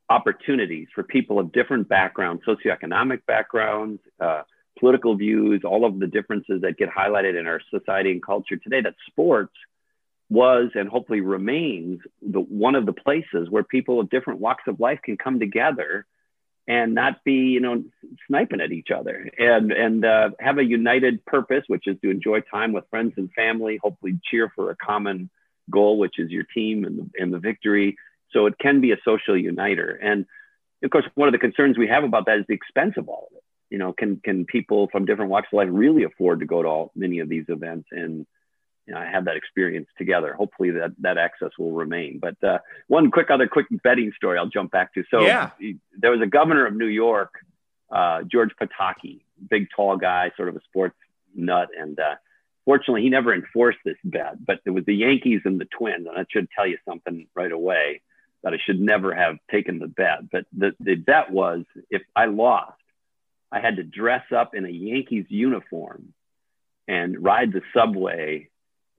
opportunities 0.10 0.88
for 0.94 1.04
people 1.04 1.38
of 1.38 1.52
different 1.52 1.88
backgrounds, 1.88 2.42
socioeconomic 2.44 3.24
backgrounds, 3.28 4.02
uh, 4.20 4.42
political 4.80 5.16
views, 5.16 5.62
all 5.64 5.86
of 5.86 6.00
the 6.00 6.08
differences 6.08 6.62
that 6.62 6.78
get 6.78 6.90
highlighted 6.90 7.40
in 7.40 7.46
our 7.46 7.62
society 7.70 8.12
and 8.12 8.24
culture 8.24 8.58
today, 8.58 8.82
that 8.82 8.96
sports 9.06 9.54
was 10.32 10.72
and 10.76 10.88
hopefully 10.88 11.22
remains 11.22 12.00
the, 12.22 12.40
one 12.40 12.76
of 12.76 12.86
the 12.86 12.94
places 12.94 13.50
where 13.50 13.64
people 13.64 14.00
of 14.00 14.10
different 14.10 14.40
walks 14.40 14.64
of 14.68 14.80
life 14.80 15.00
can 15.04 15.18
come 15.18 15.40
together 15.40 16.06
and 16.68 16.94
not 16.94 17.24
be, 17.24 17.34
you 17.34 17.60
know, 17.60 17.84
sniping 18.28 18.62
at 18.62 18.72
each 18.72 18.92
other 18.92 19.30
and, 19.38 19.72
and 19.74 20.06
uh, 20.06 20.30
have 20.40 20.58
a 20.58 20.64
united 20.64 21.24
purpose, 21.26 21.64
which 21.68 21.86
is 21.86 21.98
to 22.02 22.10
enjoy 22.10 22.40
time 22.40 22.72
with 22.72 22.90
friends 22.90 23.14
and 23.18 23.30
family, 23.34 23.78
hopefully 23.84 24.20
cheer 24.24 24.52
for 24.56 24.72
a 24.72 24.76
common 24.76 25.30
goal, 25.70 25.98
which 25.98 26.18
is 26.18 26.32
your 26.32 26.46
team 26.54 26.86
and 26.86 26.98
the, 26.98 27.10
and 27.22 27.34
the 27.34 27.40
victory. 27.40 27.98
So 28.32 28.46
it 28.46 28.58
can 28.58 28.80
be 28.80 28.94
a 28.94 28.98
social 29.04 29.38
uniter. 29.38 30.00
And 30.02 30.26
of 30.82 30.92
course, 30.92 31.06
one 31.16 31.28
of 31.28 31.34
the 31.34 31.40
concerns 31.40 31.78
we 31.78 31.88
have 31.90 32.06
about 32.06 32.26
that 32.28 32.38
is 32.38 32.46
the 32.48 32.54
expense 32.54 32.94
of 32.96 33.10
all 33.10 33.28
of 33.32 33.38
it 33.38 33.44
you 33.72 33.78
know, 33.78 33.94
can 33.94 34.18
can 34.18 34.46
people 34.46 34.90
from 34.92 35.06
different 35.06 35.32
walks 35.32 35.48
of 35.52 35.58
life 35.58 35.70
really 35.72 36.04
afford 36.04 36.42
to 36.42 36.46
go 36.46 36.62
to 36.62 36.68
all 36.68 36.92
many 36.94 37.20
of 37.20 37.30
these 37.30 37.46
events 37.48 37.88
and 37.92 38.28
you 38.92 39.00
know, 39.00 39.06
have 39.10 39.26
that 39.26 39.38
experience 39.38 39.88
together? 39.98 40.34
Hopefully 40.34 40.72
that 40.72 40.92
that 41.00 41.18
access 41.18 41.52
will 41.58 41.72
remain. 41.72 42.20
But 42.20 42.44
uh, 42.44 42.58
one 42.88 43.10
quick 43.10 43.32
other 43.32 43.48
quick 43.48 43.68
betting 43.84 44.12
story 44.18 44.38
I'll 44.38 44.50
jump 44.50 44.72
back 44.72 44.94
to. 44.96 45.04
So 45.10 45.22
yeah. 45.22 45.52
there 45.98 46.12
was 46.12 46.20
a 46.22 46.28
governor 46.28 46.66
of 46.66 46.76
New 46.76 46.88
York, 46.88 47.34
uh, 47.90 48.24
George 48.24 48.52
Pataki, 48.62 49.22
big 49.50 49.68
tall 49.74 49.96
guy, 49.96 50.32
sort 50.36 50.50
of 50.50 50.58
a 50.58 50.62
sports 50.64 50.98
nut, 51.34 51.70
and 51.78 51.98
uh, 51.98 52.16
fortunately 52.66 53.02
he 53.02 53.10
never 53.10 53.34
enforced 53.34 53.80
this 53.86 53.96
bet. 54.04 54.46
But 54.46 54.60
it 54.66 54.72
was 54.72 54.84
the 54.84 54.96
Yankees 54.96 55.42
and 55.46 55.60
the 55.60 55.66
Twins, 55.66 56.06
and 56.06 56.18
that 56.18 56.28
should 56.30 56.50
tell 56.52 56.68
you 56.68 56.78
something 56.86 57.28
right 57.34 57.52
away 57.52 58.02
that 58.44 58.54
I 58.54 58.58
should 58.58 58.82
never 58.82 59.16
have 59.16 59.38
taken 59.50 59.80
the 59.80 59.88
bet. 59.88 60.30
But 60.30 60.48
the, 60.52 60.74
the 60.82 60.96
bet 60.96 61.32
was 61.32 61.64
if 61.90 62.02
I 62.14 62.26
lost, 62.26 62.74
I 63.54 63.62
had 63.62 63.78
to 63.78 63.84
dress 63.84 64.26
up 64.36 64.54
in 64.54 64.66
a 64.66 64.70
Yankees 64.70 65.28
uniform 65.30 66.14
and 66.88 67.24
ride 67.24 67.54
the 67.54 67.62
subway 67.74 68.50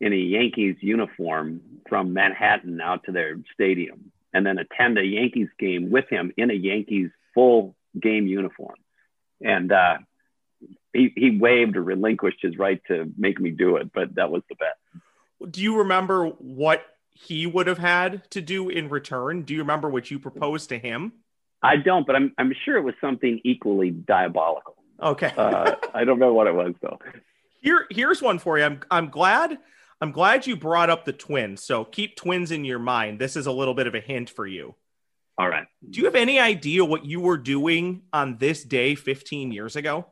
in 0.02 0.12
a 0.12 0.16
Yankees 0.16 0.76
uniform 0.80 1.60
from 1.88 2.12
Manhattan 2.12 2.80
out 2.80 3.04
to 3.04 3.12
their 3.12 3.36
stadium 3.54 4.10
and 4.34 4.44
then 4.44 4.58
attend 4.58 4.98
a 4.98 5.04
Yankees 5.04 5.48
game 5.60 5.90
with 5.90 6.08
him 6.10 6.32
in 6.36 6.50
a 6.50 6.54
Yankees 6.54 7.10
full 7.34 7.76
game 7.98 8.26
uniform. 8.26 8.74
And 9.40 9.70
uh, 9.70 9.98
he, 10.92 11.12
he 11.14 11.38
waived 11.38 11.76
or 11.76 11.84
relinquished 11.84 12.40
his 12.42 12.58
right 12.58 12.82
to 12.88 13.12
make 13.16 13.40
me 13.40 13.50
do 13.50 13.76
it, 13.76 13.92
but 13.92 14.16
that 14.16 14.30
was 14.32 14.42
the 14.48 14.56
bet. 14.56 15.52
Do 15.52 15.62
you 15.62 15.78
remember 15.78 16.26
what 16.26 16.84
he 17.10 17.46
would 17.46 17.68
have 17.68 17.78
had 17.78 18.28
to 18.32 18.40
do 18.40 18.68
in 18.68 18.88
return? 18.88 19.42
Do 19.42 19.54
you 19.54 19.60
remember 19.60 19.88
what 19.88 20.10
you 20.10 20.18
proposed 20.18 20.68
to 20.70 20.78
him? 20.80 21.12
I 21.62 21.76
don't, 21.76 22.04
but 22.06 22.16
I'm 22.16 22.32
I'm 22.38 22.52
sure 22.64 22.76
it 22.76 22.82
was 22.82 22.94
something 23.00 23.40
equally 23.44 23.90
diabolical. 23.90 24.74
Okay. 25.00 25.32
uh, 25.36 25.76
I 25.94 26.04
don't 26.04 26.18
know 26.18 26.34
what 26.34 26.48
it 26.48 26.54
was 26.54 26.74
though. 26.80 26.98
Here 27.60 27.86
here's 27.90 28.20
one 28.20 28.40
for 28.40 28.58
you. 28.58 28.64
I'm 28.64 28.80
I'm 28.90 29.08
glad 29.08 29.56
I'm 30.02 30.10
glad 30.10 30.48
you 30.48 30.56
brought 30.56 30.90
up 30.90 31.04
the 31.04 31.12
twins. 31.12 31.62
So 31.62 31.84
keep 31.84 32.16
twins 32.16 32.50
in 32.50 32.64
your 32.64 32.80
mind. 32.80 33.20
This 33.20 33.36
is 33.36 33.46
a 33.46 33.52
little 33.52 33.72
bit 33.72 33.86
of 33.86 33.94
a 33.94 34.00
hint 34.00 34.30
for 34.30 34.44
you. 34.44 34.74
All 35.38 35.48
right. 35.48 35.68
Do 35.88 36.00
you 36.00 36.06
have 36.06 36.16
any 36.16 36.40
idea 36.40 36.84
what 36.84 37.06
you 37.06 37.20
were 37.20 37.36
doing 37.36 38.02
on 38.12 38.36
this 38.38 38.64
day 38.64 38.96
15 38.96 39.52
years 39.52 39.76
ago? 39.76 40.06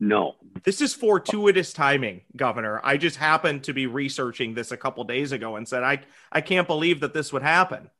No. 0.00 0.34
This 0.64 0.80
is 0.80 0.92
fortuitous 0.92 1.72
timing, 1.72 2.22
Governor. 2.34 2.80
I 2.82 2.96
just 2.96 3.16
happened 3.16 3.62
to 3.64 3.72
be 3.72 3.86
researching 3.86 4.54
this 4.54 4.72
a 4.72 4.76
couple 4.76 5.04
days 5.04 5.30
ago 5.30 5.54
and 5.54 5.68
said 5.68 5.84
I 5.84 6.00
I 6.32 6.40
can't 6.40 6.66
believe 6.66 6.98
that 7.00 7.14
this 7.14 7.32
would 7.32 7.42
happen 7.42 7.90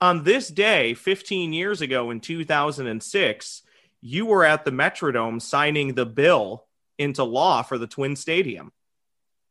on 0.00 0.24
this 0.24 0.48
day 0.48 0.94
15 0.94 1.52
years 1.52 1.80
ago 1.80 2.10
in 2.10 2.18
2006 2.18 3.62
you 4.00 4.26
were 4.26 4.44
at 4.44 4.64
the 4.64 4.70
metrodome 4.72 5.40
signing 5.40 5.94
the 5.94 6.06
bill 6.06 6.66
into 6.98 7.22
law 7.22 7.62
for 7.62 7.78
the 7.78 7.86
twin 7.86 8.16
stadium 8.16 8.72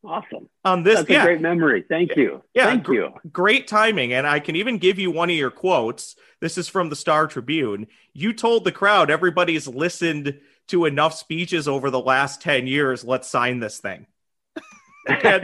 Awesome. 0.04 0.48
On 0.64 0.84
this, 0.84 0.98
That's 1.00 1.10
yeah, 1.10 1.24
a 1.24 1.26
great 1.26 1.42
memory. 1.42 1.84
Thank 1.88 2.16
you. 2.16 2.42
Yeah, 2.54 2.66
Thank 2.68 2.84
gr- 2.86 2.94
you. 2.94 3.14
great 3.32 3.68
timing. 3.68 4.14
And 4.14 4.26
I 4.26 4.40
can 4.40 4.56
even 4.56 4.78
give 4.78 4.98
you 4.98 5.12
one 5.12 5.30
of 5.30 5.36
your 5.36 5.52
quotes. 5.52 6.16
This 6.40 6.58
is 6.58 6.70
from 6.70 6.90
the 6.90 6.96
Star 6.96 7.28
Tribune. 7.28 7.88
You 8.14 8.32
told 8.34 8.64
the 8.64 8.72
crowd 8.72 9.10
everybody's 9.12 9.68
listened 9.68 10.40
to 10.70 10.86
enough 10.86 11.16
speeches 11.16 11.68
over 11.68 11.90
the 11.90 12.00
last 12.00 12.42
10 12.42 12.66
years. 12.66 13.04
Let's 13.04 13.28
sign 13.30 13.60
this 13.60 13.80
thing. 13.80 14.06
and, 15.08 15.44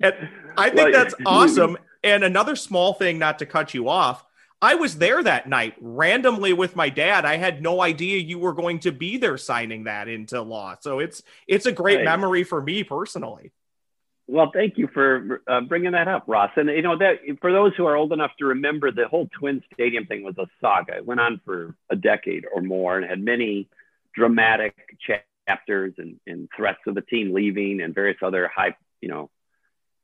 and 0.00 0.28
I 0.56 0.70
think 0.70 0.92
Well, 0.92 0.92
that's 0.92 1.14
awesome. 1.24 1.76
And 2.02 2.24
another 2.24 2.56
small 2.56 2.94
thing, 2.94 3.18
not 3.18 3.38
to 3.38 3.46
cut 3.46 3.74
you 3.74 3.88
off, 3.88 4.24
I 4.60 4.74
was 4.76 4.96
there 4.96 5.22
that 5.22 5.48
night 5.48 5.74
randomly 5.80 6.52
with 6.52 6.74
my 6.74 6.88
dad. 6.88 7.24
I 7.24 7.36
had 7.36 7.62
no 7.62 7.80
idea 7.82 8.18
you 8.18 8.38
were 8.38 8.54
going 8.54 8.80
to 8.80 8.92
be 8.92 9.18
there 9.18 9.36
signing 9.38 9.84
that 9.84 10.08
into 10.08 10.40
law. 10.42 10.76
So 10.80 10.98
it's 11.00 11.22
it's 11.46 11.66
a 11.66 11.72
great 11.72 11.96
Right. 11.98 12.04
memory 12.04 12.44
for 12.44 12.60
me 12.62 12.82
personally. 12.82 13.52
Well, 14.26 14.50
thank 14.54 14.78
you 14.78 14.88
for 14.92 15.42
uh, 15.46 15.60
bringing 15.62 15.92
that 15.92 16.08
up, 16.08 16.24
Ross. 16.26 16.50
And 16.56 16.70
you 16.70 16.80
know 16.80 16.96
that 16.96 17.16
for 17.40 17.52
those 17.52 17.72
who 17.76 17.84
are 17.86 17.94
old 17.94 18.12
enough 18.12 18.30
to 18.38 18.46
remember, 18.46 18.90
the 18.90 19.06
whole 19.06 19.28
Twin 19.38 19.62
Stadium 19.72 20.06
thing 20.06 20.22
was 20.22 20.38
a 20.38 20.46
saga. 20.60 20.96
It 20.96 21.06
went 21.06 21.20
on 21.20 21.40
for 21.44 21.74
a 21.90 21.96
decade 21.96 22.46
or 22.52 22.62
more, 22.62 22.96
and 22.96 23.04
had 23.08 23.20
many 23.20 23.68
dramatic 24.14 24.74
chapters 25.46 25.92
and, 25.98 26.18
and 26.26 26.48
threats 26.56 26.78
of 26.86 26.94
the 26.94 27.02
team 27.02 27.34
leaving 27.34 27.82
and 27.82 27.94
various 27.94 28.16
other 28.22 28.48
high, 28.54 28.74
you 29.02 29.08
know, 29.08 29.30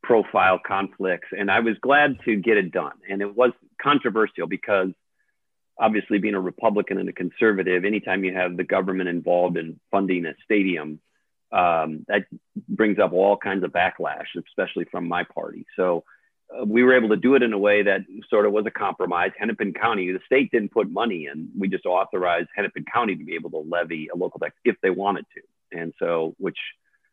profile 0.03 0.61
conflicts. 0.65 1.29
And 1.37 1.51
I 1.51 1.61
was 1.61 1.79
glad 1.81 2.19
to 2.27 2.37
get 2.37 2.59
it 2.59 2.73
done. 2.73 2.99
And 3.09 3.23
it 3.23 3.35
was 3.35 3.53
controversial 3.81 4.47
because 4.47 4.91
obviously 5.79 6.19
being 6.19 6.35
a 6.35 6.41
Republican 6.41 6.99
and 6.99 7.09
a 7.09 7.13
conservative, 7.13 7.87
anytime 7.87 8.25
you 8.25 8.35
have 8.35 8.57
the 8.57 8.65
government 8.65 9.09
involved 9.09 9.57
in 9.57 9.81
funding 9.91 10.27
a 10.27 10.35
stadium, 10.45 11.01
um, 11.53 12.05
that 12.09 12.27
brings 12.69 12.99
up 12.99 13.13
all 13.13 13.37
kinds 13.37 13.65
of 13.65 13.73
backlash, 13.73 14.27
especially 14.49 14.85
from 14.85 15.09
my 15.09 15.25
party. 15.25 15.67
So 15.77 16.05
uh, 16.57 16.65
we 16.65 16.83
were 16.83 16.97
able 16.97 17.09
to 17.11 17.17
do 17.17 17.35
it 17.35 17.43
in 17.43 17.53
a 17.53 17.59
way 17.59 17.83
that 17.83 18.03
sort 18.29 18.47
of 18.47 18.53
was 18.53 18.67
a 18.67 18.71
compromise. 18.71 19.33
Hennepin 19.39 19.73
County, 19.75 20.13
the 20.13 20.21
state 20.27 20.51
didn't 20.51 20.73
put 20.73 20.91
money 20.91 21.29
in. 21.33 21.51
We 21.59 21.69
just 21.69 21.87
authorized 21.87 22.49
Hennepin 22.55 22.85
County 22.93 23.17
to 23.17 23.25
be 23.25 23.35
able 23.35 23.51
to 23.51 23.59
levy 23.59 24.09
a 24.13 24.17
local 24.17 24.41
tax 24.41 24.55
if 24.65 24.77
they 24.83 24.91
wanted 24.91 25.27
to. 25.35 25.79
And 25.79 25.93
so, 25.99 26.35
which 26.39 26.59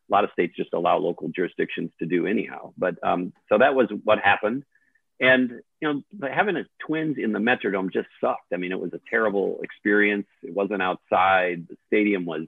a 0.09 0.13
lot 0.13 0.23
of 0.23 0.31
states 0.31 0.55
just 0.55 0.73
allow 0.73 0.97
local 0.97 1.29
jurisdictions 1.29 1.91
to 1.99 2.05
do 2.05 2.25
anyhow. 2.25 2.73
But 2.77 2.95
um, 3.03 3.33
so 3.49 3.57
that 3.57 3.75
was 3.75 3.87
what 4.03 4.19
happened. 4.19 4.63
And, 5.19 5.61
you 5.81 6.03
know, 6.21 6.29
having 6.31 6.57
a 6.57 6.65
twins 6.79 7.17
in 7.17 7.31
the 7.31 7.39
Metrodome 7.39 7.91
just 7.91 8.07
sucked. 8.21 8.53
I 8.53 8.57
mean, 8.57 8.71
it 8.71 8.79
was 8.79 8.93
a 8.93 9.01
terrible 9.09 9.59
experience. 9.63 10.27
It 10.43 10.53
wasn't 10.53 10.81
outside. 10.81 11.67
The 11.67 11.75
stadium 11.87 12.25
was 12.25 12.45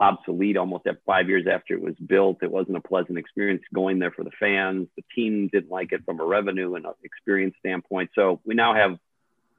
obsolete 0.00 0.56
almost 0.56 0.86
at 0.86 0.96
five 1.04 1.28
years 1.28 1.46
after 1.46 1.74
it 1.74 1.82
was 1.82 1.94
built. 1.94 2.42
It 2.42 2.50
wasn't 2.50 2.78
a 2.78 2.80
pleasant 2.80 3.18
experience 3.18 3.62
going 3.72 3.98
there 3.98 4.10
for 4.10 4.24
the 4.24 4.30
fans. 4.40 4.88
The 4.96 5.04
team 5.14 5.48
didn't 5.52 5.70
like 5.70 5.92
it 5.92 6.04
from 6.04 6.20
a 6.20 6.24
revenue 6.24 6.74
and 6.74 6.86
experience 7.04 7.54
standpoint. 7.60 8.10
So 8.14 8.40
we 8.44 8.54
now 8.54 8.74
have 8.74 8.98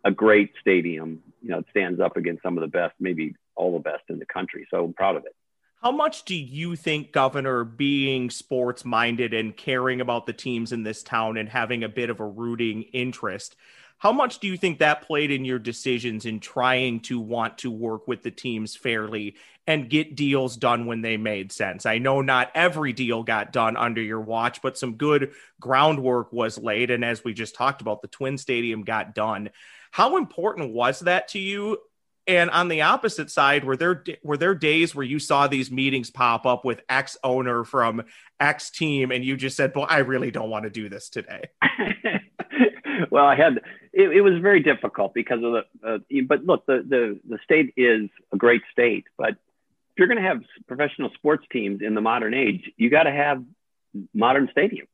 a 0.04 0.12
great 0.12 0.54
stadium. 0.60 1.22
You 1.44 1.50
know, 1.50 1.60
it 1.60 1.68
stands 1.70 2.00
up 2.00 2.18
against 2.18 2.42
some 2.42 2.58
of 2.58 2.62
the 2.62 2.68
best, 2.68 2.96
maybe 3.00 3.36
all 3.56 3.74
the 3.74 3.80
best 3.80 4.04
in 4.10 4.18
the 4.18 4.26
country. 4.26 4.68
So 4.72 4.84
I'm 4.84 4.94
proud 4.94 5.16
of 5.16 5.26
it. 5.26 5.36
How 5.82 5.92
much 5.92 6.26
do 6.26 6.36
you 6.36 6.76
think, 6.76 7.12
Governor, 7.12 7.64
being 7.64 8.30
sports 8.30 8.86
minded 8.86 9.34
and 9.34 9.56
caring 9.56 10.02
about 10.02 10.28
the 10.28 10.34
teams 10.34 10.72
in 10.72 10.84
this 10.84 11.02
town 11.02 11.38
and 11.38 11.50
having 11.50 11.84
a 11.84 11.90
bit 11.90 12.10
of 12.12 12.20
a 12.20 12.26
rooting 12.26 12.84
interest, 12.94 13.56
how 13.98 14.12
much 14.12 14.40
do 14.40 14.48
you 14.48 14.58
think 14.58 14.80
that 14.80 15.04
played 15.04 15.30
in 15.30 15.46
your 15.46 15.60
decisions 15.60 16.26
in 16.26 16.40
trying 16.40 17.02
to 17.02 17.20
want 17.20 17.60
to 17.60 17.70
work 17.70 18.08
with 18.08 18.24
the 18.24 18.32
teams 18.32 18.76
fairly 18.76 19.36
and 19.72 19.90
get 19.90 20.16
deals 20.16 20.58
done 20.58 20.86
when 20.86 21.02
they 21.02 21.16
made 21.16 21.52
sense? 21.52 21.86
I 21.86 21.98
know 21.98 22.22
not 22.22 22.52
every 22.54 22.92
deal 22.92 23.24
got 23.24 23.54
done 23.54 23.78
under 23.78 24.02
your 24.02 24.20
watch, 24.20 24.62
but 24.62 24.78
some 24.78 24.96
good 24.96 25.32
groundwork 25.62 26.34
was 26.34 26.58
laid. 26.58 26.92
And 26.92 27.06
as 27.06 27.24
we 27.24 27.34
just 27.34 27.56
talked 27.56 27.82
about, 27.82 28.02
the 28.02 28.10
Twin 28.10 28.38
Stadium 28.38 28.84
got 28.84 29.16
done. 29.16 29.50
How 29.92 30.18
important 30.18 30.74
was 30.74 31.00
that 31.02 31.30
to 31.30 31.40
you? 31.40 31.78
And 32.28 32.50
on 32.50 32.68
the 32.68 32.82
opposite 32.82 33.32
side, 33.32 33.64
were 33.64 33.78
there 33.78 34.04
were 34.24 34.38
there 34.38 34.54
days 34.54 34.94
where 34.94 35.06
you 35.06 35.18
saw 35.18 35.48
these 35.48 35.72
meetings 35.72 36.12
pop 36.12 36.46
up 36.46 36.64
with 36.64 36.82
X 36.88 37.18
owner 37.24 37.64
from 37.64 38.04
X 38.40 38.70
team, 38.70 39.12
and 39.12 39.26
you 39.26 39.36
just 39.36 39.58
said, 39.58 39.72
"Well, 39.76 39.88
I 39.90 40.00
really 40.00 40.30
don't 40.30 40.50
want 40.50 40.64
to 40.66 40.70
do 40.70 40.88
this 40.88 41.10
today." 41.10 41.46
well, 43.10 43.26
I 43.26 43.36
had 43.36 43.58
it, 43.92 44.12
it 44.12 44.22
was 44.22 44.40
very 44.40 44.62
difficult 44.62 45.16
because 45.16 45.44
of 45.44 45.52
the. 45.52 45.64
Uh, 45.84 45.98
but 46.28 46.46
look, 46.46 46.68
the 46.68 46.86
the 46.88 47.20
the 47.28 47.40
state 47.44 47.74
is 47.76 48.10
a 48.32 48.38
great 48.38 48.62
state, 48.72 49.06
but 49.18 49.36
you're 50.02 50.08
going 50.08 50.22
to 50.22 50.28
have 50.28 50.42
professional 50.68 51.12
sports 51.14 51.46
teams 51.52 51.82
in 51.84 51.94
the 51.94 52.02
modern 52.02 52.34
age, 52.34 52.72
you 52.76 52.90
got 52.90 53.04
to 53.04 53.12
have 53.12 53.44
modern 54.16 54.50
stadiums. 54.58 54.88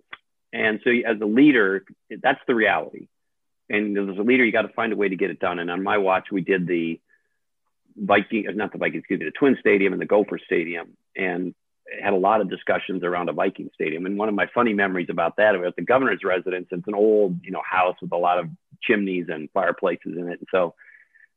And 0.51 0.81
so, 0.83 0.89
as 0.89 1.21
a 1.21 1.25
leader, 1.25 1.85
that's 2.21 2.41
the 2.45 2.53
reality. 2.53 3.07
And 3.69 3.97
as 3.97 4.17
a 4.17 4.21
leader, 4.21 4.43
you 4.43 4.51
got 4.51 4.63
to 4.63 4.73
find 4.73 4.91
a 4.91 4.97
way 4.97 5.07
to 5.07 5.15
get 5.15 5.29
it 5.29 5.39
done. 5.39 5.59
And 5.59 5.71
on 5.71 5.81
my 5.81 5.97
watch, 5.97 6.27
we 6.29 6.41
did 6.41 6.67
the 6.67 6.99
Viking, 7.95 8.47
not 8.55 8.73
the 8.73 8.79
Vikings, 8.79 8.99
excuse 8.99 9.21
me, 9.21 9.27
the 9.27 9.31
Twin 9.31 9.55
Stadium 9.61 9.93
and 9.93 10.01
the 10.01 10.05
Gopher 10.05 10.39
Stadium, 10.45 10.97
and 11.15 11.55
had 12.03 12.11
a 12.11 12.17
lot 12.17 12.41
of 12.41 12.49
discussions 12.49 13.01
around 13.03 13.29
a 13.29 13.33
Viking 13.33 13.69
Stadium. 13.73 14.05
And 14.05 14.17
one 14.17 14.27
of 14.27 14.35
my 14.35 14.47
funny 14.53 14.73
memories 14.73 15.07
about 15.09 15.37
that, 15.37 15.55
about 15.55 15.77
the 15.77 15.83
governor's 15.83 16.19
residence, 16.21 16.67
it's 16.69 16.85
an 16.85 16.95
old, 16.95 17.39
you 17.43 17.51
know, 17.51 17.61
house 17.63 17.95
with 18.01 18.11
a 18.11 18.17
lot 18.17 18.39
of 18.39 18.49
chimneys 18.81 19.27
and 19.29 19.49
fireplaces 19.53 20.17
in 20.17 20.27
it. 20.27 20.39
And 20.39 20.47
so 20.51 20.75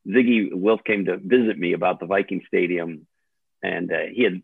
Zygi 0.09 0.53
Wilf 0.53 0.81
came 0.85 1.05
to 1.05 1.19
visit 1.19 1.57
me 1.57 1.73
about 1.73 2.01
the 2.01 2.07
Viking 2.07 2.43
Stadium, 2.49 3.07
and 3.63 3.93
uh, 3.93 4.07
he 4.13 4.23
had, 4.25 4.43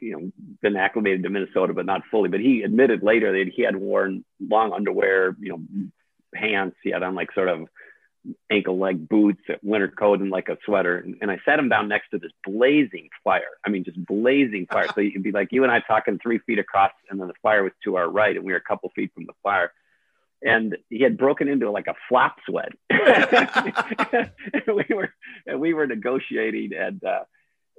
you 0.00 0.12
know, 0.12 0.32
been 0.60 0.76
acclimated 0.76 1.22
to 1.22 1.30
Minnesota, 1.30 1.72
but 1.72 1.86
not 1.86 2.02
fully. 2.10 2.28
But 2.28 2.40
he 2.40 2.62
admitted 2.62 3.02
later 3.02 3.32
that 3.32 3.52
he 3.52 3.62
had 3.62 3.76
worn 3.76 4.24
long 4.40 4.72
underwear, 4.72 5.36
you 5.40 5.50
know, 5.50 5.62
pants. 6.34 6.76
He 6.82 6.90
had 6.90 7.02
on 7.02 7.14
like 7.14 7.32
sort 7.32 7.48
of 7.48 7.68
ankle 8.50 8.78
leg 8.78 9.08
boots, 9.08 9.42
a 9.48 9.54
winter 9.62 9.88
coat, 9.88 10.20
and 10.20 10.30
like 10.30 10.48
a 10.48 10.56
sweater. 10.64 10.98
And, 10.98 11.16
and 11.20 11.30
I 11.30 11.38
sat 11.44 11.58
him 11.58 11.68
down 11.68 11.88
next 11.88 12.10
to 12.10 12.18
this 12.18 12.32
blazing 12.44 13.08
fire. 13.24 13.42
I 13.64 13.70
mean, 13.70 13.84
just 13.84 14.04
blazing 14.04 14.66
fire. 14.70 14.86
so 14.94 15.00
it'd 15.00 15.22
be 15.22 15.32
like 15.32 15.48
you 15.50 15.62
and 15.62 15.72
I 15.72 15.80
talking 15.80 16.18
three 16.22 16.38
feet 16.38 16.58
across, 16.58 16.92
and 17.10 17.20
then 17.20 17.28
the 17.28 17.34
fire 17.42 17.62
was 17.62 17.72
to 17.84 17.96
our 17.96 18.08
right, 18.08 18.36
and 18.36 18.44
we 18.44 18.52
were 18.52 18.58
a 18.58 18.62
couple 18.62 18.90
feet 18.94 19.12
from 19.14 19.26
the 19.26 19.34
fire. 19.42 19.72
And 20.44 20.76
he 20.90 21.02
had 21.02 21.16
broken 21.16 21.48
into 21.48 21.70
like 21.70 21.86
a 21.86 21.94
flop 22.08 22.36
sweat. 22.46 22.72
and 22.90 24.30
we 24.66 24.94
were 24.94 25.10
we 25.56 25.72
were 25.72 25.86
negotiating, 25.86 26.72
and 26.74 27.02
uh, 27.04 27.24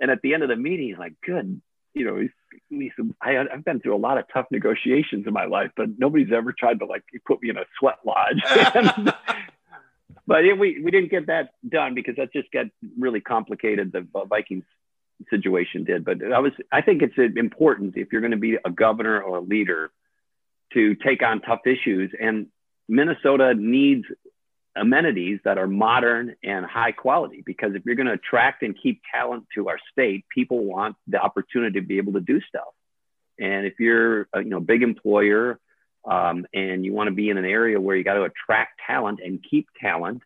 and 0.03 0.11
at 0.11 0.21
the 0.21 0.35
end 0.35 0.43
of 0.43 0.49
the 0.49 0.55
meeting, 0.55 0.89
he's 0.89 0.97
like, 0.97 1.13
"Good, 1.25 1.61
you 1.93 2.05
know." 2.05 2.19
He's, 2.19 2.29
he 2.69 2.91
said, 2.95 3.11
I, 3.19 3.37
I've 3.37 3.65
been 3.65 3.79
through 3.79 3.95
a 3.95 3.97
lot 3.97 4.19
of 4.19 4.25
tough 4.31 4.45
negotiations 4.51 5.25
in 5.25 5.33
my 5.33 5.45
life, 5.45 5.71
but 5.75 5.89
nobody's 5.97 6.31
ever 6.31 6.53
tried 6.53 6.79
to 6.79 6.85
like 6.85 7.03
put 7.25 7.41
me 7.41 7.49
in 7.49 7.57
a 7.57 7.65
sweat 7.79 7.97
lodge. 8.05 8.43
But 10.25 10.45
it, 10.45 10.57
we 10.57 10.81
we 10.81 10.91
didn't 10.91 11.11
get 11.11 11.27
that 11.27 11.49
done 11.67 11.95
because 11.95 12.15
that 12.15 12.31
just 12.31 12.51
got 12.51 12.67
really 12.97 13.19
complicated. 13.19 13.91
The 13.91 14.07
Vikings 14.27 14.63
situation 15.29 15.83
did, 15.83 16.05
but 16.05 16.23
I 16.23 16.39
was 16.39 16.53
I 16.71 16.81
think 16.81 17.01
it's 17.01 17.17
important 17.37 17.97
if 17.97 18.11
you're 18.11 18.21
going 18.21 18.31
to 18.31 18.37
be 18.37 18.57
a 18.63 18.71
governor 18.71 19.21
or 19.21 19.37
a 19.37 19.41
leader 19.41 19.91
to 20.73 20.95
take 20.95 21.21
on 21.23 21.41
tough 21.41 21.61
issues, 21.65 22.11
and 22.19 22.47
Minnesota 22.87 23.53
needs 23.53 24.05
amenities 24.75 25.39
that 25.43 25.57
are 25.57 25.67
modern 25.67 26.35
and 26.43 26.65
high 26.65 26.91
quality 26.91 27.43
because 27.45 27.75
if 27.75 27.85
you're 27.85 27.95
going 27.95 28.07
to 28.07 28.13
attract 28.13 28.63
and 28.63 28.75
keep 28.81 29.01
talent 29.13 29.45
to 29.53 29.69
our 29.69 29.77
state 29.91 30.25
people 30.33 30.65
want 30.65 30.95
the 31.07 31.19
opportunity 31.19 31.79
to 31.79 31.85
be 31.85 31.97
able 31.97 32.13
to 32.13 32.21
do 32.21 32.41
stuff. 32.41 32.73
And 33.39 33.65
if 33.65 33.79
you're 33.79 34.27
a 34.33 34.39
you 34.39 34.49
know 34.49 34.59
big 34.59 34.81
employer 34.81 35.59
um, 36.05 36.45
and 36.53 36.83
you 36.83 36.93
want 36.93 37.07
to 37.07 37.13
be 37.13 37.29
in 37.29 37.37
an 37.37 37.45
area 37.45 37.79
where 37.79 37.95
you 37.95 38.03
got 38.03 38.15
to 38.15 38.23
attract 38.23 38.79
talent 38.85 39.19
and 39.23 39.43
keep 39.47 39.67
talent 39.79 40.23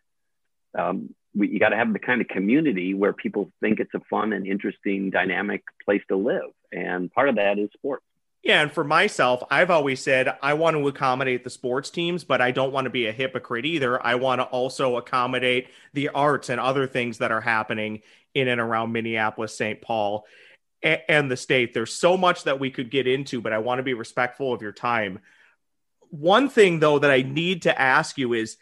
um, 0.78 1.14
we, 1.34 1.48
you 1.48 1.58
got 1.58 1.70
to 1.70 1.76
have 1.76 1.92
the 1.92 1.98
kind 1.98 2.20
of 2.20 2.28
community 2.28 2.94
where 2.94 3.12
people 3.12 3.50
think 3.60 3.80
it's 3.80 3.94
a 3.94 4.00
fun 4.10 4.32
and 4.32 4.46
interesting 4.46 5.10
dynamic 5.10 5.62
place 5.84 6.02
to 6.08 6.16
live. 6.16 6.50
And 6.72 7.12
part 7.12 7.28
of 7.28 7.36
that 7.36 7.58
is 7.58 7.70
sports 7.74 8.04
Yeah, 8.42 8.62
and 8.62 8.72
for 8.72 8.84
myself, 8.84 9.42
I've 9.50 9.70
always 9.70 10.00
said 10.00 10.36
I 10.42 10.54
want 10.54 10.76
to 10.76 10.88
accommodate 10.88 11.44
the 11.44 11.50
sports 11.50 11.90
teams, 11.90 12.24
but 12.24 12.40
I 12.40 12.50
don't 12.52 12.72
want 12.72 12.84
to 12.84 12.90
be 12.90 13.06
a 13.06 13.12
hypocrite 13.12 13.66
either. 13.66 14.04
I 14.04 14.14
want 14.14 14.40
to 14.40 14.44
also 14.44 14.96
accommodate 14.96 15.68
the 15.92 16.10
arts 16.10 16.48
and 16.48 16.60
other 16.60 16.86
things 16.86 17.18
that 17.18 17.32
are 17.32 17.40
happening 17.40 18.02
in 18.34 18.48
and 18.48 18.60
around 18.60 18.92
Minneapolis, 18.92 19.56
St. 19.56 19.82
Paul, 19.82 20.24
and 20.82 21.30
the 21.30 21.36
state. 21.36 21.74
There's 21.74 21.92
so 21.92 22.16
much 22.16 22.44
that 22.44 22.60
we 22.60 22.70
could 22.70 22.90
get 22.90 23.08
into, 23.08 23.40
but 23.40 23.52
I 23.52 23.58
want 23.58 23.80
to 23.80 23.82
be 23.82 23.94
respectful 23.94 24.52
of 24.52 24.62
your 24.62 24.72
time. 24.72 25.18
One 26.10 26.48
thing, 26.48 26.78
though, 26.78 27.00
that 27.00 27.10
I 27.10 27.22
need 27.22 27.62
to 27.62 27.78
ask 27.78 28.16
you 28.16 28.34
is 28.34 28.56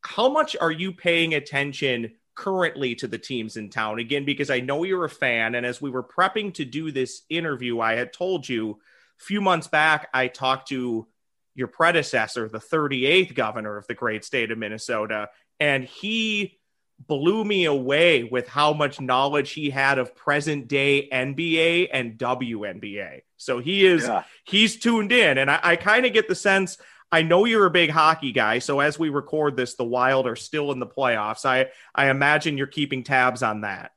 how 0.00 0.28
much 0.28 0.56
are 0.60 0.70
you 0.70 0.92
paying 0.92 1.34
attention 1.34 2.12
currently 2.34 2.94
to 2.96 3.08
the 3.08 3.18
teams 3.18 3.56
in 3.56 3.68
town? 3.68 3.98
Again, 3.98 4.24
because 4.24 4.50
I 4.50 4.60
know 4.60 4.84
you're 4.84 5.04
a 5.04 5.10
fan. 5.10 5.56
And 5.56 5.66
as 5.66 5.82
we 5.82 5.90
were 5.90 6.04
prepping 6.04 6.54
to 6.54 6.64
do 6.64 6.92
this 6.92 7.22
interview, 7.28 7.80
I 7.80 7.94
had 7.94 8.12
told 8.12 8.48
you 8.48 8.78
few 9.22 9.40
months 9.40 9.68
back, 9.68 10.08
I 10.12 10.28
talked 10.28 10.68
to 10.68 11.06
your 11.54 11.68
predecessor, 11.68 12.48
the 12.48 12.58
38th 12.58 13.34
governor 13.34 13.76
of 13.76 13.86
the 13.86 13.94
great 13.94 14.24
state 14.24 14.50
of 14.50 14.58
Minnesota, 14.58 15.28
and 15.60 15.84
he 15.84 16.58
blew 17.06 17.44
me 17.44 17.64
away 17.64 18.24
with 18.24 18.48
how 18.48 18.72
much 18.72 19.00
knowledge 19.00 19.52
he 19.52 19.70
had 19.70 19.98
of 19.98 20.14
present 20.14 20.68
day 20.68 21.08
NBA 21.12 21.88
and 21.92 22.16
WNBA. 22.16 23.22
So 23.36 23.58
he 23.58 23.84
is 23.84 24.04
yeah. 24.04 24.24
he's 24.44 24.78
tuned 24.78 25.12
in, 25.12 25.38
and 25.38 25.50
I, 25.50 25.60
I 25.62 25.76
kind 25.76 26.06
of 26.06 26.12
get 26.12 26.28
the 26.28 26.34
sense. 26.34 26.78
I 27.10 27.22
know 27.22 27.44
you're 27.44 27.66
a 27.66 27.70
big 27.70 27.90
hockey 27.90 28.32
guy, 28.32 28.60
so 28.60 28.80
as 28.80 28.98
we 28.98 29.10
record 29.10 29.56
this, 29.56 29.74
the 29.74 29.84
Wild 29.84 30.26
are 30.26 30.36
still 30.36 30.72
in 30.72 30.78
the 30.78 30.86
playoffs. 30.86 31.44
I 31.44 31.68
I 31.94 32.08
imagine 32.08 32.56
you're 32.56 32.66
keeping 32.66 33.04
tabs 33.04 33.42
on 33.42 33.62
that. 33.62 33.92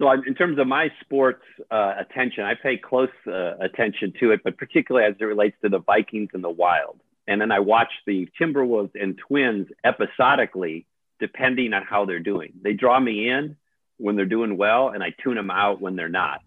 So, 0.00 0.10
in 0.10 0.34
terms 0.34 0.58
of 0.58 0.66
my 0.66 0.90
sports 1.02 1.42
uh, 1.70 1.92
attention, 1.98 2.44
I 2.44 2.54
pay 2.54 2.78
close 2.78 3.10
uh, 3.26 3.58
attention 3.60 4.14
to 4.20 4.30
it, 4.30 4.40
but 4.42 4.56
particularly 4.56 5.06
as 5.06 5.14
it 5.20 5.24
relates 5.24 5.56
to 5.62 5.68
the 5.68 5.80
Vikings 5.80 6.30
and 6.32 6.42
the 6.42 6.50
Wild. 6.50 6.98
And 7.28 7.38
then 7.38 7.52
I 7.52 7.58
watch 7.58 7.92
the 8.06 8.26
Timberwolves 8.40 8.92
and 8.94 9.18
Twins 9.28 9.68
episodically 9.84 10.86
depending 11.20 11.74
on 11.74 11.82
how 11.82 12.06
they're 12.06 12.18
doing. 12.18 12.54
They 12.62 12.72
draw 12.72 12.98
me 12.98 13.28
in 13.28 13.56
when 13.98 14.16
they're 14.16 14.24
doing 14.24 14.56
well, 14.56 14.88
and 14.88 15.04
I 15.04 15.12
tune 15.22 15.34
them 15.34 15.50
out 15.50 15.82
when 15.82 15.96
they're 15.96 16.08
not. 16.08 16.40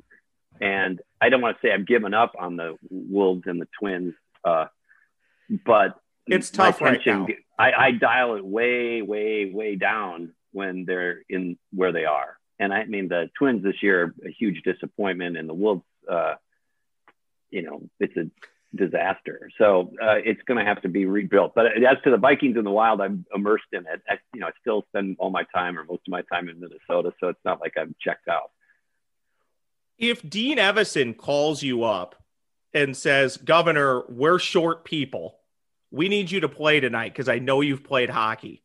And 0.59 0.99
I 1.21 1.29
don't 1.29 1.41
want 1.41 1.57
to 1.61 1.67
say 1.67 1.71
I've 1.71 1.85
given 1.85 2.15
up 2.15 2.33
on 2.39 2.55
the 2.55 2.75
Wolves 2.89 3.43
and 3.45 3.61
the 3.61 3.67
Twins, 3.79 4.15
uh, 4.43 4.65
but 5.63 5.99
it's 6.25 6.49
tough 6.49 6.81
right 6.81 6.99
now. 7.05 7.27
I, 7.59 7.71
I 7.71 7.91
dial 7.91 8.33
it 8.35 8.43
way, 8.43 9.03
way, 9.03 9.51
way 9.53 9.75
down 9.75 10.33
when 10.53 10.85
they're 10.85 11.19
in 11.29 11.59
where 11.71 11.91
they 11.91 12.05
are. 12.05 12.37
And 12.63 12.73
I 12.73 12.85
mean, 12.85 13.09
the 13.09 13.29
Twins 13.37 13.61
this 13.61 13.83
year 13.83 14.03
are 14.03 14.15
a 14.25 14.31
huge 14.31 14.61
disappointment, 14.63 15.35
and 15.35 15.49
the 15.49 15.53
Wolves, 15.53 15.83
uh, 16.09 16.35
you 17.49 17.61
know, 17.61 17.81
it's 17.99 18.15
a 18.15 18.29
disaster. 18.73 19.49
So 19.57 19.91
uh, 20.01 20.15
it's 20.23 20.41
going 20.43 20.59
to 20.59 20.65
have 20.65 20.81
to 20.83 20.87
be 20.87 21.05
rebuilt. 21.05 21.53
But 21.55 21.65
as 21.65 21.97
to 22.05 22.11
the 22.11 22.17
Vikings 22.17 22.55
and 22.55 22.65
the 22.65 22.71
Wild, 22.71 23.01
I'm 23.01 23.25
immersed 23.35 23.65
in 23.73 23.81
it. 23.81 24.01
I, 24.09 24.19
you 24.33 24.39
know, 24.39 24.47
I 24.47 24.51
still 24.61 24.85
spend 24.89 25.17
all 25.19 25.29
my 25.29 25.43
time 25.53 25.77
or 25.77 25.83
most 25.83 26.03
of 26.07 26.11
my 26.11 26.21
time 26.31 26.47
in 26.47 26.61
Minnesota, 26.61 27.13
so 27.19 27.27
it's 27.27 27.43
not 27.43 27.59
like 27.59 27.73
I'm 27.77 27.95
checked 27.99 28.29
out. 28.29 28.51
If 29.97 30.27
Dean 30.27 30.57
Evason 30.57 31.17
calls 31.17 31.63
you 31.63 31.83
up 31.83 32.15
and 32.73 32.95
says, 32.95 33.35
"Governor, 33.35 34.03
we're 34.07 34.39
short 34.39 34.85
people. 34.85 35.37
We 35.91 36.07
need 36.07 36.31
you 36.31 36.39
to 36.39 36.49
play 36.49 36.79
tonight 36.79 37.11
because 37.11 37.27
I 37.27 37.39
know 37.39 37.59
you've 37.59 37.83
played 37.83 38.09
hockey," 38.09 38.63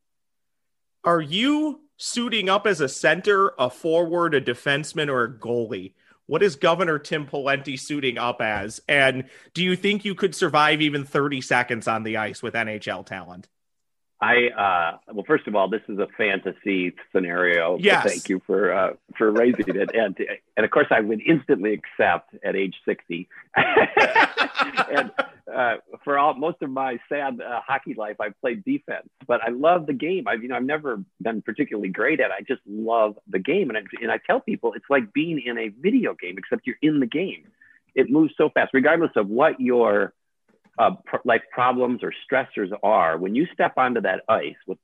are 1.03 1.21
you 1.21 1.81
suiting 1.99 2.49
up 2.49 2.67
as 2.67 2.81
a 2.81 2.89
center, 2.89 3.53
a 3.59 3.69
forward, 3.69 4.35
a 4.35 4.41
defenseman, 4.41 5.09
or 5.11 5.25
a 5.25 5.31
goalie? 5.31 5.93
What 6.27 6.43
is 6.43 6.57
Governor 6.57 6.99
Tim 6.99 7.27
Pawlenty 7.27 7.79
suiting 7.79 8.17
up 8.19 8.41
as? 8.41 8.81
And 8.89 9.25
do 9.55 9.63
you 9.63 9.77
think 9.77 10.05
you 10.05 10.15
could 10.15 10.35
survive 10.35 10.81
even 10.81 11.05
30 11.05 11.41
seconds 11.41 11.89
on 11.89 12.03
the 12.03 12.19
ice 12.19 12.43
with 12.43 12.55
NHL 12.55 13.05
talent? 13.05 13.49
I 14.21 14.49
uh, 14.49 15.13
well, 15.15 15.25
first 15.27 15.47
of 15.47 15.55
all, 15.55 15.69
this 15.69 15.83
is 15.89 15.99
a 15.99 16.09
fantasy 16.17 16.93
scenario. 17.15 17.79
Yes. 17.79 18.03
So 18.03 18.09
thank 18.09 18.29
you 18.29 18.43
for 18.47 18.73
uh, 18.73 18.95
for 19.17 19.31
raising 19.31 19.69
it, 19.69 19.95
and 19.95 20.17
and 20.57 20.65
of 20.65 20.71
course, 20.73 20.89
I 20.91 21.01
would 21.01 21.21
instantly 21.25 21.75
accept 21.75 22.35
at 22.43 22.57
age 22.57 22.75
sixty. 22.85 23.29
for 26.09 26.19
all 26.19 26.33
most 26.33 26.63
of 26.63 26.71
my 26.71 26.99
sad 27.11 27.39
uh, 27.39 27.61
hockey 27.61 27.93
life, 27.93 28.17
I've 28.19 28.33
played 28.41 28.65
defense, 28.65 29.11
but 29.27 29.43
I 29.47 29.51
love 29.51 29.85
the 29.85 29.93
game. 29.93 30.27
I've 30.27 30.43
you 30.43 30.49
know 30.49 30.57
I've 30.57 30.65
never 30.65 31.05
been 31.21 31.43
particularly 31.43 31.91
great 31.91 32.19
at. 32.19 32.31
it. 32.31 32.33
I 32.33 32.41
just 32.41 32.63
love 32.67 33.19
the 33.29 33.39
game, 33.39 33.69
and 33.69 33.77
I, 33.77 33.83
and 34.01 34.11
I 34.11 34.19
tell 34.27 34.41
people 34.41 34.73
it's 34.73 34.87
like 34.89 35.13
being 35.13 35.39
in 35.45 35.59
a 35.59 35.69
video 35.69 36.15
game, 36.15 36.37
except 36.39 36.67
you're 36.67 36.79
in 36.81 37.01
the 37.01 37.07
game. 37.07 37.45
It 37.95 38.09
moves 38.09 38.33
so 38.39 38.49
fast, 38.49 38.71
regardless 38.73 39.11
of 39.17 39.29
what 39.29 39.61
your 39.61 40.15
uh, 40.79 40.93
pr- 41.05 41.17
like 41.27 41.43
problems 41.51 42.01
or 42.03 42.15
stressors 42.25 42.71
are, 42.83 43.19
when 43.19 43.35
you 43.35 43.47
step 43.53 43.75
onto 43.77 44.01
that 44.01 44.23
ice 44.31 44.57
with 44.67 44.79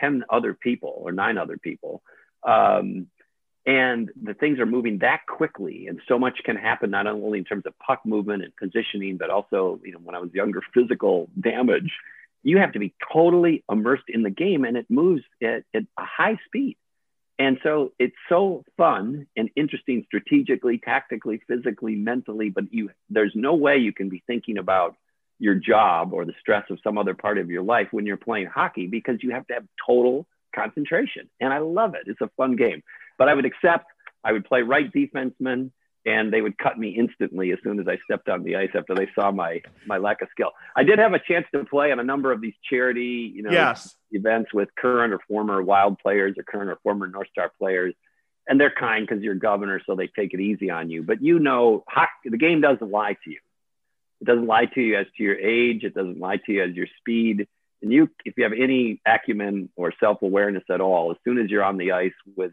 10 0.00 0.24
other 0.30 0.54
people 0.54 0.94
or 0.96 1.12
nine 1.12 1.36
other 1.36 1.58
people, 1.58 2.02
um, 2.42 3.08
and 3.66 4.10
the 4.22 4.34
things 4.34 4.58
are 4.58 4.66
moving 4.66 4.98
that 4.98 5.20
quickly 5.26 5.86
and 5.86 6.00
so 6.08 6.18
much 6.18 6.38
can 6.44 6.56
happen 6.56 6.90
not 6.90 7.06
only 7.06 7.38
in 7.38 7.44
terms 7.44 7.64
of 7.66 7.78
puck 7.78 8.00
movement 8.04 8.42
and 8.42 8.56
positioning 8.56 9.16
but 9.16 9.30
also 9.30 9.80
you 9.84 9.92
know 9.92 9.98
when 10.02 10.14
i 10.14 10.18
was 10.18 10.32
younger 10.32 10.62
physical 10.72 11.28
damage 11.38 11.92
you 12.42 12.58
have 12.58 12.72
to 12.72 12.78
be 12.78 12.94
totally 13.12 13.62
immersed 13.70 14.08
in 14.08 14.22
the 14.22 14.30
game 14.30 14.64
and 14.64 14.76
it 14.76 14.86
moves 14.88 15.22
at, 15.42 15.62
at 15.74 15.82
a 15.98 16.04
high 16.04 16.38
speed 16.46 16.76
and 17.38 17.58
so 17.62 17.92
it's 17.98 18.16
so 18.28 18.64
fun 18.76 19.26
and 19.36 19.50
interesting 19.56 20.04
strategically 20.06 20.78
tactically 20.78 21.40
physically 21.46 21.96
mentally 21.96 22.48
but 22.48 22.72
you 22.72 22.90
there's 23.10 23.32
no 23.34 23.54
way 23.54 23.76
you 23.76 23.92
can 23.92 24.08
be 24.08 24.22
thinking 24.26 24.56
about 24.56 24.96
your 25.38 25.54
job 25.54 26.12
or 26.12 26.24
the 26.24 26.34
stress 26.38 26.64
of 26.70 26.78
some 26.84 26.98
other 26.98 27.14
part 27.14 27.38
of 27.38 27.50
your 27.50 27.62
life 27.62 27.88
when 27.90 28.06
you're 28.06 28.18
playing 28.18 28.46
hockey 28.46 28.86
because 28.86 29.16
you 29.22 29.30
have 29.30 29.46
to 29.46 29.54
have 29.54 29.64
total 29.84 30.26
concentration. 30.54 31.28
And 31.40 31.52
I 31.52 31.58
love 31.58 31.94
it. 31.94 32.02
It's 32.06 32.20
a 32.20 32.30
fun 32.36 32.56
game. 32.56 32.82
But 33.20 33.28
I 33.28 33.34
would 33.34 33.44
accept, 33.44 33.84
I 34.24 34.32
would 34.32 34.46
play 34.46 34.62
right 34.62 34.90
defenseman 34.90 35.72
and 36.06 36.32
they 36.32 36.40
would 36.40 36.56
cut 36.56 36.78
me 36.78 36.88
instantly 36.88 37.52
as 37.52 37.58
soon 37.62 37.78
as 37.78 37.86
I 37.86 37.98
stepped 38.04 38.30
on 38.30 38.44
the 38.44 38.56
ice 38.56 38.70
after 38.74 38.94
they 38.94 39.08
saw 39.14 39.30
my 39.30 39.60
my 39.84 39.98
lack 39.98 40.22
of 40.22 40.28
skill. 40.30 40.52
I 40.74 40.84
did 40.84 40.98
have 40.98 41.12
a 41.12 41.18
chance 41.18 41.44
to 41.54 41.62
play 41.66 41.92
on 41.92 42.00
a 42.00 42.02
number 42.02 42.32
of 42.32 42.40
these 42.40 42.54
charity, 42.64 43.30
you 43.34 43.42
know, 43.42 43.50
yes. 43.50 43.94
events 44.10 44.54
with 44.54 44.70
current 44.74 45.12
or 45.12 45.20
former 45.28 45.62
Wild 45.62 45.98
players 45.98 46.36
or 46.38 46.44
current 46.44 46.70
or 46.70 46.78
former 46.82 47.08
North 47.08 47.28
Star 47.30 47.52
players, 47.58 47.94
and 48.48 48.58
they're 48.58 48.72
kind 48.72 49.06
because 49.06 49.22
you're 49.22 49.34
governor, 49.34 49.82
so 49.84 49.94
they 49.94 50.06
take 50.06 50.32
it 50.32 50.40
easy 50.40 50.70
on 50.70 50.88
you. 50.88 51.02
But 51.02 51.22
you 51.22 51.38
know, 51.38 51.84
hockey, 51.86 52.30
the 52.30 52.38
game 52.38 52.62
doesn't 52.62 52.90
lie 52.90 53.18
to 53.22 53.30
you. 53.30 53.40
It 54.22 54.24
doesn't 54.24 54.46
lie 54.46 54.64
to 54.64 54.80
you 54.80 54.96
as 54.96 55.06
to 55.18 55.22
your 55.22 55.36
age. 55.36 55.84
It 55.84 55.92
doesn't 55.94 56.18
lie 56.18 56.38
to 56.38 56.52
you 56.52 56.64
as 56.64 56.74
your 56.74 56.86
speed. 57.00 57.46
And 57.82 57.92
you, 57.92 58.08
if 58.24 58.34
you 58.38 58.44
have 58.44 58.52
any 58.54 59.02
acumen 59.06 59.68
or 59.76 59.92
self-awareness 60.00 60.64
at 60.70 60.80
all, 60.80 61.10
as 61.10 61.18
soon 61.24 61.38
as 61.38 61.50
you're 61.50 61.64
on 61.64 61.76
the 61.76 61.92
ice 61.92 62.12
with 62.36 62.52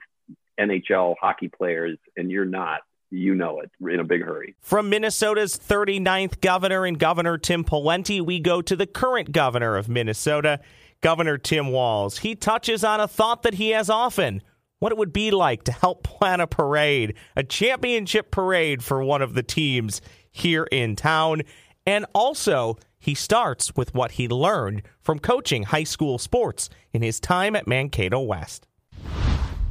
NHL 0.59 1.15
hockey 1.19 1.49
players 1.49 1.97
and 2.15 2.31
you're 2.31 2.45
not, 2.45 2.81
you 3.09 3.35
know 3.35 3.61
it 3.61 3.71
in 3.81 3.99
a 3.99 4.03
big 4.03 4.23
hurry. 4.23 4.55
From 4.59 4.89
Minnesota's 4.89 5.57
39th 5.57 6.41
governor 6.41 6.85
and 6.85 6.99
Governor 6.99 7.37
Tim 7.37 7.63
Pawlenty, 7.63 8.25
we 8.25 8.39
go 8.39 8.61
to 8.61 8.75
the 8.75 8.87
current 8.87 9.31
governor 9.31 9.77
of 9.77 9.87
Minnesota, 9.87 10.59
Governor 11.01 11.37
Tim 11.37 11.71
Walz. 11.71 12.19
He 12.19 12.35
touches 12.35 12.83
on 12.83 12.99
a 12.99 13.07
thought 13.07 13.43
that 13.43 13.55
he 13.55 13.69
has 13.69 13.89
often 13.89 14.41
what 14.79 14.91
it 14.91 14.97
would 14.97 15.13
be 15.13 15.31
like 15.31 15.63
to 15.63 15.71
help 15.71 16.03
plan 16.03 16.39
a 16.39 16.47
parade, 16.47 17.15
a 17.35 17.43
championship 17.43 18.29
parade 18.31 18.83
for 18.83 19.03
one 19.03 19.21
of 19.21 19.33
the 19.33 19.43
teams 19.43 20.01
here 20.31 20.67
in 20.71 20.95
town. 20.95 21.41
And 21.85 22.05
also, 22.13 22.77
he 22.99 23.15
starts 23.15 23.75
with 23.75 23.93
what 23.93 24.11
he 24.11 24.27
learned 24.27 24.83
from 25.01 25.19
coaching 25.19 25.63
high 25.63 25.85
school 25.85 26.17
sports 26.17 26.69
in 26.93 27.01
his 27.01 27.19
time 27.19 27.55
at 27.55 27.67
Mankato 27.67 28.19
West. 28.19 28.66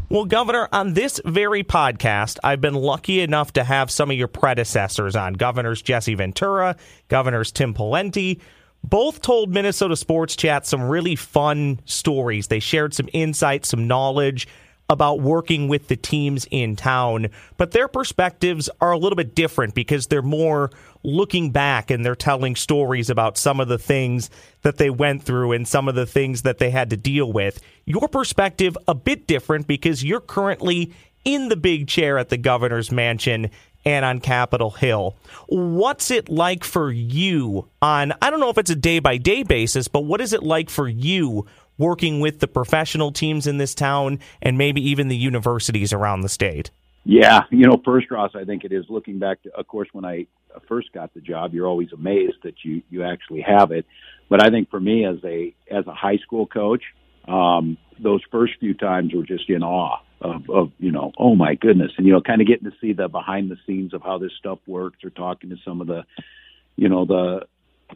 Well, 0.09 0.25
Governor, 0.25 0.69
on 0.71 0.95
this 0.95 1.21
very 1.25 1.65
podcast, 1.65 2.39
I've 2.45 2.61
been 2.61 2.75
lucky 2.75 3.23
enough 3.23 3.53
to 3.55 3.65
have 3.65 3.91
some 3.91 4.09
of 4.09 4.17
your 4.17 4.29
predecessors 4.29 5.17
on 5.17 5.33
Governors 5.33 5.83
Jesse 5.83 6.15
Ventura, 6.15 6.77
Governors 7.09 7.51
Tim 7.51 7.75
Pawlenty. 7.75 8.41
Both 8.85 9.21
told 9.21 9.51
Minnesota 9.51 9.97
Sports 9.97 10.37
Chat 10.37 10.65
some 10.65 10.83
really 10.83 11.17
fun 11.17 11.81
stories. 11.87 12.47
They 12.47 12.61
shared 12.61 12.95
some 12.95 13.09
insight, 13.13 13.67
some 13.67 13.89
knowledge 13.89 14.47
about 14.89 15.20
working 15.20 15.68
with 15.68 15.89
the 15.89 15.97
teams 15.97 16.47
in 16.51 16.76
town, 16.76 17.28
but 17.57 17.72
their 17.72 17.89
perspectives 17.89 18.70
are 18.80 18.93
a 18.93 18.99
little 18.99 19.16
bit 19.16 19.34
different 19.34 19.74
because 19.74 20.07
they're 20.07 20.22
more 20.22 20.70
looking 21.03 21.51
back 21.51 21.91
and 21.91 22.05
they're 22.05 22.14
telling 22.14 22.57
stories 22.57 23.11
about 23.11 23.39
some 23.39 23.61
of 23.61 23.68
the 23.68 23.78
things 23.78 24.30
that 24.62 24.76
they 24.78 24.91
went 24.91 25.22
through 25.22 25.53
and 25.53 25.66
some 25.66 25.89
of 25.89 25.95
the 25.95 26.07
things 26.07 26.43
that 26.43 26.59
they 26.59 26.70
had 26.70 26.91
to 26.91 26.97
deal 26.97 27.32
with. 27.32 27.61
Your 27.84 28.09
perspective 28.09 28.76
a 28.87 28.95
bit 28.95 29.26
different 29.26 29.66
because 29.66 30.05
you're 30.05 30.20
currently 30.20 30.93
in 31.24 31.49
the 31.49 31.57
big 31.57 31.89
chair 31.89 32.18
at 32.18 32.28
the 32.28 32.37
governor's 32.37 32.93
mansion 32.93 33.51
and 33.84 34.05
on 34.05 34.18
Capitol 34.18 34.70
Hill. 34.70 35.16
What's 35.47 36.11
it 36.11 36.28
like 36.28 36.64
for 36.64 36.91
you 36.91 37.68
on 37.80 38.12
I 38.20 38.30
don't 38.30 38.41
know 38.41 38.51
if 38.51 38.59
it's 38.59 38.70
a 38.70 38.76
day 38.76 38.99
by 38.99 39.16
day 39.16 39.45
basis, 39.45 39.89
but 39.89 40.05
what 40.05 40.20
is 40.20 40.32
it 40.32 40.43
like 40.43 40.68
for 40.68 40.89
you 40.89 41.47
working 41.79 42.20
with 42.20 42.41
the 42.41 42.49
professional 42.49 43.12
teams 43.12 43.47
in 43.47 43.59
this 43.59 43.74
town 43.74 44.18
and 44.43 44.57
maybe 44.57 44.81
even 44.89 45.09
the 45.09 45.16
universities 45.16 45.93
around 45.93 46.22
the 46.22 46.29
state? 46.29 46.70
Yeah, 47.05 47.43
you 47.51 47.66
know, 47.66 47.81
first, 47.85 48.11
Ross, 48.11 48.33
I 48.35 48.45
think 48.45 48.64
it 48.64 48.72
is 48.72 48.85
looking 48.89 49.18
back 49.18 49.43
to, 49.43 49.55
of 49.55 49.68
course, 49.68 49.89
when 49.93 50.05
I 50.05 50.27
first 50.68 50.93
got 50.93 51.14
the 51.14 51.20
job, 51.20 51.55
you're 51.55 51.68
always 51.68 51.93
amazed 51.93 52.39
that 52.43 52.64
you, 52.64 52.83
you 52.91 53.05
actually 53.05 53.43
have 53.43 53.70
it. 53.70 53.87
But 54.29 54.43
I 54.43 54.51
think 54.51 54.70
for 54.70 54.81
me 54.81 55.05
as 55.05 55.18
a, 55.22 55.55
as 55.70 55.87
a 55.87 55.95
high 55.95 56.16
school 56.16 56.47
coach, 56.47 56.83
um, 57.29 57.79
those 58.01 58.22
first 58.33 58.55
few 58.59 58.74
times 58.74 59.14
were 59.14 59.22
just 59.22 59.49
in 59.49 59.62
awe 59.62 59.99
of, 60.20 60.51
of, 60.51 60.72
you 60.79 60.91
know, 60.91 61.12
oh 61.16 61.37
my 61.37 61.55
goodness. 61.55 61.93
And, 61.97 62.07
you 62.07 62.12
know, 62.12 62.20
kind 62.20 62.41
of 62.41 62.49
getting 62.49 62.68
to 62.68 62.77
see 62.81 62.93
the 62.93 63.09
behind 63.09 63.51
the 63.51 63.57
scenes 63.66 63.95
of 63.95 64.03
how 64.03 64.18
this 64.18 64.33
stuff 64.39 64.59
works 64.66 65.05
or 65.05 65.11
talking 65.11 65.51
to 65.51 65.57
some 65.64 65.81
of 65.81 65.87
the, 65.87 66.05
you 66.74 66.89
know, 66.89 67.05
the, 67.05 67.47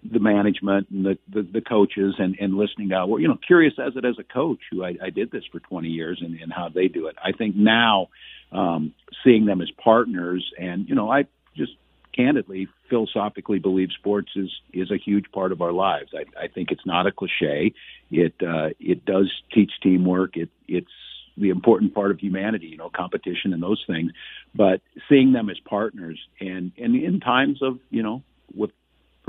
the 0.04 0.20
management 0.20 0.88
and 0.90 1.04
the, 1.04 1.18
the, 1.32 1.42
the 1.42 1.60
coaches 1.60 2.14
and, 2.18 2.36
and 2.40 2.54
listening 2.56 2.92
out. 2.92 3.08
Well, 3.08 3.20
you 3.20 3.28
know, 3.28 3.38
curious 3.44 3.74
as 3.78 3.96
it 3.96 4.04
as 4.04 4.16
a 4.18 4.24
coach 4.24 4.60
who 4.70 4.84
I, 4.84 4.96
I 5.02 5.10
did 5.10 5.30
this 5.30 5.44
for 5.50 5.60
20 5.60 5.88
years 5.88 6.20
and, 6.24 6.38
and 6.40 6.52
how 6.52 6.68
they 6.68 6.88
do 6.88 7.06
it. 7.06 7.16
I 7.22 7.32
think 7.32 7.56
now 7.56 8.08
um, 8.52 8.94
seeing 9.24 9.46
them 9.46 9.60
as 9.60 9.70
partners 9.82 10.48
and, 10.58 10.88
you 10.88 10.94
know, 10.94 11.10
I 11.10 11.24
just 11.56 11.72
candidly 12.14 12.68
philosophically 12.88 13.58
believe 13.58 13.88
sports 13.98 14.30
is, 14.36 14.50
is 14.72 14.90
a 14.90 14.96
huge 14.96 15.26
part 15.32 15.52
of 15.52 15.60
our 15.60 15.72
lives. 15.72 16.12
I, 16.14 16.44
I 16.44 16.48
think 16.48 16.70
it's 16.70 16.86
not 16.86 17.06
a 17.06 17.12
cliche. 17.12 17.72
It, 18.10 18.34
uh, 18.42 18.70
it 18.78 19.04
does 19.04 19.30
teach 19.52 19.72
teamwork. 19.82 20.36
It, 20.36 20.50
it's 20.66 20.90
the 21.36 21.50
important 21.50 21.94
part 21.94 22.10
of 22.10 22.18
humanity, 22.18 22.66
you 22.66 22.76
know, 22.76 22.90
competition 22.90 23.52
and 23.52 23.62
those 23.62 23.82
things. 23.86 24.12
But 24.54 24.82
seeing 25.08 25.32
them 25.32 25.48
as 25.50 25.58
partners, 25.60 26.18
and 26.40 26.72
and 26.76 26.94
in 26.94 27.20
times 27.20 27.62
of 27.62 27.78
you 27.90 28.02
know, 28.02 28.22
with 28.54 28.70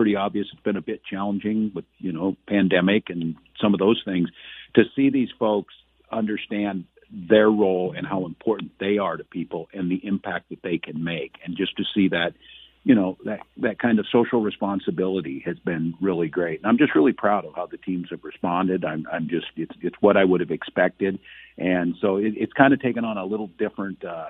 pretty 0.02 0.16
obvious, 0.16 0.48
it's 0.52 0.64
been 0.64 0.78
a 0.78 0.82
bit 0.82 1.04
challenging 1.08 1.72
with 1.76 1.86
you 2.00 2.12
know 2.12 2.36
pandemic 2.48 3.12
and 3.12 3.36
some 3.62 3.76
of 3.76 3.80
those 3.80 4.02
things. 4.04 4.30
To 4.74 4.82
see 4.96 5.12
these 5.12 5.30
folks 5.38 5.76
understand 6.12 6.86
their 7.12 7.52
role 7.52 7.94
and 7.96 8.08
how 8.08 8.26
important 8.26 8.72
they 8.80 8.98
are 8.98 9.16
to 9.16 9.24
people 9.24 9.70
and 9.76 9.92
the 9.92 10.04
impact 10.04 10.50
that 10.50 10.64
they 10.64 10.80
can 10.80 11.04
make, 11.04 11.36
and 11.46 11.56
just 11.56 11.78
to 11.78 11.84
see 11.94 12.08
that 12.08 12.34
you 12.84 12.96
know 12.96 13.16
that 13.26 13.42
that 13.58 13.78
kind 13.78 14.00
of 14.00 14.08
social 14.12 14.42
responsibility 14.42 15.44
has 15.46 15.60
been 15.60 15.94
really 16.02 16.30
great. 16.30 16.62
And 16.62 16.66
I'm 16.66 16.80
just 16.80 16.96
really 16.96 17.14
proud 17.14 17.46
of 17.46 17.54
how 17.54 17.68
the 17.68 17.78
teams 17.78 18.08
have 18.10 18.24
responded. 18.24 18.84
I'm 18.84 19.06
I'm 19.14 19.30
just 19.30 19.52
it's 19.56 19.76
it's 19.82 19.98
what 20.00 20.18
I 20.18 20.26
would 20.26 20.40
have 20.40 20.50
expected, 20.50 21.20
and 21.60 21.94
so 22.02 22.16
it, 22.16 22.34
it's 22.38 22.54
kind 22.54 22.74
of 22.74 22.82
taken 22.82 23.06
on 23.06 23.20
a 23.20 23.26
little 23.26 23.52
different. 23.60 24.04
uh 24.04 24.30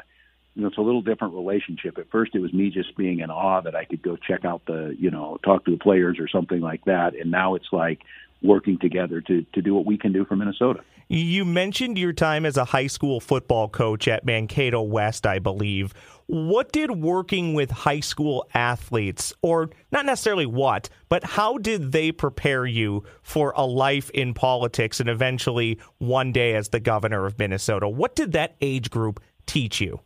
you 0.56 0.62
know, 0.64 0.68
it's 0.68 0.78
a 0.78 0.82
little 0.82 1.02
different 1.02 1.34
relationship. 1.34 1.97
At 1.97 2.10
first, 2.12 2.36
it 2.36 2.39
was 2.39 2.54
me 2.54 2.70
just 2.70 2.95
being 2.97 3.20
in 3.20 3.30
awe 3.30 3.62
that 3.62 3.76
I 3.76 3.86
could 3.86 4.02
go 4.02 4.18
check 4.18 4.43
out 4.43 4.62
the, 4.66 4.95
you 4.99 5.10
know, 5.10 5.38
talk 5.43 5.66
to 5.66 5.72
the 5.72 5.78
players 5.78 6.20
or 6.20 6.28
something 6.28 6.60
like 6.60 6.84
that. 6.86 7.16
And 7.16 7.32
now 7.32 7.56
it's 7.56 7.70
like 7.72 7.99
working 8.41 8.78
together 8.80 9.22
to 9.22 9.45
to 9.54 9.62
do 9.62 9.74
what 9.74 9.86
we 9.86 9.97
can 9.97 10.12
do 10.12 10.26
for 10.26 10.36
Minnesota. 10.36 10.82
You 11.08 11.43
mentioned 11.43 11.97
your 11.97 12.14
time 12.14 12.45
as 12.45 12.56
a 12.56 12.64
high 12.64 12.88
school 12.88 13.20
football 13.20 13.68
coach 13.68 14.08
at 14.08 14.26
Mankato 14.26 14.82
West, 14.82 15.26
I 15.26 15.39
believe. 15.39 15.93
What 16.28 16.72
did 16.72 16.89
working 16.91 17.54
with 17.54 17.70
high 17.70 17.99
school 17.99 18.47
athletes, 18.54 19.34
or 19.41 19.72
not 19.91 20.06
necessarily 20.06 20.45
what, 20.45 20.88
but 21.10 21.26
how 21.26 21.58
did 21.58 21.91
they 21.91 22.14
prepare 22.14 22.66
you 22.66 23.04
for 23.24 23.54
a 23.58 23.66
life 23.66 24.10
in 24.12 24.34
politics 24.34 25.02
and 25.02 25.10
eventually 25.10 25.80
one 25.97 26.32
day 26.32 26.56
as 26.56 26.70
the 26.70 26.80
governor 26.80 27.26
of 27.26 27.38
Minnesota? 27.38 27.89
What 27.89 28.16
did 28.16 28.32
that 28.32 28.56
age 28.62 28.89
group 28.89 29.22
teach 29.45 29.82
you? 29.82 29.99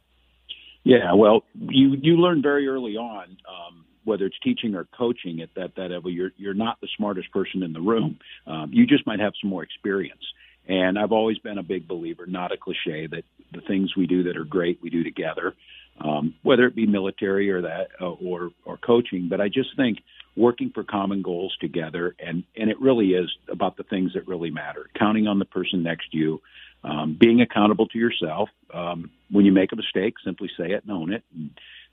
Yeah, 0.86 1.16
well, 1.16 1.44
you 1.60 1.98
you 2.02 2.18
learn 2.18 2.44
very 2.44 2.68
early 2.70 2.98
on, 2.98 3.38
um, 3.50 3.86
whether 4.06 4.26
it's 4.28 4.38
teaching 4.44 4.76
or 4.76 4.88
coaching 4.98 5.42
at 5.42 5.50
that 5.56 5.76
that 5.78 5.92
level, 5.92 6.12
you're 6.12 6.32
you're 6.38 6.56
not 6.56 6.80
the 6.82 6.90
smartest 6.98 7.32
person 7.34 7.64
in 7.64 7.74
the 7.74 7.82
room. 7.82 8.20
Um, 8.48 8.72
you 8.74 8.88
just 8.88 9.08
might 9.08 9.20
have 9.22 9.34
some 9.42 9.50
more 9.52 9.64
experience. 9.64 10.24
And 10.68 11.00
I've 11.00 11.14
always 11.14 11.40
been 11.40 11.60
a 11.60 11.64
big 11.64 11.88
believer, 11.88 12.28
not 12.28 12.54
a 12.54 12.58
cliche, 12.58 13.08
that 13.08 13.26
the 13.54 13.62
things 13.68 13.98
we 13.98 14.08
do 14.08 14.24
that 14.26 14.38
are 14.38 14.46
great 14.46 14.80
we 14.82 14.92
do 14.92 15.04
together 15.04 15.56
um, 16.02 16.36
whether 16.44 16.66
it 16.66 16.76
be 16.76 16.86
military 16.88 17.52
or 17.52 17.62
that 17.64 17.90
uh, 18.02 18.12
or 18.12 18.52
or 18.66 18.78
coaching. 18.78 19.28
But 19.30 19.42
I 19.42 19.48
just 19.48 19.76
think 19.78 20.00
working 20.38 20.72
for 20.74 20.84
common 20.84 21.22
goals 21.22 21.56
together, 21.62 22.16
and 22.20 22.44
and 22.58 22.70
it 22.70 22.80
really 22.82 23.10
is 23.10 23.32
about 23.50 23.78
the 23.78 23.84
things 23.84 24.14
that 24.16 24.28
really 24.28 24.52
matter. 24.52 24.90
Counting 24.98 25.28
on 25.28 25.40
the 25.40 25.46
person 25.46 25.84
next 25.84 26.12
to 26.12 26.18
you, 26.18 26.42
um, 26.86 27.18
being 27.20 27.42
accountable 27.42 27.88
to 27.88 27.98
yourself. 27.98 28.50
Um, 28.74 29.12
when 29.32 29.46
you 29.46 29.52
make 29.52 29.72
a 29.72 29.76
mistake, 29.76 30.16
simply 30.24 30.50
say 30.58 30.72
it 30.72 30.84
and 30.84 30.92
own 30.92 31.12
it, 31.12 31.24
and 31.34 31.50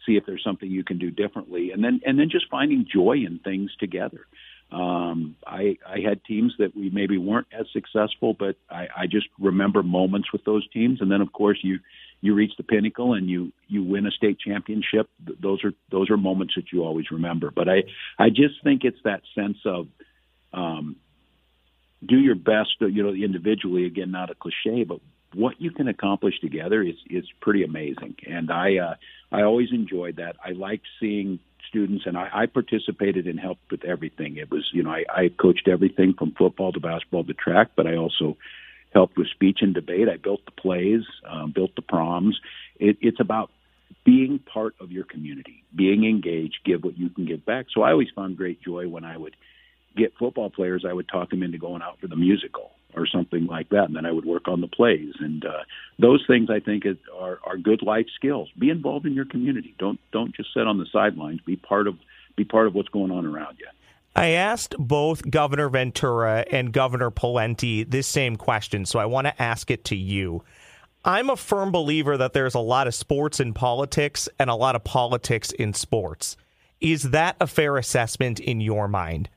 see 0.07 0.16
if 0.16 0.26
there's 0.26 0.45
something 0.45 0.70
you 0.70 0.84
can 0.84 0.99
do 0.99 1.11
differently, 1.11 1.70
and 1.72 1.82
then 1.82 2.01
and 2.05 2.18
then 2.18 2.28
just 2.30 2.47
finding 2.51 2.86
joy 2.93 3.16
in 3.26 3.40
things 3.43 3.70
together. 3.80 4.26
Um, 4.70 5.36
I, 5.47 5.76
I 5.86 6.01
had 6.01 6.24
teams 6.24 6.55
that 6.59 6.74
we 6.74 6.88
maybe 6.88 7.18
weren't 7.18 7.49
as 7.53 7.66
successful, 7.74 8.32
but 8.32 8.57
I, 8.70 8.88
I 8.97 9.07
just 9.07 9.26
remember 9.38 9.82
moments 9.82 10.32
with 10.32 10.45
those 10.45 10.66
teams. 10.70 11.03
And 11.03 11.11
then, 11.11 11.20
of 11.20 11.30
course, 11.30 11.59
you 11.62 11.80
you 12.22 12.34
reach 12.34 12.53
the 12.57 12.62
pinnacle 12.62 13.12
and 13.12 13.28
you 13.28 13.53
you 13.68 13.82
win 13.82 14.07
a 14.07 14.11
state 14.11 14.38
championship 14.38 15.11
those 15.40 15.62
are 15.64 15.72
those 15.90 16.09
are 16.09 16.16
moments 16.16 16.55
that 16.55 16.72
you 16.72 16.84
always 16.84 17.11
remember 17.11 17.51
but 17.51 17.68
i 17.68 17.82
i 18.18 18.30
just 18.30 18.55
think 18.64 18.84
it's 18.84 19.03
that 19.05 19.20
sense 19.34 19.59
of 19.66 19.88
um 20.55 20.97
do 22.05 22.18
your 22.18 22.34
best 22.34 22.76
you 22.80 23.03
know 23.03 23.12
individually 23.12 23.86
again 23.86 24.11
not 24.11 24.30
a 24.30 24.34
cliche 24.34 24.84
but 24.84 25.00
what 25.34 25.61
you 25.61 25.70
can 25.70 25.88
accomplish 25.88 26.38
together 26.40 26.82
is 26.82 26.96
is 27.09 27.24
pretty 27.40 27.62
amazing 27.62 28.14
and 28.26 28.50
i 28.50 28.76
uh 28.76 28.94
i 29.30 29.42
always 29.42 29.68
enjoyed 29.72 30.16
that 30.16 30.36
i 30.44 30.50
liked 30.50 30.86
seeing 31.00 31.38
students 31.68 32.05
and 32.07 32.18
I, 32.18 32.28
I 32.34 32.46
participated 32.46 33.26
and 33.26 33.40
helped 33.40 33.70
with 33.70 33.84
everything 33.84 34.36
it 34.36 34.50
was 34.50 34.68
you 34.72 34.82
know 34.82 34.90
i 34.90 35.05
i 35.09 35.30
coached 35.40 35.68
everything 35.68 36.14
from 36.18 36.32
football 36.32 36.72
to 36.72 36.80
basketball 36.80 37.24
to 37.24 37.34
track 37.34 37.70
but 37.76 37.86
i 37.86 37.96
also 37.96 38.36
helped 38.92 39.16
with 39.16 39.28
speech 39.28 39.59
and 39.62 39.74
debate. 39.74 40.09
I 40.09 40.16
built 40.16 40.44
the 40.44 40.53
plays, 40.53 41.03
um, 41.28 41.53
built 41.53 41.74
the 41.74 41.82
proms. 41.82 42.38
It, 42.78 42.98
it's 43.00 43.20
about 43.20 43.50
being 44.05 44.38
part 44.38 44.74
of 44.80 44.90
your 44.90 45.05
community, 45.05 45.64
being 45.74 46.05
engaged, 46.05 46.59
give 46.64 46.82
what 46.84 46.98
you 46.98 47.09
can 47.11 47.26
give 47.26 47.44
back. 47.44 47.66
So 47.74 47.82
I 47.82 47.92
always 47.92 48.09
found 48.14 48.36
great 48.36 48.62
joy 48.62 48.88
when 48.88 49.05
I 49.05 49.16
would 49.16 49.36
get 49.97 50.12
football 50.18 50.51
players. 50.51 50.84
I 50.88 50.93
would 50.93 51.09
talk 51.09 51.30
them 51.30 51.43
into 51.43 51.59
going 51.59 51.82
out 51.82 51.99
for 52.01 52.07
the 52.07 52.16
musical 52.16 52.72
or 52.95 53.07
something 53.07 53.47
like 53.47 53.70
that, 53.70 53.84
and 53.84 53.97
then 53.97 54.07
I 54.07 54.12
would 54.12 54.24
work 54.24 54.49
on 54.49 54.61
the 54.61 54.68
plays. 54.68 55.14
And 55.18 55.45
uh, 55.45 55.62
those 55.99 56.22
things 56.26 56.51
I 56.51 56.61
think 56.61 56.84
is, 56.84 56.97
are 57.18 57.38
are 57.45 57.57
good 57.57 57.82
life 57.82 58.07
skills. 58.14 58.51
Be 58.59 58.70
involved 58.70 59.07
in 59.07 59.14
your 59.14 59.24
community. 59.24 59.74
Don't 59.78 60.01
don't 60.12 60.34
just 60.34 60.53
sit 60.55 60.66
on 60.66 60.78
the 60.78 60.86
sidelines. 60.93 61.40
Be 61.47 61.57
part 61.57 61.86
of 61.86 61.97
be 62.36 62.45
part 62.45 62.66
of 62.66 62.74
what's 62.74 62.88
going 62.88 63.11
on 63.11 63.26
around 63.26 63.59
you. 63.59 63.66
I 64.14 64.28
asked 64.28 64.74
both 64.78 65.30
Governor 65.30 65.70
Ventura 65.70 66.45
and 66.51 66.72
Governor 66.72 67.11
Pawlenty 67.11 67.88
this 67.88 68.07
same 68.07 68.36
question, 68.36 68.84
so 68.84 68.99
I 68.99 69.07
want 69.07 69.26
to 69.26 69.43
ask 69.43 69.70
it 69.70 69.86
to 69.86 69.97
you. 69.97 70.45
I'm 71.05 71.30
a 71.30 71.36
firm 71.36 71.72
believer 71.72 72.16
that 72.16 72.32
there's 72.32 72.55
a 72.55 72.61
lot 72.61 72.86
of 72.86 72.95
sports 72.95 73.40
in 73.40 73.55
politics 73.55 74.28
and 74.38 74.51
a 74.51 74.55
lot 74.55 74.76
of 74.76 74.84
politics 74.84 75.51
in 75.51 75.72
sports. 75.72 76.36
Is 76.80 77.11
that 77.11 77.36
a 77.40 77.47
fair 77.47 77.76
assessment 77.76 78.38
in 78.38 78.61
your 78.61 78.86
mind? 78.86 79.28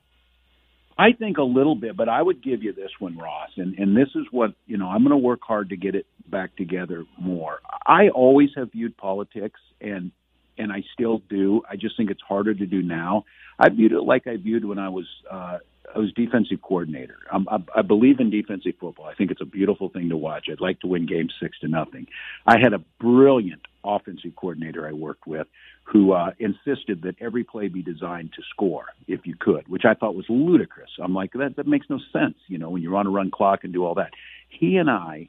I 0.98 1.12
think 1.12 1.38
a 1.38 1.42
little 1.42 1.74
bit, 1.74 1.96
but 1.96 2.08
I 2.08 2.22
would 2.22 2.42
give 2.42 2.62
you 2.62 2.72
this 2.72 2.90
one, 2.98 3.18
Ross, 3.18 3.50
and 3.56 3.78
and 3.78 3.96
this 3.96 4.08
is 4.14 4.24
what 4.30 4.52
you 4.66 4.78
know. 4.78 4.88
I'm 4.88 5.02
going 5.02 5.10
to 5.10 5.16
work 5.16 5.40
hard 5.42 5.70
to 5.70 5.76
get 5.76 5.94
it 5.94 6.06
back 6.28 6.56
together 6.56 7.04
more. 7.20 7.60
I 7.86 8.08
always 8.08 8.50
have 8.56 8.72
viewed 8.72 8.96
politics 8.96 9.60
and 9.80 10.10
and 10.58 10.72
I 10.72 10.82
still 10.92 11.18
do. 11.28 11.62
I 11.68 11.76
just 11.76 11.96
think 11.96 12.10
it's 12.10 12.22
harder 12.22 12.54
to 12.54 12.66
do 12.66 12.82
now. 12.82 13.24
I 13.58 13.68
viewed 13.68 13.92
it 13.92 14.02
like 14.02 14.26
I 14.26 14.36
viewed 14.36 14.64
when 14.64 14.78
I 14.78 14.88
was 14.88 15.06
uh, 15.30 15.58
I 15.94 15.98
was 15.98 16.12
defensive 16.12 16.60
coordinator. 16.62 17.18
I'm, 17.32 17.48
I, 17.48 17.58
I 17.76 17.82
believe 17.82 18.20
in 18.20 18.30
defensive 18.30 18.74
football. 18.80 19.06
I 19.06 19.14
think 19.14 19.30
it's 19.30 19.40
a 19.40 19.46
beautiful 19.46 19.88
thing 19.88 20.08
to 20.10 20.16
watch. 20.16 20.46
I'd 20.50 20.60
like 20.60 20.80
to 20.80 20.86
win 20.86 21.06
games 21.06 21.32
six 21.40 21.58
to 21.60 21.68
nothing. 21.68 22.06
I 22.46 22.58
had 22.58 22.72
a 22.72 22.78
brilliant 23.00 23.62
offensive 23.84 24.34
coordinator 24.36 24.86
I 24.86 24.92
worked 24.92 25.26
with 25.26 25.46
who 25.84 26.12
uh, 26.12 26.32
insisted 26.38 27.02
that 27.02 27.14
every 27.20 27.44
play 27.44 27.68
be 27.68 27.82
designed 27.82 28.32
to 28.34 28.42
score 28.50 28.86
if 29.06 29.24
you 29.24 29.36
could, 29.38 29.68
which 29.68 29.84
I 29.84 29.94
thought 29.94 30.16
was 30.16 30.26
ludicrous. 30.28 30.90
I'm 31.00 31.14
like 31.14 31.32
that 31.34 31.56
that 31.56 31.66
makes 31.66 31.86
no 31.88 31.98
sense. 32.12 32.36
You 32.48 32.58
know, 32.58 32.70
when 32.70 32.82
you're 32.82 32.96
on 32.96 33.06
a 33.06 33.10
run 33.10 33.30
clock 33.30 33.64
and 33.64 33.72
do 33.72 33.84
all 33.84 33.94
that. 33.94 34.10
He 34.48 34.76
and 34.76 34.90
I 34.90 35.28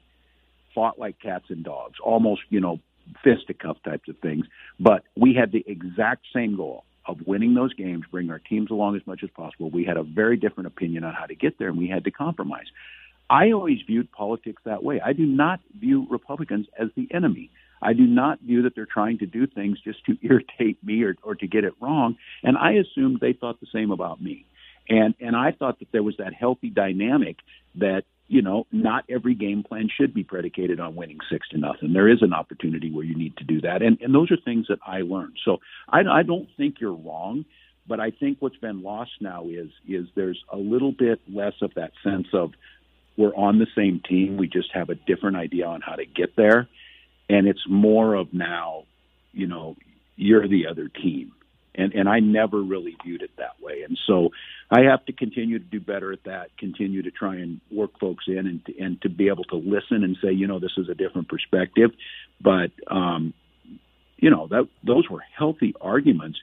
fought 0.74 0.98
like 0.98 1.20
cats 1.20 1.46
and 1.48 1.64
dogs, 1.64 1.94
almost 2.02 2.42
you 2.50 2.60
know 2.60 2.80
fisticuff 3.24 3.76
types 3.84 4.08
of 4.08 4.16
things. 4.18 4.46
But 4.78 5.04
we 5.16 5.34
had 5.34 5.52
the 5.52 5.64
exact 5.66 6.26
same 6.34 6.56
goal 6.56 6.84
of 7.06 7.18
winning 7.26 7.54
those 7.54 7.72
games, 7.74 8.04
bring 8.10 8.30
our 8.30 8.38
teams 8.38 8.70
along 8.70 8.96
as 8.96 9.06
much 9.06 9.20
as 9.24 9.30
possible. 9.30 9.70
We 9.70 9.84
had 9.84 9.96
a 9.96 10.02
very 10.02 10.36
different 10.36 10.66
opinion 10.66 11.04
on 11.04 11.14
how 11.14 11.26
to 11.26 11.34
get 11.34 11.58
there, 11.58 11.68
and 11.68 11.78
we 11.78 11.88
had 11.88 12.04
to 12.04 12.10
compromise. 12.10 12.66
I 13.30 13.52
always 13.52 13.78
viewed 13.86 14.10
politics 14.12 14.62
that 14.64 14.82
way. 14.82 15.00
I 15.04 15.12
do 15.12 15.26
not 15.26 15.60
view 15.78 16.06
Republicans 16.10 16.66
as 16.78 16.88
the 16.96 17.08
enemy. 17.12 17.50
I 17.80 17.92
do 17.92 18.06
not 18.06 18.40
view 18.40 18.62
that 18.62 18.74
they're 18.74 18.86
trying 18.86 19.18
to 19.18 19.26
do 19.26 19.46
things 19.46 19.78
just 19.80 20.04
to 20.06 20.16
irritate 20.22 20.82
me 20.82 21.02
or, 21.02 21.16
or 21.22 21.34
to 21.36 21.46
get 21.46 21.64
it 21.64 21.74
wrong. 21.80 22.16
And 22.42 22.56
I 22.56 22.72
assumed 22.72 23.20
they 23.20 23.32
thought 23.32 23.60
the 23.60 23.66
same 23.72 23.90
about 23.90 24.22
me. 24.22 24.44
And 24.90 25.14
and 25.20 25.36
I 25.36 25.52
thought 25.52 25.80
that 25.80 25.92
there 25.92 26.02
was 26.02 26.16
that 26.16 26.32
healthy 26.32 26.70
dynamic 26.70 27.36
that 27.74 28.04
you 28.28 28.42
know, 28.42 28.66
not 28.70 29.04
every 29.08 29.34
game 29.34 29.62
plan 29.62 29.88
should 29.88 30.12
be 30.12 30.22
predicated 30.22 30.78
on 30.78 30.94
winning 30.94 31.18
six 31.30 31.48
to 31.48 31.58
nothing. 31.58 31.94
There 31.94 32.08
is 32.08 32.22
an 32.22 32.34
opportunity 32.34 32.90
where 32.90 33.04
you 33.04 33.16
need 33.16 33.36
to 33.38 33.44
do 33.44 33.62
that, 33.62 33.82
and 33.82 33.98
and 34.02 34.14
those 34.14 34.30
are 34.30 34.36
things 34.36 34.66
that 34.68 34.78
I 34.86 35.00
learned. 35.00 35.38
So 35.44 35.58
I, 35.88 36.00
I 36.00 36.22
don't 36.22 36.48
think 36.56 36.76
you're 36.78 36.92
wrong, 36.92 37.46
but 37.86 38.00
I 38.00 38.10
think 38.10 38.36
what's 38.40 38.56
been 38.56 38.82
lost 38.82 39.12
now 39.20 39.46
is 39.48 39.70
is 39.88 40.06
there's 40.14 40.42
a 40.52 40.58
little 40.58 40.92
bit 40.92 41.20
less 41.32 41.54
of 41.62 41.72
that 41.74 41.92
sense 42.04 42.28
of 42.34 42.52
we're 43.16 43.34
on 43.34 43.58
the 43.58 43.66
same 43.74 44.00
team. 44.06 44.36
We 44.36 44.46
just 44.46 44.68
have 44.74 44.90
a 44.90 44.94
different 44.94 45.36
idea 45.36 45.66
on 45.66 45.80
how 45.80 45.96
to 45.96 46.04
get 46.04 46.36
there, 46.36 46.68
and 47.30 47.48
it's 47.48 47.64
more 47.66 48.14
of 48.14 48.34
now, 48.34 48.84
you 49.32 49.46
know, 49.46 49.74
you're 50.16 50.46
the 50.46 50.66
other 50.66 50.88
team 50.88 51.32
and 51.78 51.94
and 51.94 52.08
I 52.08 52.20
never 52.20 52.60
really 52.60 52.96
viewed 53.04 53.22
it 53.22 53.30
that 53.38 53.60
way. 53.62 53.82
And 53.82 53.98
so 54.06 54.30
I 54.70 54.82
have 54.82 55.04
to 55.06 55.12
continue 55.12 55.58
to 55.58 55.64
do 55.64 55.80
better 55.80 56.12
at 56.12 56.24
that. 56.24 56.56
Continue 56.58 57.02
to 57.02 57.10
try 57.10 57.36
and 57.36 57.60
work 57.70 57.98
folks 57.98 58.24
in 58.26 58.46
and 58.46 58.64
to, 58.66 58.78
and 58.78 59.00
to 59.02 59.08
be 59.08 59.28
able 59.28 59.44
to 59.44 59.56
listen 59.56 60.04
and 60.04 60.16
say, 60.22 60.32
you 60.32 60.46
know, 60.46 60.58
this 60.58 60.76
is 60.76 60.88
a 60.88 60.94
different 60.94 61.28
perspective. 61.28 61.90
But 62.40 62.70
um, 62.90 63.32
you 64.18 64.30
know 64.30 64.46
that 64.48 64.68
those 64.84 65.08
were 65.08 65.22
healthy 65.36 65.74
arguments 65.80 66.38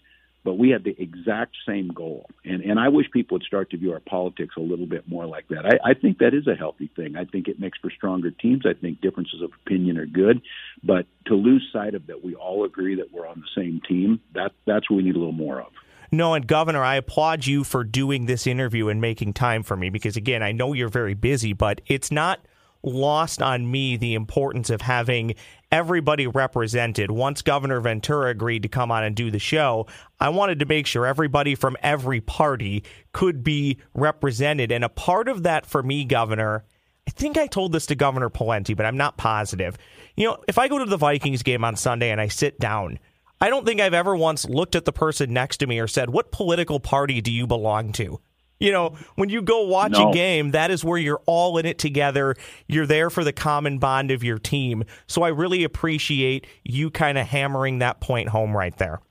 but 0.46 0.60
we 0.60 0.70
had 0.70 0.84
the 0.84 0.96
exact 1.02 1.58
same 1.68 1.90
goal. 1.90 2.30
And 2.46 2.62
and 2.62 2.80
I 2.80 2.88
wish 2.88 3.08
people 3.12 3.36
would 3.36 3.44
start 3.44 3.72
to 3.72 3.78
view 3.78 3.92
our 3.92 4.00
politics 4.00 4.56
a 4.58 4.62
little 4.62 4.86
bit 4.86 5.10
more 5.10 5.26
like 5.26 5.48
that. 5.50 5.66
I, 5.66 5.90
I 5.90 5.94
think 5.96 6.20
that 6.20 6.34
is 6.36 6.48
a 6.48 6.56
healthy 6.56 6.90
thing. 6.96 7.18
I 7.18 7.26
think 7.26 7.48
it 7.48 7.60
makes 7.60 7.80
for 7.80 7.90
stronger 7.90 8.32
teams. 8.32 8.64
I 8.66 8.74
think 8.80 9.02
differences 9.02 9.42
of 9.42 9.52
opinion 9.66 9.98
are 9.98 10.06
good, 10.06 10.42
but 10.84 11.08
to 11.26 11.34
lose 11.34 11.68
sight 11.74 11.96
of 11.96 12.08
that, 12.08 12.24
we 12.24 12.36
all 12.36 12.64
agree 12.64 12.96
that 12.96 13.12
we're 13.12 13.28
on 13.28 13.42
the 13.42 13.62
same 13.62 13.82
team. 13.86 14.22
That 14.36 14.52
that's 14.66 14.90
what 14.90 14.98
we 14.98 15.04
need 15.04 15.16
a 15.16 15.20
little 15.20 15.34
more 15.34 15.60
of. 15.60 15.74
No, 16.12 16.36
and 16.36 16.46
Governor, 16.46 16.84
I 16.84 16.96
applaud 16.96 17.48
you 17.48 17.64
for 17.64 17.84
doing 17.84 18.28
this 18.28 18.46
interview 18.46 18.90
and 18.90 19.02
making 19.02 19.34
time 19.34 19.64
for 19.64 19.76
me 19.76 19.90
because 19.90 20.16
again, 20.16 20.44
I 20.44 20.52
know 20.52 20.74
you're 20.74 20.88
very 20.88 21.16
busy, 21.16 21.54
but 21.54 21.82
it's 21.88 22.12
not 22.12 22.40
lost 22.84 23.42
on 23.42 23.70
me 23.70 23.98
the 23.98 24.14
importance 24.14 24.70
of 24.70 24.82
having 24.82 25.36
everybody 25.72 26.28
represented. 26.28 27.12
Once 27.12 27.42
Governor 27.42 27.80
Ventura 27.80 28.30
agreed 28.30 28.64
to 28.64 28.70
come 28.70 28.92
on 28.92 29.04
and 29.04 29.16
do 29.16 29.32
the 29.32 29.40
show, 29.40 29.88
I 30.20 30.30
wanted 30.30 30.60
to 30.60 30.66
make 30.66 30.88
sure 30.88 31.06
everybody 31.06 31.56
from 31.56 31.78
every 31.82 32.22
party 32.22 32.84
could 33.12 33.44
be 33.44 33.80
represented. 33.94 34.72
And 34.72 34.84
a 34.84 34.90
part 34.90 35.28
of 35.28 35.44
that 35.44 35.66
for 35.66 35.84
me, 35.84 36.06
Governor, 36.06 36.66
I 37.08 37.12
think 37.12 37.38
I 37.38 37.48
told 37.48 37.72
this 37.72 37.86
to 37.88 37.96
Governor 37.96 38.30
Pawlenty, 38.30 38.76
but 38.76 38.86
I'm 38.86 38.98
not 38.98 39.18
positive. 39.18 39.78
You 40.16 40.28
know, 40.28 40.38
if 40.48 40.58
I 40.58 40.68
go 40.68 40.80
to 40.80 40.86
the 40.86 40.98
Vikings 40.98 41.44
game 41.44 41.64
on 41.64 41.76
Sunday 41.76 42.10
and 42.12 42.20
I 42.20 42.28
sit 42.28 42.60
down, 42.60 43.00
I 43.40 43.50
don't 43.50 43.66
think 43.66 43.82
I've 43.82 43.94
ever 43.94 44.16
once 44.16 44.48
looked 44.48 44.76
at 44.76 44.86
the 44.86 44.94
person 44.94 45.34
next 45.34 45.58
to 45.58 45.68
me 45.68 45.80
or 45.80 45.88
said, 45.88 46.10
What 46.10 46.32
political 46.32 46.80
party 46.80 47.22
do 47.22 47.32
you 47.32 47.46
belong 47.46 47.92
to? 47.94 48.20
You 48.60 48.72
know, 48.72 48.96
when 49.16 49.30
you 49.30 49.42
go 49.42 49.64
watch 49.66 49.92
no. 49.92 50.10
a 50.10 50.14
game, 50.14 50.52
that 50.52 50.72
is 50.72 50.84
where 50.84 50.98
you're 50.98 51.22
all 51.26 51.58
in 51.58 51.66
it 51.66 51.78
together. 51.78 52.36
You're 52.68 52.86
there 52.86 53.10
for 53.10 53.24
the 53.24 53.34
common 53.34 53.80
bond 53.80 54.12
of 54.12 54.24
your 54.24 54.40
team. 54.40 54.86
So 55.08 55.24
I 55.24 55.30
really 55.30 55.64
appreciate 55.64 56.48
you 56.64 56.90
kind 56.90 57.18
of 57.18 57.28
hammering 57.28 57.80
that 57.80 58.00
point 58.00 58.30
home 58.30 58.56
right 58.56 58.76
there. 58.78 59.02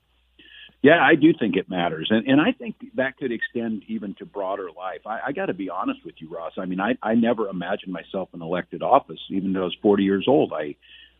Yeah, 0.81 1.01
I 1.01 1.15
do 1.15 1.33
think 1.33 1.55
it 1.55 1.67
matters, 1.67 2.09
and 2.11 2.27
and 2.27 2.39
I 2.39 2.51
think 2.51 2.75
that 2.93 3.17
could 3.17 3.31
extend 3.31 3.81
even 3.87 4.13
to 4.19 4.25
broader 4.25 4.67
life. 4.77 4.99
I, 5.07 5.19
I 5.27 5.31
got 5.31 5.47
to 5.47 5.53
be 5.55 5.67
honest 5.67 6.05
with 6.05 6.13
you, 6.19 6.29
Ross. 6.29 6.53
I 6.59 6.65
mean, 6.65 6.79
I 6.79 6.95
I 7.01 7.15
never 7.15 7.49
imagined 7.49 7.91
myself 7.91 8.29
in 8.35 8.41
elected 8.43 8.83
office, 8.83 9.19
even 9.31 9.51
though 9.51 9.61
I 9.61 9.63
was 9.63 9.77
40 9.81 10.03
years 10.03 10.25
old. 10.27 10.53
I 10.53 10.75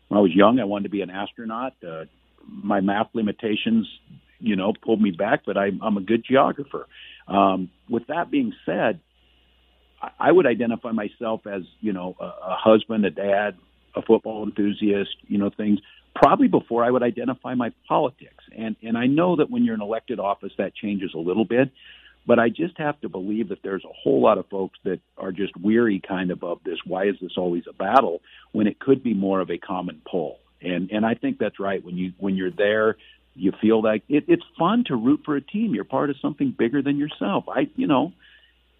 when 0.06 0.18
I 0.18 0.20
was 0.20 0.32
young, 0.32 0.60
I 0.60 0.64
wanted 0.64 0.84
to 0.84 0.90
be 0.90 1.00
an 1.00 1.10
astronaut. 1.10 1.74
Uh, 1.84 2.04
my 2.46 2.80
math 2.80 3.08
limitations, 3.12 3.88
you 4.38 4.54
know, 4.54 4.72
pulled 4.84 5.02
me 5.02 5.10
back, 5.10 5.42
but 5.44 5.56
I, 5.56 5.70
I'm 5.82 5.96
a 5.96 6.00
good 6.00 6.24
geographer. 6.24 6.86
Um, 7.28 7.70
with 7.88 8.06
that 8.08 8.30
being 8.30 8.52
said, 8.64 9.00
I, 10.00 10.10
I 10.18 10.32
would 10.32 10.46
identify 10.46 10.92
myself 10.92 11.46
as 11.46 11.62
you 11.80 11.92
know 11.92 12.16
a, 12.20 12.24
a 12.24 12.56
husband, 12.58 13.04
a 13.04 13.10
dad, 13.10 13.56
a 13.94 14.02
football 14.02 14.44
enthusiast, 14.44 15.16
you 15.26 15.38
know, 15.38 15.50
things 15.50 15.80
probably 16.14 16.48
before 16.48 16.84
I 16.84 16.90
would 16.90 17.02
identify 17.02 17.54
my 17.54 17.72
politics. 17.88 18.44
And 18.56 18.76
and 18.82 18.96
I 18.96 19.06
know 19.06 19.36
that 19.36 19.50
when 19.50 19.64
you're 19.64 19.74
in 19.74 19.82
elected 19.82 20.20
office 20.20 20.52
that 20.58 20.74
changes 20.74 21.12
a 21.14 21.18
little 21.18 21.44
bit, 21.44 21.70
but 22.26 22.38
I 22.38 22.48
just 22.48 22.78
have 22.78 23.00
to 23.02 23.08
believe 23.08 23.48
that 23.50 23.62
there's 23.62 23.84
a 23.84 23.92
whole 23.92 24.20
lot 24.20 24.38
of 24.38 24.46
folks 24.48 24.78
that 24.84 25.00
are 25.16 25.32
just 25.32 25.56
weary 25.56 26.00
kind 26.06 26.30
of 26.30 26.42
of 26.42 26.58
this 26.64 26.78
why 26.84 27.04
is 27.06 27.16
this 27.20 27.32
always 27.36 27.64
a 27.68 27.72
battle 27.72 28.20
when 28.52 28.66
it 28.66 28.78
could 28.78 29.02
be 29.02 29.14
more 29.14 29.40
of 29.40 29.50
a 29.50 29.58
common 29.58 30.02
pull. 30.10 30.38
And 30.62 30.90
and 30.90 31.04
I 31.04 31.14
think 31.14 31.38
that's 31.38 31.60
right 31.60 31.84
when 31.84 31.96
you 31.96 32.12
when 32.18 32.36
you're 32.36 32.50
there 32.50 32.96
you 33.36 33.52
feel 33.60 33.82
like 33.82 34.02
it, 34.08 34.24
it's 34.28 34.44
fun 34.58 34.84
to 34.88 34.96
root 34.96 35.22
for 35.24 35.36
a 35.36 35.40
team. 35.40 35.74
You're 35.74 35.84
part 35.84 36.10
of 36.10 36.16
something 36.20 36.54
bigger 36.56 36.82
than 36.82 36.96
yourself. 36.96 37.44
I, 37.48 37.68
you 37.76 37.86
know, 37.86 38.12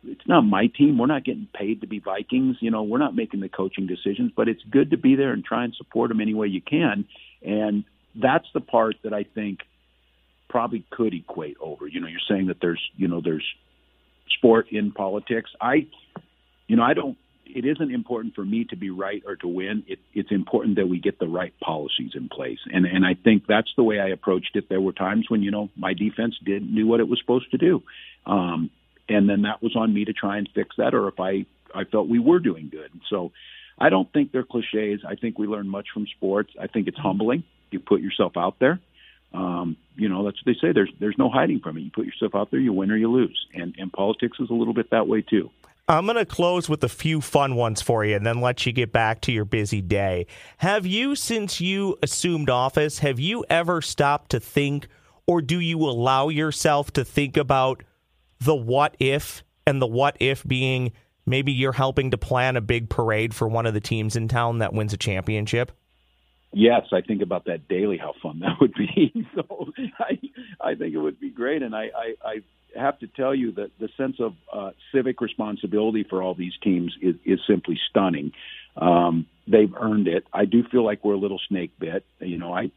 it's 0.05 0.27
not 0.27 0.43
my 0.43 0.67
team. 0.67 0.99
We're 0.99 1.07
not 1.07 1.25
getting 1.25 1.49
paid 1.53 1.81
to 1.81 1.87
be 1.87 1.99
Vikings. 1.99 2.57
You 2.61 2.71
know, 2.71 2.83
we're 2.83 2.99
not 2.99 3.15
making 3.15 3.41
the 3.41 3.49
coaching 3.49 3.87
decisions, 3.87 4.33
but 4.37 4.49
it's 4.49 4.63
good 4.71 4.91
to 4.91 4.97
be 4.97 5.17
there 5.17 5.33
and 5.33 5.45
try 5.45 5.65
and 5.65 5.75
support 5.75 6.09
them 6.09 6.21
any 6.21 6.35
way 6.35 6.47
you 6.47 6.61
can. 6.61 7.07
And 7.43 7.85
that's 8.15 8.47
the 8.55 8.61
part 8.61 8.97
that 9.05 9.13
I 9.13 9.25
think 9.25 9.61
probably 10.49 10.85
could 10.91 11.13
equate 11.13 11.57
over. 11.61 11.87
You 11.87 12.01
know, 12.01 12.07
you're 12.07 12.21
saying 12.29 12.47
that 12.47 12.59
there's, 12.61 12.83
you 12.97 13.09
know, 13.09 13.21
there's 13.21 13.45
sport 14.39 14.67
in 14.71 14.93
politics. 14.93 15.51
I, 15.61 15.87
you 16.67 16.77
know, 16.77 16.83
I 16.83 16.95
don't. 16.95 17.17
It 17.47 17.65
isn't 17.65 17.93
important 17.93 18.35
for 18.35 18.45
me 18.45 18.65
to 18.71 18.77
be 18.77 18.91
right 18.91 19.23
or 19.27 19.37
to 19.37 19.49
win. 19.49 19.85
It, 19.87 20.01
it's 20.13 20.31
important 20.31 20.77
that 20.77 20.89
we 20.89 20.99
get 20.99 21.19
the 21.19 21.29
right 21.29 21.55
policies 21.61 22.13
in 22.15 22.29
place, 22.29 22.59
and 22.73 22.85
and 22.87 23.07
I 23.07 23.15
think 23.15 23.47
that's 23.47 23.73
the 23.77 23.83
way 23.83 24.01
I 24.01 24.09
approached 24.09 24.57
it. 24.57 24.69
There 24.69 24.81
were 24.81 24.93
times 24.93 25.27
when 25.29 25.43
you 25.43 25.51
know 25.51 25.71
my 25.77 25.95
defense 25.95 26.35
didn't 26.45 26.75
do 26.75 26.87
what 26.87 27.01
it 27.01 27.09
was 27.09 27.21
supposed 27.21 27.51
to 27.53 27.59
do, 27.59 27.83
um, 28.27 28.71
and 29.09 29.29
then 29.29 29.43
that 29.43 29.63
was 29.63 29.77
on 29.77 29.95
me 29.95 30.05
to 30.05 30.13
try 30.13 30.39
and 30.39 30.49
fix 30.55 30.77
that. 30.79 30.95
Or 30.95 31.09
if 31.09 31.21
I 31.21 31.47
I 31.75 31.85
felt 31.85 32.09
we 32.09 32.19
were 32.19 32.41
doing 32.41 32.69
good, 32.71 32.91
so 33.09 33.33
I 33.79 33.91
don't 33.91 34.13
think 34.13 34.33
they're 34.33 34.45
cliches. 34.45 35.01
I 35.07 35.15
think 35.15 35.39
we 35.39 35.47
learn 35.47 35.69
much 35.69 35.89
from 35.93 36.07
sports. 36.07 36.53
I 36.61 36.67
think 36.67 36.89
it's 36.89 36.99
humbling. 36.99 37.45
You 37.71 37.81
put 37.81 38.01
yourself 38.01 38.37
out 38.37 38.59
there. 38.59 38.81
Um, 39.35 39.77
you 39.97 40.09
know, 40.09 40.25
that's 40.25 40.39
what 40.39 40.47
they 40.47 40.59
say. 40.61 40.73
There's 40.73 40.91
there's 40.99 41.19
no 41.19 41.29
hiding 41.29 41.61
from 41.61 41.77
it. 41.77 41.81
You 41.81 41.91
put 41.91 42.07
yourself 42.07 42.35
out 42.35 42.51
there, 42.51 42.61
you 42.61 42.73
win 42.73 42.91
or 42.91 42.97
you 42.97 43.11
lose. 43.11 43.47
And 43.55 43.75
and 43.79 43.93
politics 43.93 44.39
is 44.41 44.51
a 44.51 44.55
little 44.55 44.75
bit 44.75 44.91
that 44.91 45.07
way 45.07 45.23
too. 45.23 45.51
I'm 45.89 46.05
going 46.05 46.17
to 46.17 46.27
close 46.27 46.69
with 46.69 46.83
a 46.83 46.89
few 46.89 47.21
fun 47.21 47.55
ones 47.55 47.81
for 47.81 48.05
you 48.05 48.17
and 48.17 48.27
then 48.27 48.41
let 48.41 48.67
you 48.67 48.73
get 48.73 48.93
back 48.93 49.21
to 49.23 49.33
your 49.33 49.45
busy 49.45 49.81
day. 49.81 50.27
Have 50.59 50.85
you, 50.85 51.15
since 51.15 51.61
you 51.61 51.97
assumed 52.03 52.51
office, 52.51 52.99
have 52.99 53.21
you 53.21 53.45
ever 53.49 53.81
stopped 53.81 54.33
to 54.33 54.41
think, 54.41 54.89
or 55.29 55.41
do 55.41 55.61
you 55.61 55.79
allow 55.79 56.29
yourself 56.29 56.93
to 56.95 57.05
think 57.05 57.37
about 57.37 57.85
the 58.41 58.55
what 58.55 58.97
if 58.99 59.45
and 59.65 59.81
the 59.81 59.87
what 59.87 60.17
if 60.19 60.45
being 60.45 60.91
maybe 61.25 61.53
you're 61.53 61.73
helping 61.73 62.11
to 62.11 62.19
plan 62.19 62.57
a 62.57 62.61
big 62.61 62.89
parade 62.89 63.33
for 63.33 63.47
one 63.47 63.67
of 63.67 63.75
the 63.75 63.81
teams 63.81 64.17
in 64.17 64.27
town 64.27 64.59
that 64.59 64.73
wins 64.73 64.93
a 64.93 64.97
championship? 64.97 65.71
Yes, 66.53 66.87
I 66.93 67.01
think 67.01 67.23
about 67.23 67.45
that 67.45 67.69
daily. 67.69 67.97
How 67.97 68.15
fun 68.21 68.41
that 68.41 68.57
would 68.61 68.75
be. 68.75 69.29
so 69.37 69.73
I, 70.01 70.19
I 70.61 70.75
think 70.75 70.95
it 70.95 70.99
would 70.99 71.21
be 71.21 71.31
great, 71.31 71.63
and 71.63 71.77
I, 71.77 71.91
I, 71.95 72.15
I 72.25 72.35
have 72.77 72.99
to 73.01 73.07
tell 73.07 73.35
you 73.35 73.53
that 73.53 73.71
the 73.79 73.89
sense 73.97 74.17
of 74.21 74.35
uh, 74.53 74.71
civic 74.95 75.21
responsibility 75.21 76.05
for 76.09 76.23
all 76.23 76.35
these 76.35 76.55
teams 76.63 76.97
is, 77.01 77.17
is 77.25 77.41
simply 77.47 77.79
stunning. 77.91 78.33
Um, 78.77 79.27
they've 79.47 79.73
earned 79.75 80.09
it. 80.09 80.27
I 80.33 80.45
do 80.45 80.63
feel 80.71 80.85
like 80.85 81.05
we're 81.05 81.15
a 81.15 81.19
little 81.19 81.41
snake 81.49 81.73
bit. 81.79 82.05
You 82.21 82.39
know, 82.39 82.53
I 82.53 82.71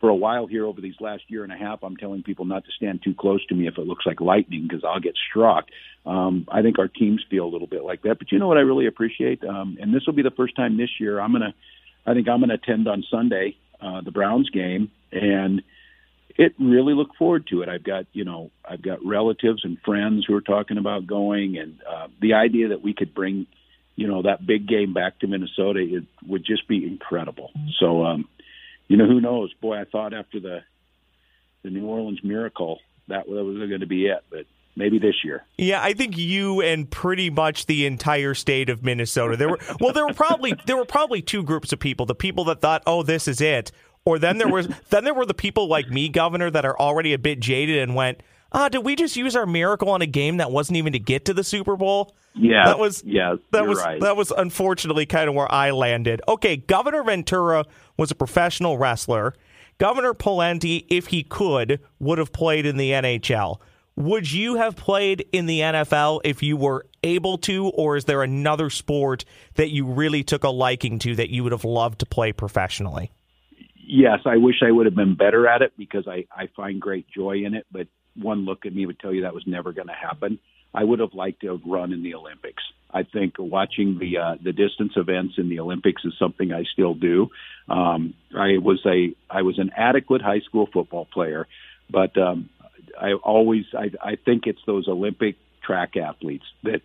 for 0.00 0.08
a 0.08 0.14
while 0.14 0.46
here 0.46 0.64
over 0.64 0.80
these 0.80 0.94
last 0.98 1.24
year 1.28 1.44
and 1.44 1.52
a 1.52 1.56
half, 1.56 1.82
I'm 1.82 1.96
telling 1.96 2.22
people 2.22 2.46
not 2.46 2.64
to 2.64 2.70
stand 2.72 3.02
too 3.04 3.14
close 3.14 3.44
to 3.46 3.54
me 3.54 3.66
if 3.68 3.76
it 3.76 3.86
looks 3.86 4.06
like 4.06 4.20
lightning 4.20 4.66
because 4.66 4.82
I'll 4.82 5.00
get 5.00 5.14
struck. 5.28 5.66
Um, 6.06 6.48
I 6.50 6.62
think 6.62 6.78
our 6.78 6.88
teams 6.88 7.22
feel 7.28 7.44
a 7.44 7.50
little 7.52 7.66
bit 7.66 7.84
like 7.84 8.02
that. 8.02 8.18
But 8.18 8.32
you 8.32 8.38
know 8.38 8.48
what 8.48 8.56
I 8.56 8.62
really 8.62 8.86
appreciate, 8.86 9.44
um, 9.44 9.76
and 9.80 9.94
this 9.94 10.06
will 10.06 10.14
be 10.14 10.22
the 10.22 10.30
first 10.30 10.56
time 10.56 10.78
this 10.78 10.88
year 10.98 11.20
I'm 11.20 11.32
gonna, 11.32 11.54
I 12.06 12.14
think 12.14 12.28
I'm 12.28 12.40
gonna 12.40 12.54
attend 12.54 12.88
on 12.88 13.04
Sunday 13.10 13.56
uh, 13.80 14.00
the 14.00 14.10
Browns 14.10 14.48
game, 14.48 14.90
and 15.12 15.62
it 16.36 16.54
really 16.58 16.94
look 16.94 17.14
forward 17.16 17.46
to 17.48 17.62
it. 17.62 17.68
I've 17.68 17.84
got 17.84 18.06
you 18.12 18.24
know 18.24 18.50
I've 18.64 18.82
got 18.82 19.04
relatives 19.04 19.64
and 19.64 19.78
friends 19.84 20.24
who 20.26 20.34
are 20.34 20.40
talking 20.40 20.78
about 20.78 21.06
going, 21.06 21.58
and 21.58 21.80
uh, 21.88 22.08
the 22.20 22.34
idea 22.34 22.68
that 22.68 22.82
we 22.82 22.94
could 22.94 23.14
bring 23.14 23.46
you 23.96 24.08
know 24.08 24.22
that 24.22 24.46
big 24.46 24.66
game 24.66 24.94
back 24.94 25.18
to 25.20 25.26
Minnesota 25.26 25.80
it 25.80 26.04
would 26.26 26.44
just 26.44 26.66
be 26.68 26.86
incredible. 26.86 27.50
So 27.78 28.04
um, 28.04 28.28
you 28.88 28.96
know, 28.96 29.06
who 29.06 29.20
knows? 29.20 29.52
Boy, 29.60 29.80
I 29.80 29.84
thought 29.84 30.12
after 30.12 30.40
the 30.40 30.60
the 31.62 31.70
New 31.70 31.86
Orleans 31.86 32.20
miracle 32.24 32.80
that, 33.08 33.26
that 33.26 33.44
was 33.44 33.56
going 33.58 33.80
to 33.80 33.86
be 33.86 34.06
it, 34.06 34.24
but 34.30 34.46
maybe 34.76 34.98
this 34.98 35.16
year. 35.24 35.44
Yeah, 35.58 35.82
I 35.82 35.92
think 35.92 36.16
you 36.16 36.62
and 36.62 36.90
pretty 36.90 37.30
much 37.30 37.66
the 37.66 37.86
entire 37.86 38.34
state 38.34 38.70
of 38.70 38.82
Minnesota. 38.82 39.36
There 39.36 39.48
were 39.48 39.58
well, 39.80 39.92
there 39.92 40.06
were 40.06 40.14
probably 40.14 40.54
there 40.66 40.76
were 40.76 40.84
probably 40.84 41.22
two 41.22 41.42
groups 41.42 41.72
of 41.72 41.78
people: 41.78 42.06
the 42.06 42.14
people 42.14 42.44
that 42.44 42.60
thought, 42.60 42.82
"Oh, 42.86 43.02
this 43.02 43.28
is 43.28 43.40
it," 43.40 43.70
or 44.04 44.18
then 44.18 44.38
there 44.38 44.48
was 44.48 44.68
then 44.90 45.04
there 45.04 45.14
were 45.14 45.26
the 45.26 45.34
people 45.34 45.68
like 45.68 45.90
me, 45.90 46.08
Governor, 46.08 46.50
that 46.50 46.64
are 46.64 46.78
already 46.78 47.12
a 47.12 47.18
bit 47.18 47.40
jaded 47.40 47.78
and 47.78 47.94
went, 47.94 48.22
"Ah, 48.52 48.68
did 48.68 48.84
we 48.84 48.96
just 48.96 49.16
use 49.16 49.36
our 49.36 49.46
miracle 49.46 49.88
on 49.90 50.02
a 50.02 50.06
game 50.06 50.38
that 50.38 50.50
wasn't 50.50 50.76
even 50.76 50.92
to 50.92 50.98
get 50.98 51.24
to 51.26 51.34
the 51.34 51.44
Super 51.44 51.76
Bowl?" 51.76 52.14
Yeah, 52.34 52.66
that 52.66 52.78
was 52.78 53.02
yeah, 53.04 53.36
that 53.52 53.66
was 53.66 53.78
right. 53.78 54.00
that 54.00 54.16
was 54.16 54.30
unfortunately 54.30 55.06
kind 55.06 55.28
of 55.28 55.34
where 55.34 55.50
I 55.50 55.70
landed. 55.70 56.22
Okay, 56.28 56.56
Governor 56.56 57.02
Ventura 57.02 57.64
was 57.96 58.10
a 58.10 58.14
professional 58.14 58.78
wrestler. 58.78 59.34
Governor 59.78 60.12
Pawlenty, 60.12 60.84
if 60.90 61.06
he 61.06 61.22
could, 61.22 61.80
would 61.98 62.18
have 62.18 62.32
played 62.32 62.66
in 62.66 62.76
the 62.76 62.90
NHL. 62.90 63.60
Would 63.96 64.30
you 64.30 64.56
have 64.56 64.76
played 64.76 65.26
in 65.32 65.46
the 65.46 65.60
NFL 65.60 66.20
if 66.22 66.42
you 66.42 66.56
were 66.56 66.86
able 67.02 67.38
to, 67.38 67.68
or 67.68 67.96
is 67.96 68.04
there 68.04 68.22
another 68.22 68.70
sport 68.70 69.24
that 69.54 69.70
you 69.70 69.86
really 69.86 70.22
took 70.22 70.44
a 70.44 70.50
liking 70.50 70.98
to 71.00 71.16
that 71.16 71.30
you 71.30 71.42
would 71.42 71.52
have 71.52 71.64
loved 71.64 72.00
to 72.00 72.06
play 72.06 72.32
professionally? 72.32 73.10
Yes, 73.92 74.20
I 74.24 74.36
wish 74.36 74.62
I 74.62 74.70
would 74.70 74.86
have 74.86 74.94
been 74.94 75.16
better 75.16 75.48
at 75.48 75.62
it 75.62 75.72
because 75.76 76.06
I, 76.06 76.24
I 76.30 76.46
find 76.54 76.80
great 76.80 77.06
joy 77.08 77.38
in 77.44 77.54
it, 77.54 77.66
but 77.72 77.88
one 78.14 78.44
look 78.44 78.64
at 78.64 78.72
me 78.72 78.86
would 78.86 79.00
tell 79.00 79.12
you 79.12 79.22
that 79.22 79.34
was 79.34 79.42
never 79.48 79.72
going 79.72 79.88
to 79.88 79.92
happen. 79.92 80.38
I 80.72 80.84
would 80.84 81.00
have 81.00 81.12
liked 81.12 81.40
to 81.40 81.48
have 81.48 81.60
run 81.66 81.92
in 81.92 82.04
the 82.04 82.14
Olympics. 82.14 82.62
I 82.92 83.02
think 83.02 83.34
watching 83.38 83.98
the 83.98 84.18
uh, 84.18 84.34
the 84.40 84.52
distance 84.52 84.92
events 84.94 85.34
in 85.38 85.48
the 85.48 85.58
Olympics 85.58 86.04
is 86.04 86.12
something 86.20 86.52
I 86.52 86.62
still 86.72 86.94
do. 86.94 87.30
Um, 87.68 88.14
I 88.32 88.58
was 88.58 88.80
a 88.86 89.12
I 89.28 89.42
was 89.42 89.58
an 89.58 89.72
adequate 89.76 90.22
high 90.22 90.40
school 90.40 90.68
football 90.72 91.06
player, 91.12 91.48
but 91.90 92.16
um, 92.16 92.48
I 92.96 93.14
always 93.14 93.64
I, 93.76 93.90
I 94.00 94.16
think 94.24 94.46
it's 94.46 94.62
those 94.68 94.86
Olympic 94.86 95.34
track 95.66 95.96
athletes 95.96 96.46
that 96.62 96.82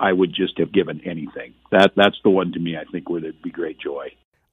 I 0.00 0.12
would 0.12 0.34
just 0.34 0.58
have 0.58 0.72
given 0.72 1.02
anything. 1.04 1.54
That 1.70 1.92
that's 1.94 2.18
the 2.24 2.30
one 2.30 2.50
to 2.54 2.58
me 2.58 2.76
I 2.76 2.90
think 2.90 3.08
would 3.08 3.42
be 3.42 3.50
great 3.50 3.78
joy. 3.78 4.08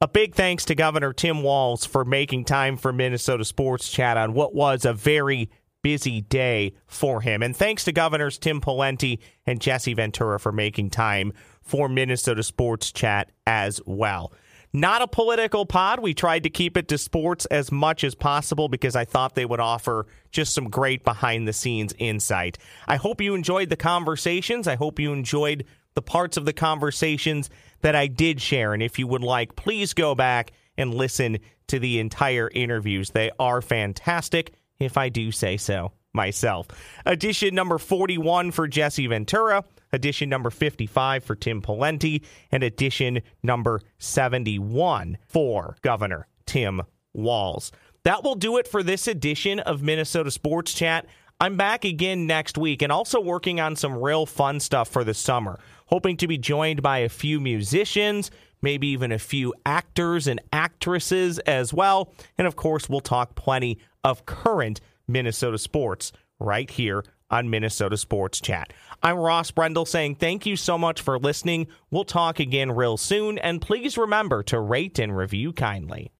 A 0.05 0.07
big 0.07 0.35
thanks 0.35 0.65
to 0.65 0.75
Governor 0.75 1.13
Tim 1.13 1.41
Walz 1.41 1.83
for 1.83 2.05
making 2.05 2.45
time 2.45 2.77
for 2.77 2.93
Minnesota 2.93 3.43
Sports 3.43 3.89
Chat 3.89 4.17
on 4.17 4.35
what 4.35 4.53
was 4.53 4.85
a 4.85 4.93
very 4.93 5.49
busy 5.81 6.21
day 6.21 6.75
for 6.85 7.21
him. 7.21 7.41
And 7.41 7.55
thanks 7.55 7.85
to 7.85 7.91
Governors 7.91 8.37
Tim 8.37 8.61
Pawlenty 8.61 9.17
and 9.47 9.59
Jesse 9.59 9.95
Ventura 9.95 10.39
for 10.39 10.51
making 10.51 10.91
time 10.91 11.33
for 11.63 11.89
Minnesota 11.89 12.43
Sports 12.43 12.91
Chat 12.91 13.31
as 13.47 13.81
well. 13.87 14.31
Not 14.71 15.01
a 15.01 15.07
political 15.07 15.65
pod. 15.65 16.01
We 16.01 16.13
tried 16.13 16.43
to 16.43 16.51
keep 16.51 16.77
it 16.77 16.87
to 16.89 16.99
sports 16.99 17.47
as 17.47 17.71
much 17.71 18.03
as 18.03 18.13
possible 18.13 18.69
because 18.69 18.95
I 18.95 19.05
thought 19.05 19.33
they 19.33 19.45
would 19.45 19.59
offer 19.59 20.05
just 20.29 20.53
some 20.53 20.69
great 20.69 21.03
behind 21.03 21.47
the 21.47 21.53
scenes 21.53 21.95
insight. 21.97 22.59
I 22.87 22.97
hope 22.97 23.21
you 23.21 23.33
enjoyed 23.33 23.69
the 23.69 23.75
conversations. 23.75 24.67
I 24.67 24.75
hope 24.75 24.99
you 24.99 25.13
enjoyed 25.13 25.65
the 25.95 26.01
parts 26.01 26.37
of 26.37 26.45
the 26.45 26.53
conversations 26.53 27.49
that 27.81 27.95
I 27.95 28.07
did 28.07 28.41
share. 28.41 28.73
And 28.73 28.83
if 28.83 28.99
you 28.99 29.07
would 29.07 29.23
like, 29.23 29.55
please 29.55 29.93
go 29.93 30.13
back 30.13 30.51
and 30.77 30.93
listen 30.93 31.39
to 31.67 31.79
the 31.79 31.99
entire 31.99 32.49
interviews. 32.53 33.09
They 33.09 33.31
are 33.39 33.61
fantastic, 33.61 34.53
if 34.79 34.97
I 34.97 35.09
do 35.09 35.31
say 35.31 35.57
so 35.57 35.91
myself. 36.13 36.67
Edition 37.05 37.53
number 37.53 37.77
41 37.77 38.51
for 38.51 38.67
Jesse 38.67 39.07
Ventura, 39.07 39.63
edition 39.91 40.29
number 40.29 40.49
55 40.49 41.23
for 41.23 41.35
Tim 41.35 41.61
Pawlenty, 41.61 42.23
and 42.51 42.63
edition 42.63 43.21
number 43.43 43.81
71 43.99 45.17
for 45.27 45.75
Governor 45.81 46.27
Tim 46.45 46.81
Walz. 47.13 47.71
That 48.03 48.23
will 48.23 48.35
do 48.35 48.57
it 48.57 48.67
for 48.67 48.83
this 48.83 49.07
edition 49.07 49.59
of 49.59 49.81
Minnesota 49.81 50.31
Sports 50.31 50.73
Chat. 50.73 51.07
I'm 51.39 51.57
back 51.57 51.83
again 51.83 52.27
next 52.27 52.57
week 52.57 52.81
and 52.81 52.91
also 52.91 53.19
working 53.19 53.59
on 53.59 53.75
some 53.75 53.97
real 53.97 54.25
fun 54.25 54.59
stuff 54.59 54.87
for 54.87 55.03
the 55.03 55.13
summer. 55.13 55.59
Hoping 55.87 56.17
to 56.17 56.27
be 56.27 56.37
joined 56.37 56.81
by 56.81 56.99
a 56.99 57.09
few 57.09 57.39
musicians, 57.39 58.31
maybe 58.61 58.87
even 58.87 59.11
a 59.11 59.19
few 59.19 59.53
actors 59.65 60.27
and 60.27 60.41
actresses 60.51 61.39
as 61.39 61.73
well. 61.73 62.11
And 62.37 62.47
of 62.47 62.55
course, 62.55 62.89
we'll 62.89 63.01
talk 63.01 63.35
plenty 63.35 63.77
of 64.03 64.25
current 64.25 64.81
Minnesota 65.07 65.57
sports 65.57 66.11
right 66.39 66.69
here 66.69 67.03
on 67.29 67.49
Minnesota 67.49 67.97
Sports 67.97 68.41
Chat. 68.41 68.73
I'm 69.03 69.17
Ross 69.17 69.51
Brendel 69.51 69.85
saying 69.85 70.15
thank 70.15 70.45
you 70.45 70.55
so 70.55 70.77
much 70.77 71.01
for 71.01 71.19
listening. 71.19 71.67
We'll 71.91 72.03
talk 72.03 72.39
again 72.39 72.71
real 72.71 72.97
soon, 72.97 73.37
and 73.39 73.61
please 73.61 73.97
remember 73.97 74.43
to 74.43 74.59
rate 74.59 74.99
and 74.99 75.15
review 75.15 75.53
kindly. 75.53 76.11